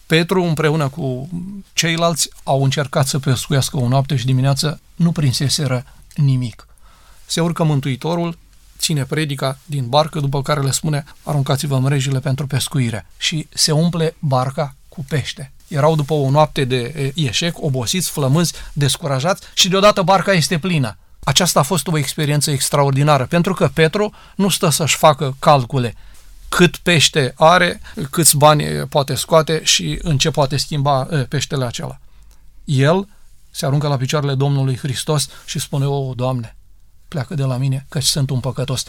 Petru 0.07 0.43
împreună 0.43 0.89
cu 0.89 1.29
ceilalți 1.73 2.31
au 2.43 2.65
încercat 2.65 3.07
să 3.07 3.19
pescuiască 3.19 3.77
o 3.77 3.89
noapte 3.89 4.17
și 4.17 4.25
dimineață 4.25 4.81
nu 4.95 5.13
prinseseră 5.13 5.85
nimic. 6.15 6.67
Se 7.27 7.41
urcă 7.41 7.65
Mântuitorul, 7.65 8.39
ține 8.79 9.05
predica 9.05 9.59
din 9.65 9.89
barcă, 9.89 10.21
după 10.21 10.43
care 10.43 10.61
le 10.61 10.71
spune 10.71 11.05
aruncați-vă 11.23 11.79
mrejile 11.79 12.21
pentru 12.21 12.47
pescuire 12.47 13.07
și 13.17 13.47
se 13.55 13.73
umple 13.73 14.17
barca 14.19 14.75
cu 14.89 15.05
pește. 15.09 15.53
Erau 15.69 15.97
după 15.97 16.15
o 16.15 16.31
noapte 16.31 16.65
de 16.65 17.13
eșec, 17.15 17.63
obosiți, 17.63 18.11
flămânzi, 18.11 18.53
descurajați 18.73 19.43
și 19.55 19.69
deodată 19.69 20.03
barca 20.03 20.33
este 20.33 20.59
plină. 20.59 20.97
Aceasta 21.29 21.61
a 21.61 21.63
fost 21.63 21.87
o 21.87 21.99
experiență 21.99 22.51
extraordinară, 22.51 23.27
pentru 23.27 23.55
că 23.55 23.71
Petru 23.73 24.15
nu 24.37 24.49
stă 24.49 24.69
să-și 24.69 24.97
facă 24.97 25.37
calcule 25.39 25.95
cât 26.49 26.77
pește 26.77 27.33
are, 27.37 27.81
câți 28.11 28.37
bani 28.37 28.65
poate 28.65 29.15
scoate 29.15 29.65
și 29.65 29.99
în 30.03 30.19
ce 30.19 30.31
poate 30.31 30.57
schimba 30.57 31.09
peștele 31.29 31.65
acela. 31.65 31.99
El 32.65 33.09
se 33.51 33.67
aruncă 33.67 33.89
la 33.89 33.97
picioarele 33.97 34.35
Domnului 34.35 34.77
Hristos 34.77 35.29
și 35.47 35.59
spune, 35.59 35.87
o, 35.87 36.15
Doamne, 36.15 36.57
pleacă 37.09 37.35
de 37.35 37.45
la 37.45 37.57
mine, 37.57 37.87
căci 37.89 38.05
sunt 38.05 38.31
un 38.31 38.41
păcătos. 38.41 38.85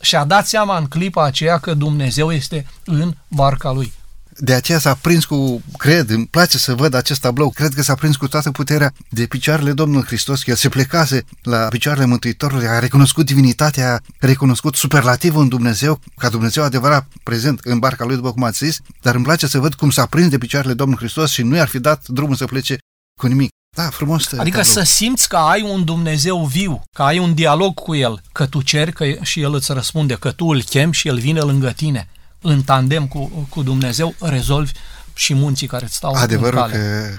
Și-a 0.00 0.24
dat 0.24 0.46
seama 0.46 0.76
în 0.76 0.86
clipa 0.86 1.24
aceea 1.24 1.58
că 1.58 1.74
Dumnezeu 1.74 2.32
este 2.32 2.66
în 2.84 3.14
barca 3.28 3.70
lui. 3.70 3.92
De 4.38 4.54
aceea 4.54 4.78
s-a 4.78 4.94
prins 4.94 5.24
cu, 5.24 5.62
cred, 5.76 6.10
îmi 6.10 6.26
place 6.26 6.58
să 6.58 6.74
văd 6.74 6.94
acest 6.94 7.20
tablou, 7.20 7.50
cred 7.50 7.74
că 7.74 7.82
s-a 7.82 7.94
prins 7.94 8.16
cu 8.16 8.28
toată 8.28 8.50
puterea 8.50 8.92
de 9.08 9.26
picioarele 9.26 9.72
Domnului 9.72 10.06
Hristos, 10.06 10.42
că 10.42 10.50
el 10.50 10.56
se 10.56 10.68
plecase 10.68 11.24
la 11.42 11.66
picioarele 11.68 12.04
Mântuitorului, 12.04 12.66
a 12.66 12.78
recunoscut 12.78 13.26
divinitatea, 13.26 13.94
a 13.94 14.00
recunoscut 14.18 14.74
superlativul 14.74 15.42
în 15.42 15.48
Dumnezeu, 15.48 16.00
ca 16.16 16.28
Dumnezeu 16.28 16.62
adevărat 16.62 17.06
prezent 17.22 17.60
în 17.62 17.78
barca 17.78 18.04
lui, 18.04 18.16
după 18.16 18.32
cum 18.32 18.44
ați 18.44 18.64
zis, 18.64 18.78
dar 19.02 19.14
îmi 19.14 19.24
place 19.24 19.46
să 19.46 19.58
văd 19.58 19.74
cum 19.74 19.90
s-a 19.90 20.06
prins 20.06 20.28
de 20.28 20.38
picioarele 20.38 20.74
Domnului 20.74 21.04
Hristos 21.04 21.30
și 21.30 21.42
nu 21.42 21.56
i-ar 21.56 21.68
fi 21.68 21.78
dat 21.78 22.08
drumul 22.08 22.34
să 22.34 22.44
plece 22.44 22.78
cu 23.20 23.26
nimic. 23.26 23.50
Da, 23.76 23.90
frumos. 23.90 24.32
Adică 24.32 24.56
tablou. 24.56 24.62
să 24.62 24.82
simți 24.82 25.28
că 25.28 25.36
ai 25.36 25.62
un 25.62 25.84
Dumnezeu 25.84 26.44
viu, 26.44 26.82
că 26.96 27.02
ai 27.02 27.18
un 27.18 27.34
dialog 27.34 27.74
cu 27.74 27.94
El, 27.94 28.20
că 28.32 28.46
tu 28.46 28.62
ceri 28.62 28.92
că 28.92 29.04
și 29.22 29.40
El 29.40 29.54
îți 29.54 29.72
răspunde, 29.72 30.14
că 30.14 30.30
tu 30.30 30.46
îl 30.46 30.62
chem 30.62 30.92
și 30.92 31.08
El 31.08 31.18
vine 31.18 31.40
lângă 31.40 31.70
tine 31.70 32.08
în 32.42 32.62
tandem 32.62 33.06
cu, 33.06 33.46
cu 33.48 33.62
Dumnezeu, 33.62 34.14
rezolvi 34.20 34.72
și 35.14 35.34
munții 35.34 35.66
care 35.66 35.84
îți 35.84 35.94
stau 35.94 36.14
Adevărul 36.14 36.58
în 36.58 36.70
cale. 36.70 36.72
că 36.72 37.16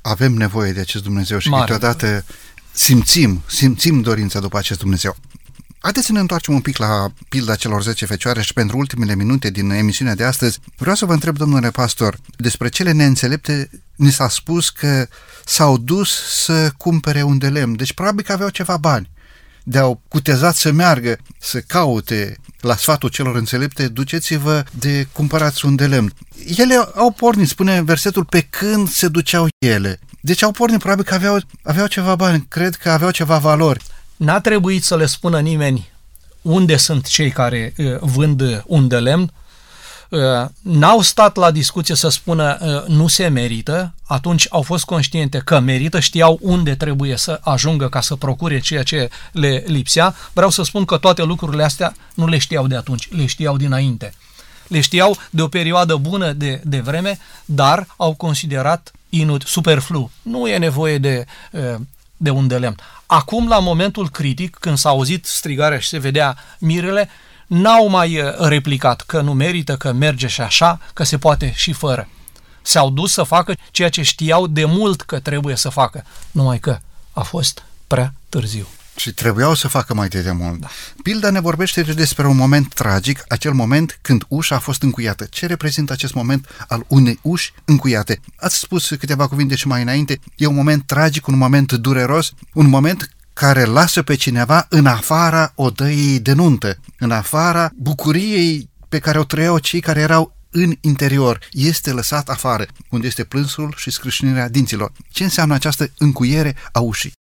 avem 0.00 0.32
nevoie 0.32 0.72
de 0.72 0.80
acest 0.80 1.02
Dumnezeu 1.02 1.38
și 1.38 1.48
Mare. 1.48 1.72
câteodată 1.72 2.24
simțim, 2.72 3.42
simțim 3.46 4.00
dorința 4.00 4.40
după 4.40 4.58
acest 4.58 4.78
Dumnezeu. 4.78 5.16
Haideți 5.78 6.06
să 6.06 6.12
ne 6.12 6.18
întoarcem 6.18 6.54
un 6.54 6.60
pic 6.60 6.76
la 6.76 7.12
pilda 7.28 7.54
celor 7.54 7.82
10 7.82 8.06
fecioare 8.06 8.42
și 8.42 8.52
pentru 8.52 8.76
ultimele 8.76 9.14
minute 9.14 9.50
din 9.50 9.70
emisiunea 9.70 10.14
de 10.14 10.24
astăzi 10.24 10.58
vreau 10.76 10.94
să 10.94 11.04
vă 11.04 11.12
întreb, 11.12 11.36
domnule 11.36 11.70
pastor, 11.70 12.16
despre 12.36 12.68
cele 12.68 12.92
neînțelepte 12.92 13.70
ni 13.96 14.10
s-a 14.10 14.28
spus 14.28 14.70
că 14.70 15.06
s-au 15.44 15.78
dus 15.78 16.10
să 16.44 16.70
cumpere 16.76 17.22
un 17.22 17.38
de 17.38 17.48
lemn, 17.48 17.76
deci 17.76 17.92
probabil 17.92 18.24
că 18.24 18.32
aveau 18.32 18.48
ceva 18.48 18.76
bani 18.76 19.10
de-au 19.70 20.00
cutezat 20.08 20.54
să 20.54 20.72
meargă, 20.72 21.18
să 21.38 21.60
caute 21.60 22.36
la 22.60 22.76
sfatul 22.76 23.08
celor 23.08 23.36
înțelepte, 23.36 23.88
duceți-vă 23.88 24.64
de 24.78 25.06
cumpărați 25.12 25.64
un 25.64 25.76
de 25.76 25.86
lemn. 25.86 26.12
Ele 26.56 26.74
au 26.94 27.10
pornit, 27.10 27.48
spune 27.48 27.82
versetul, 27.82 28.24
pe 28.24 28.40
când 28.40 28.88
se 28.88 29.08
duceau 29.08 29.48
ele. 29.58 30.00
Deci 30.20 30.42
au 30.42 30.50
pornit, 30.50 30.78
probabil 30.78 31.04
că 31.04 31.14
aveau, 31.14 31.40
aveau 31.62 31.86
ceva 31.86 32.14
bani, 32.14 32.46
cred 32.48 32.74
că 32.74 32.90
aveau 32.90 33.10
ceva 33.10 33.38
valori. 33.38 33.84
N-a 34.16 34.40
trebuit 34.40 34.84
să 34.84 34.96
le 34.96 35.06
spună 35.06 35.40
nimeni 35.40 35.90
unde 36.42 36.76
sunt 36.76 37.06
cei 37.06 37.30
care 37.30 37.72
uh, 37.76 37.98
vând 38.00 38.62
un 38.66 38.88
de 38.88 38.96
lemn, 38.96 39.22
Uh, 39.22 39.39
n-au 40.62 41.00
stat 41.00 41.36
la 41.36 41.50
discuție 41.50 41.94
să 41.94 42.08
spună 42.08 42.58
uh, 42.60 42.94
nu 42.94 43.06
se 43.06 43.28
merită, 43.28 43.94
atunci 44.06 44.46
au 44.50 44.62
fost 44.62 44.84
conștiente 44.84 45.38
că 45.38 45.60
merită, 45.60 46.00
știau 46.00 46.38
unde 46.42 46.74
trebuie 46.74 47.16
să 47.16 47.40
ajungă 47.42 47.88
ca 47.88 48.00
să 48.00 48.16
procure 48.16 48.60
ceea 48.60 48.82
ce 48.82 49.10
le 49.32 49.64
lipsea. 49.66 50.14
Vreau 50.32 50.50
să 50.50 50.62
spun 50.62 50.84
că 50.84 50.96
toate 50.96 51.22
lucrurile 51.22 51.64
astea 51.64 51.94
nu 52.14 52.26
le 52.26 52.38
știau 52.38 52.66
de 52.66 52.76
atunci, 52.76 53.08
le 53.10 53.26
știau 53.26 53.56
dinainte. 53.56 54.14
Le 54.68 54.80
știau 54.80 55.16
de 55.30 55.42
o 55.42 55.48
perioadă 55.48 55.96
bună 55.96 56.32
de, 56.32 56.60
de 56.64 56.80
vreme, 56.80 57.18
dar 57.44 57.86
au 57.96 58.14
considerat 58.14 58.92
inut, 59.08 59.42
superflu. 59.46 60.10
Nu 60.22 60.48
e 60.48 60.58
nevoie 60.58 60.98
de, 60.98 61.24
uh, 61.52 61.74
de 62.16 62.30
un 62.30 62.48
de 62.48 62.58
lemn. 62.58 62.76
Acum, 63.06 63.48
la 63.48 63.58
momentul 63.58 64.08
critic, 64.08 64.56
când 64.60 64.78
s-a 64.78 64.88
auzit 64.88 65.26
strigarea 65.26 65.78
și 65.78 65.88
se 65.88 65.98
vedea 65.98 66.36
mirele, 66.58 67.08
n-au 67.50 67.88
mai 67.88 68.20
uh, 68.20 68.34
replicat 68.38 69.00
că 69.00 69.20
nu 69.20 69.32
merită, 69.32 69.76
că 69.76 69.92
merge 69.92 70.26
și 70.26 70.40
așa, 70.40 70.80
că 70.92 71.04
se 71.04 71.18
poate 71.18 71.52
și 71.56 71.72
fără. 71.72 72.08
S-au 72.62 72.90
dus 72.90 73.12
să 73.12 73.22
facă 73.22 73.54
ceea 73.70 73.88
ce 73.88 74.02
știau 74.02 74.46
de 74.46 74.64
mult 74.64 75.02
că 75.02 75.18
trebuie 75.18 75.56
să 75.56 75.68
facă, 75.68 76.04
numai 76.30 76.58
că 76.58 76.78
a 77.12 77.20
fost 77.20 77.64
prea 77.86 78.14
târziu. 78.28 78.66
Și 78.96 79.12
trebuiau 79.12 79.54
să 79.54 79.68
facă 79.68 79.94
mai 79.94 80.08
de 80.08 80.30
mult. 80.30 80.60
Da. 80.60 80.68
Pilda 81.02 81.30
ne 81.30 81.40
vorbește 81.40 81.82
despre 81.82 82.26
un 82.26 82.36
moment 82.36 82.74
tragic, 82.74 83.24
acel 83.28 83.52
moment 83.52 83.98
când 84.02 84.24
ușa 84.28 84.54
a 84.54 84.58
fost 84.58 84.82
încuiată. 84.82 85.24
Ce 85.24 85.46
reprezintă 85.46 85.92
acest 85.92 86.14
moment 86.14 86.48
al 86.68 86.84
unei 86.88 87.18
uși 87.22 87.52
încuiate? 87.64 88.20
Ați 88.36 88.58
spus 88.58 88.88
câteva 88.88 89.28
cuvinte 89.28 89.54
și 89.54 89.66
mai 89.66 89.82
înainte. 89.82 90.20
E 90.36 90.46
un 90.46 90.54
moment 90.54 90.86
tragic, 90.86 91.26
un 91.26 91.36
moment 91.36 91.72
dureros, 91.72 92.32
un 92.52 92.68
moment 92.68 93.10
care 93.40 93.64
lasă 93.64 94.02
pe 94.02 94.14
cineva 94.14 94.66
în 94.68 94.86
afara 94.86 95.52
odăii 95.54 96.20
de 96.20 96.32
nuntă, 96.32 96.78
în 96.98 97.10
afara 97.10 97.70
bucuriei 97.76 98.70
pe 98.88 98.98
care 98.98 99.18
o 99.18 99.24
trăiau 99.24 99.58
cei 99.58 99.80
care 99.80 100.00
erau 100.00 100.36
în 100.50 100.76
interior, 100.80 101.38
este 101.52 101.92
lăsat 101.92 102.28
afară, 102.28 102.66
unde 102.90 103.06
este 103.06 103.24
plânsul 103.24 103.74
și 103.76 103.90
scrâșnirea 103.90 104.48
dinților. 104.48 104.92
Ce 105.10 105.24
înseamnă 105.24 105.54
această 105.54 105.90
încuiere 105.98 106.56
a 106.72 106.80
ușii? 106.80 107.12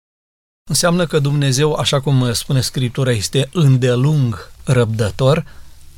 Înseamnă 0.70 1.06
că 1.06 1.18
Dumnezeu, 1.18 1.72
așa 1.72 2.00
cum 2.00 2.32
spune 2.32 2.60
Scriptura, 2.60 3.10
este 3.10 3.48
îndelung 3.52 4.50
răbdător, 4.64 5.44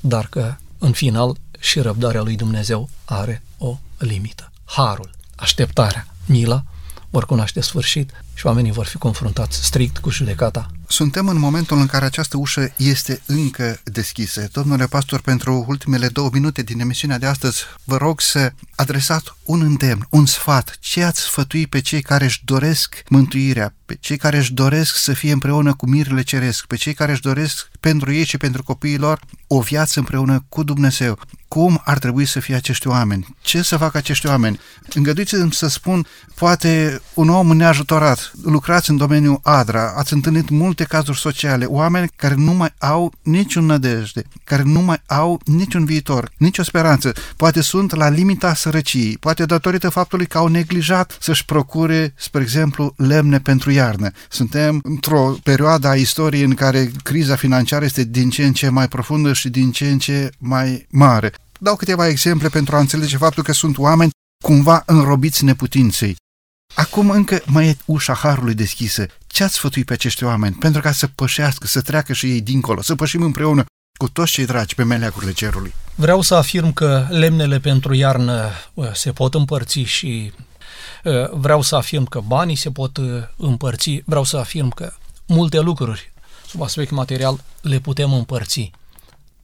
dar 0.00 0.26
că, 0.26 0.54
în 0.78 0.92
final, 0.92 1.36
și 1.58 1.80
răbdarea 1.80 2.22
lui 2.22 2.36
Dumnezeu 2.36 2.88
are 3.04 3.42
o 3.58 3.78
limită. 3.98 4.52
Harul, 4.64 5.10
așteptarea, 5.36 6.06
mila, 6.26 6.64
vor 7.10 7.26
cunoaște 7.26 7.60
sfârșit 7.60 8.10
și 8.40 8.46
oamenii 8.46 8.72
vor 8.72 8.86
fi 8.86 8.98
confruntați 8.98 9.64
strict 9.64 9.98
cu 9.98 10.10
judecata. 10.10 10.70
Suntem 10.88 11.28
în 11.28 11.38
momentul 11.38 11.78
în 11.78 11.86
care 11.86 12.04
această 12.04 12.36
ușă 12.36 12.72
este 12.76 13.20
încă 13.26 13.80
deschisă. 13.84 14.48
Domnule 14.52 14.86
pastor, 14.86 15.20
pentru 15.20 15.64
ultimele 15.68 16.08
două 16.08 16.28
minute 16.32 16.62
din 16.62 16.80
emisiunea 16.80 17.18
de 17.18 17.26
astăzi, 17.26 17.62
vă 17.84 17.96
rog 17.96 18.20
să 18.20 18.52
adresați 18.74 19.32
un 19.44 19.60
îndemn, 19.60 20.06
un 20.10 20.26
sfat. 20.26 20.76
Ce 20.80 21.02
ați 21.02 21.20
sfătui 21.20 21.66
pe 21.66 21.80
cei 21.80 22.02
care 22.02 22.24
își 22.24 22.44
doresc 22.44 23.02
mântuirea, 23.08 23.74
pe 23.86 23.96
cei 24.00 24.16
care 24.16 24.38
își 24.38 24.52
doresc 24.52 24.96
să 24.96 25.12
fie 25.12 25.32
împreună 25.32 25.74
cu 25.74 25.88
mirile 25.88 26.22
ceresc, 26.22 26.66
pe 26.66 26.76
cei 26.76 26.94
care 26.94 27.12
își 27.12 27.20
doresc 27.20 27.70
pentru 27.80 28.12
ei 28.12 28.24
și 28.24 28.36
pentru 28.36 28.62
copiilor 28.62 29.20
o 29.46 29.60
viață 29.60 29.98
împreună 29.98 30.44
cu 30.48 30.62
Dumnezeu. 30.62 31.18
Cum 31.48 31.80
ar 31.84 31.98
trebui 31.98 32.26
să 32.26 32.40
fie 32.40 32.54
acești 32.54 32.86
oameni? 32.86 33.36
Ce 33.40 33.62
să 33.62 33.76
facă 33.76 33.96
acești 33.96 34.26
oameni? 34.26 34.60
Îngăduiți-mi 34.94 35.52
să 35.52 35.68
spun, 35.68 36.06
poate 36.34 37.00
un 37.14 37.28
om 37.28 37.56
neajutorat, 37.56 38.29
lucrați 38.42 38.90
în 38.90 38.96
domeniul 38.96 39.40
ADRA, 39.42 39.92
ați 39.96 40.12
întâlnit 40.12 40.48
multe 40.48 40.84
cazuri 40.84 41.18
sociale, 41.18 41.64
oameni 41.64 42.08
care 42.16 42.34
nu 42.34 42.52
mai 42.52 42.74
au 42.78 43.12
niciun 43.22 43.66
nădejde, 43.66 44.22
care 44.44 44.62
nu 44.62 44.80
mai 44.80 45.02
au 45.06 45.40
niciun 45.44 45.84
viitor, 45.84 46.30
nicio 46.36 46.62
speranță, 46.62 47.12
poate 47.36 47.60
sunt 47.60 47.94
la 47.94 48.08
limita 48.08 48.54
sărăciei, 48.54 49.16
poate 49.20 49.44
datorită 49.44 49.88
faptului 49.88 50.26
că 50.26 50.38
au 50.38 50.46
neglijat 50.46 51.18
să-și 51.20 51.44
procure, 51.44 52.14
spre 52.16 52.42
exemplu, 52.42 52.94
lemne 52.96 53.38
pentru 53.38 53.70
iarnă. 53.70 54.10
Suntem 54.28 54.80
într-o 54.82 55.34
perioadă 55.42 55.88
a 55.88 55.94
istoriei 55.94 56.44
în 56.44 56.54
care 56.54 56.90
criza 57.02 57.36
financiară 57.36 57.84
este 57.84 58.04
din 58.04 58.30
ce 58.30 58.44
în 58.44 58.52
ce 58.52 58.68
mai 58.68 58.88
profundă 58.88 59.32
și 59.32 59.48
din 59.48 59.70
ce 59.70 59.90
în 59.90 59.98
ce 59.98 60.30
mai 60.38 60.86
mare. 60.90 61.32
Dau 61.58 61.76
câteva 61.76 62.08
exemple 62.08 62.48
pentru 62.48 62.76
a 62.76 62.78
înțelege 62.78 63.16
faptul 63.16 63.42
că 63.42 63.52
sunt 63.52 63.78
oameni 63.78 64.10
cumva 64.44 64.82
înrobiți 64.86 65.44
neputinței. 65.44 66.16
Acum 66.74 67.10
încă 67.10 67.40
mai 67.46 67.66
e 67.66 67.76
ușa 67.84 68.14
Harului 68.14 68.54
deschisă. 68.54 69.06
Ce 69.26 69.44
ați 69.44 69.54
sfătui 69.54 69.84
pe 69.84 69.92
acești 69.92 70.24
oameni 70.24 70.54
pentru 70.54 70.80
ca 70.80 70.92
să 70.92 71.06
pășească, 71.06 71.66
să 71.66 71.80
treacă 71.80 72.12
și 72.12 72.30
ei 72.30 72.40
dincolo, 72.40 72.82
să 72.82 72.94
pășim 72.94 73.22
împreună 73.22 73.64
cu 73.98 74.08
toți 74.08 74.32
cei 74.32 74.46
dragi 74.46 74.74
pe 74.74 74.82
meleagurile 74.82 75.32
cerului? 75.32 75.74
Vreau 75.94 76.20
să 76.20 76.34
afirm 76.34 76.72
că 76.72 77.06
lemnele 77.08 77.58
pentru 77.58 77.94
iarnă 77.94 78.50
se 78.92 79.12
pot 79.12 79.34
împărți 79.34 79.78
și 79.78 80.32
uh, 81.04 81.30
vreau 81.30 81.62
să 81.62 81.76
afirm 81.76 82.04
că 82.04 82.20
banii 82.26 82.56
se 82.56 82.70
pot 82.70 82.96
uh, 82.96 83.22
împărți, 83.36 84.02
vreau 84.06 84.24
să 84.24 84.36
afirm 84.36 84.68
că 84.68 84.92
multe 85.26 85.60
lucruri 85.60 86.12
sub 86.46 86.62
aspect 86.62 86.90
material 86.90 87.44
le 87.60 87.78
putem 87.78 88.12
împărți. 88.12 88.70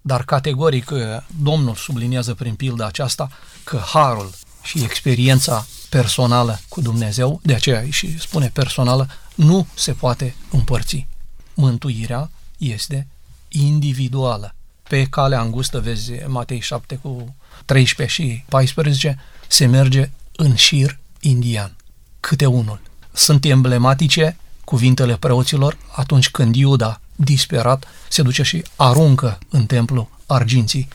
Dar 0.00 0.24
categoric 0.24 0.90
uh, 0.90 1.00
Domnul 1.42 1.74
subliniază 1.74 2.34
prin 2.34 2.54
pilda 2.54 2.86
aceasta 2.86 3.28
că 3.64 3.82
harul 3.86 4.30
și 4.62 4.82
experiența 4.82 5.66
personală 6.00 6.60
cu 6.68 6.80
Dumnezeu, 6.80 7.40
de 7.42 7.54
aceea 7.54 7.84
și 7.90 8.18
spune 8.18 8.50
personală, 8.52 9.08
nu 9.34 9.66
se 9.74 9.92
poate 9.92 10.34
împărți. 10.50 11.06
Mântuirea 11.54 12.30
este 12.58 13.06
individuală. 13.48 14.54
Pe 14.88 15.04
calea 15.04 15.40
îngustă, 15.40 15.80
vezi 15.80 16.12
Matei 16.26 16.60
7 16.60 16.98
cu 17.02 17.34
13 17.64 18.22
și 18.22 18.44
14, 18.48 19.18
se 19.46 19.66
merge 19.66 20.10
în 20.36 20.54
șir 20.54 20.98
indian, 21.20 21.76
câte 22.20 22.46
unul. 22.46 22.80
Sunt 23.12 23.44
emblematice 23.44 24.36
cuvintele 24.64 25.16
preoților 25.16 25.78
atunci 25.94 26.30
când 26.30 26.54
Iuda, 26.56 27.00
disperat, 27.14 27.84
se 28.08 28.22
duce 28.22 28.42
și 28.42 28.62
aruncă 28.76 29.38
în 29.48 29.66
templu 29.66 30.10
arginții 30.26 30.88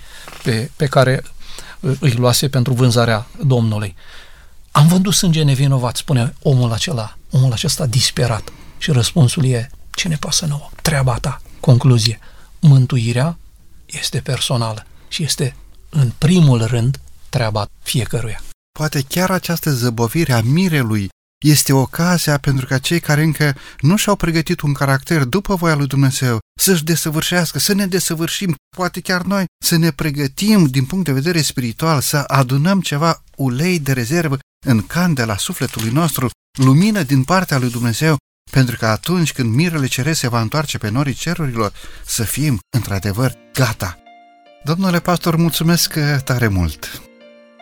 pe, 0.43 0.71
pe 0.75 0.85
care 0.85 1.23
îi 1.79 2.11
luase 2.11 2.49
pentru 2.49 2.73
vânzarea 2.73 3.27
Domnului. 3.43 3.95
Am 4.71 4.87
vândut 4.87 5.13
sânge 5.13 5.43
nevinovat, 5.43 5.95
spune 5.95 6.33
omul 6.41 6.71
acela, 6.71 7.17
omul 7.31 7.51
acesta 7.51 7.85
disperat. 7.85 8.51
Și 8.77 8.91
răspunsul 8.91 9.45
e, 9.45 9.71
ce 9.95 10.07
ne 10.07 10.15
pasă 10.15 10.45
nouă? 10.45 10.69
Treaba 10.81 11.17
ta. 11.17 11.41
Concluzie, 11.59 12.19
mântuirea 12.59 13.37
este 13.85 14.19
personală 14.19 14.85
și 15.07 15.23
este 15.23 15.55
în 15.89 16.11
primul 16.17 16.65
rând 16.65 16.99
treaba 17.29 17.65
fiecăruia. 17.83 18.41
Poate 18.79 19.01
chiar 19.01 19.31
această 19.31 19.71
zăbovire 19.71 20.33
a 20.33 20.41
mirelui 20.41 21.09
este 21.43 21.73
ocazia 21.73 22.37
pentru 22.37 22.65
ca 22.65 22.77
cei 22.77 22.99
care 22.99 23.23
încă 23.23 23.55
nu 23.79 23.95
și-au 23.95 24.15
pregătit 24.15 24.61
un 24.61 24.73
caracter 24.73 25.23
după 25.23 25.55
voia 25.55 25.75
lui 25.75 25.87
Dumnezeu 25.87 26.39
să-și 26.59 26.83
desăvârșească, 26.83 27.59
să 27.59 27.73
ne 27.73 27.87
desăvârșim, 27.87 28.55
poate 28.75 28.99
chiar 28.99 29.21
noi 29.21 29.45
să 29.65 29.77
ne 29.77 29.91
pregătim 29.91 30.65
din 30.65 30.85
punct 30.85 31.05
de 31.05 31.11
vedere 31.11 31.41
spiritual, 31.41 32.01
să 32.01 32.17
adunăm 32.17 32.81
ceva 32.81 33.23
ulei 33.35 33.79
de 33.79 33.93
rezervă 33.93 34.37
în 34.65 34.81
candela 34.81 35.37
sufletului 35.37 35.89
nostru, 35.89 36.29
lumină 36.59 37.03
din 37.03 37.23
partea 37.23 37.57
lui 37.57 37.69
Dumnezeu, 37.69 38.17
pentru 38.51 38.77
că 38.77 38.85
atunci 38.85 39.33
când 39.33 39.53
mirele 39.53 39.87
ceresc 39.87 40.19
se 40.19 40.27
va 40.27 40.41
întoarce 40.41 40.77
pe 40.77 40.89
norii 40.89 41.13
cerurilor, 41.13 41.73
să 42.05 42.23
fim, 42.23 42.59
într-adevăr, 42.75 43.35
gata. 43.53 43.97
Domnule 44.63 44.99
pastor, 44.99 45.35
mulțumesc 45.35 45.93
tare 46.23 46.47
mult! 46.47 47.01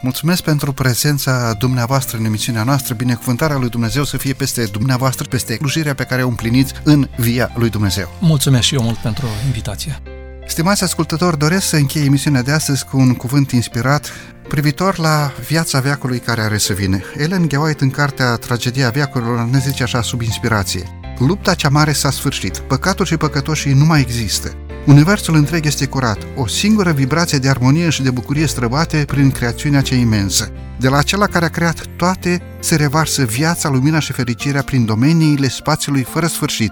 Mulțumesc 0.02 0.44
pentru 0.44 0.74
prezența 0.74 1.54
dumneavoastră 1.54 2.18
în 2.18 2.26
emisiunea 2.26 2.64
noastră, 2.64 2.94
binecuvântarea 2.94 3.58
lui 3.58 3.70
Dumnezeu 3.70 4.04
să 4.04 4.18
fie 4.18 4.34
peste 4.34 4.66
dumneavoastră, 4.66 5.28
peste 5.28 5.56
slujirea 5.56 5.94
pe 5.94 6.04
care 6.04 6.24
o 6.24 6.28
împliniți 6.28 6.74
în 6.84 7.10
via 7.18 7.52
lui 7.56 7.70
Dumnezeu. 7.70 8.18
Mulțumesc 8.20 8.64
și 8.64 8.76
eu 8.76 8.82
mult 8.82 8.98
pentru 8.98 9.28
invitație. 9.46 10.19
Stimați 10.50 10.84
ascultători, 10.84 11.38
doresc 11.38 11.68
să 11.68 11.76
închei 11.76 12.06
emisiunea 12.06 12.42
de 12.42 12.52
astăzi 12.52 12.86
cu 12.86 12.98
un 12.98 13.14
cuvânt 13.14 13.52
inspirat 13.52 14.12
privitor 14.48 14.98
la 14.98 15.32
viața 15.48 15.80
veacului 15.80 16.20
care 16.20 16.42
are 16.42 16.58
să 16.58 16.74
vină. 16.74 17.00
Ellen 17.18 17.48
G. 17.48 17.52
White 17.62 17.84
în 17.84 17.90
cartea 17.90 18.36
Tragedia 18.36 18.90
veacurilor 18.90 19.44
ne 19.44 19.58
zice 19.58 19.84
așa 19.84 20.02
sub 20.02 20.22
inspirație. 20.22 20.84
Lupta 21.20 21.54
cea 21.54 21.70
mare 21.70 21.92
s-a 21.92 22.12
sfârșit, 22.12 22.58
păcatul 22.58 23.06
și 23.06 23.18
păcătoșii 23.18 23.74
nu 23.74 23.86
mai 23.86 24.00
există. 24.00 24.52
Universul 24.86 25.36
întreg 25.36 25.66
este 25.66 25.86
curat, 25.86 26.18
o 26.36 26.48
singură 26.48 26.92
vibrație 26.92 27.38
de 27.38 27.50
armonie 27.50 27.90
și 27.90 28.02
de 28.02 28.12
bucurie 28.12 28.46
străbate 28.46 29.04
prin 29.08 29.32
creațiunea 29.32 29.82
cea 29.82 29.96
imensă. 29.96 30.52
De 30.80 30.88
la 30.88 30.98
acela 30.98 31.28
care 31.28 31.46
a 31.46 31.50
creat 31.50 31.86
toate 31.96 32.42
se 32.60 32.76
revarsă 32.76 33.24
viața, 33.24 33.70
lumina 33.70 34.00
și 34.00 34.14
fericirea 34.14 34.62
prin 34.62 34.86
domeniile 34.86 35.50
spațiului 35.50 36.04
fără 36.04 36.28
sfârșit. 36.28 36.72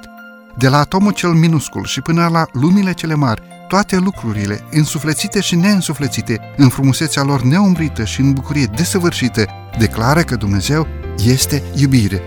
De 0.58 0.68
la 0.68 0.78
atomul 0.78 1.12
cel 1.12 1.32
minuscul 1.32 1.86
și 1.86 2.02
până 2.02 2.28
la 2.32 2.46
lumile 2.52 2.94
cele 2.94 3.14
mari, 3.14 3.42
toate 3.68 3.98
lucrurile, 3.98 4.64
însuflețite 4.72 5.42
și 5.42 5.56
neînsuflețite, 5.56 6.40
în 6.56 6.70
frumusețea 6.70 7.24
lor 7.24 7.42
neumbrită 7.42 8.04
și 8.04 8.22
în 8.22 8.34
bucurie 8.34 8.66
desăvârșită, 8.66 9.46
declară 9.78 10.22
că 10.22 10.36
Dumnezeu 10.36 10.88
este 11.26 11.64
iubire. 11.76 12.22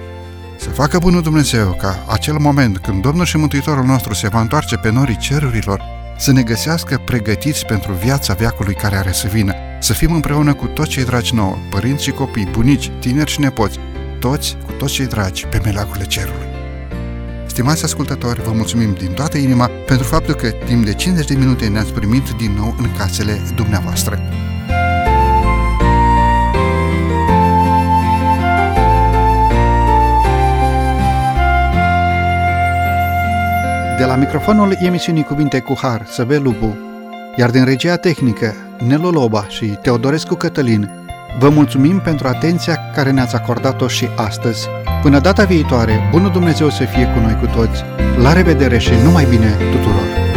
Să 0.58 0.68
facă 0.68 0.98
bunul 0.98 1.22
Dumnezeu 1.22 1.76
ca 1.80 2.04
acel 2.08 2.38
moment 2.38 2.78
când 2.78 3.02
Domnul 3.02 3.24
și 3.24 3.36
Mântuitorul 3.36 3.84
nostru 3.84 4.14
se 4.14 4.28
va 4.28 4.40
întoarce 4.40 4.76
pe 4.76 4.90
norii 4.90 5.16
cerurilor, 5.16 5.82
să 6.18 6.32
ne 6.32 6.42
găsească 6.42 7.02
pregătiți 7.04 7.66
pentru 7.66 7.92
viața 7.92 8.34
veacului 8.34 8.74
care 8.74 8.96
are 8.96 9.12
să 9.12 9.28
vină, 9.32 9.54
să 9.80 9.92
fim 9.92 10.12
împreună 10.12 10.54
cu 10.54 10.66
toți 10.66 10.90
cei 10.90 11.04
dragi 11.04 11.34
nouă, 11.34 11.56
părinți 11.70 12.04
și 12.04 12.10
copii, 12.10 12.48
bunici, 12.52 12.90
tineri 13.00 13.30
și 13.30 13.40
nepoți, 13.40 13.78
toți 14.18 14.56
cu 14.66 14.72
toți 14.72 14.92
cei 14.92 15.06
dragi 15.06 15.46
pe 15.46 15.60
meleagurile 15.64 16.04
cerului. 16.04 16.49
Stimați 17.60 17.84
ascultători, 17.84 18.42
vă 18.42 18.52
mulțumim 18.52 18.94
din 18.94 19.12
toată 19.12 19.38
inima 19.38 19.70
pentru 19.86 20.06
faptul 20.06 20.34
că 20.34 20.50
timp 20.50 20.84
de 20.84 20.94
50 20.94 21.26
de 21.26 21.34
minute 21.34 21.68
ne-ați 21.68 21.92
primit 21.92 22.30
din 22.30 22.52
nou 22.56 22.74
în 22.78 22.92
casele 22.98 23.40
dumneavoastră. 23.54 24.18
De 33.98 34.04
la 34.04 34.16
microfonul 34.16 34.76
emisiunii 34.78 35.22
Cuvinte 35.22 35.60
cu 35.60 35.74
Har, 35.76 36.06
Săve 36.06 36.36
Lupu, 36.36 36.78
iar 37.36 37.50
din 37.50 37.64
regia 37.64 37.96
tehnică, 37.96 38.54
Nelu 38.86 39.10
Loba 39.10 39.46
și 39.48 39.66
Teodorescu 39.66 40.34
Cătălin, 40.34 40.99
vă 41.38 41.48
mulțumim 41.48 42.00
pentru 42.00 42.28
atenția 42.28 42.78
care 42.94 43.10
ne-ați 43.10 43.34
acordat-o 43.34 43.88
și 43.88 44.08
astăzi. 44.16 44.68
Până 45.02 45.18
data 45.18 45.44
viitoare, 45.44 46.08
bunul 46.10 46.30
Dumnezeu 46.30 46.70
să 46.70 46.84
fie 46.84 47.06
cu 47.06 47.18
noi 47.18 47.36
cu 47.40 47.46
toți. 47.46 47.84
La 48.22 48.32
revedere 48.32 48.78
și 48.78 48.92
numai 49.04 49.26
bine 49.30 49.56
tuturor! 49.70 50.29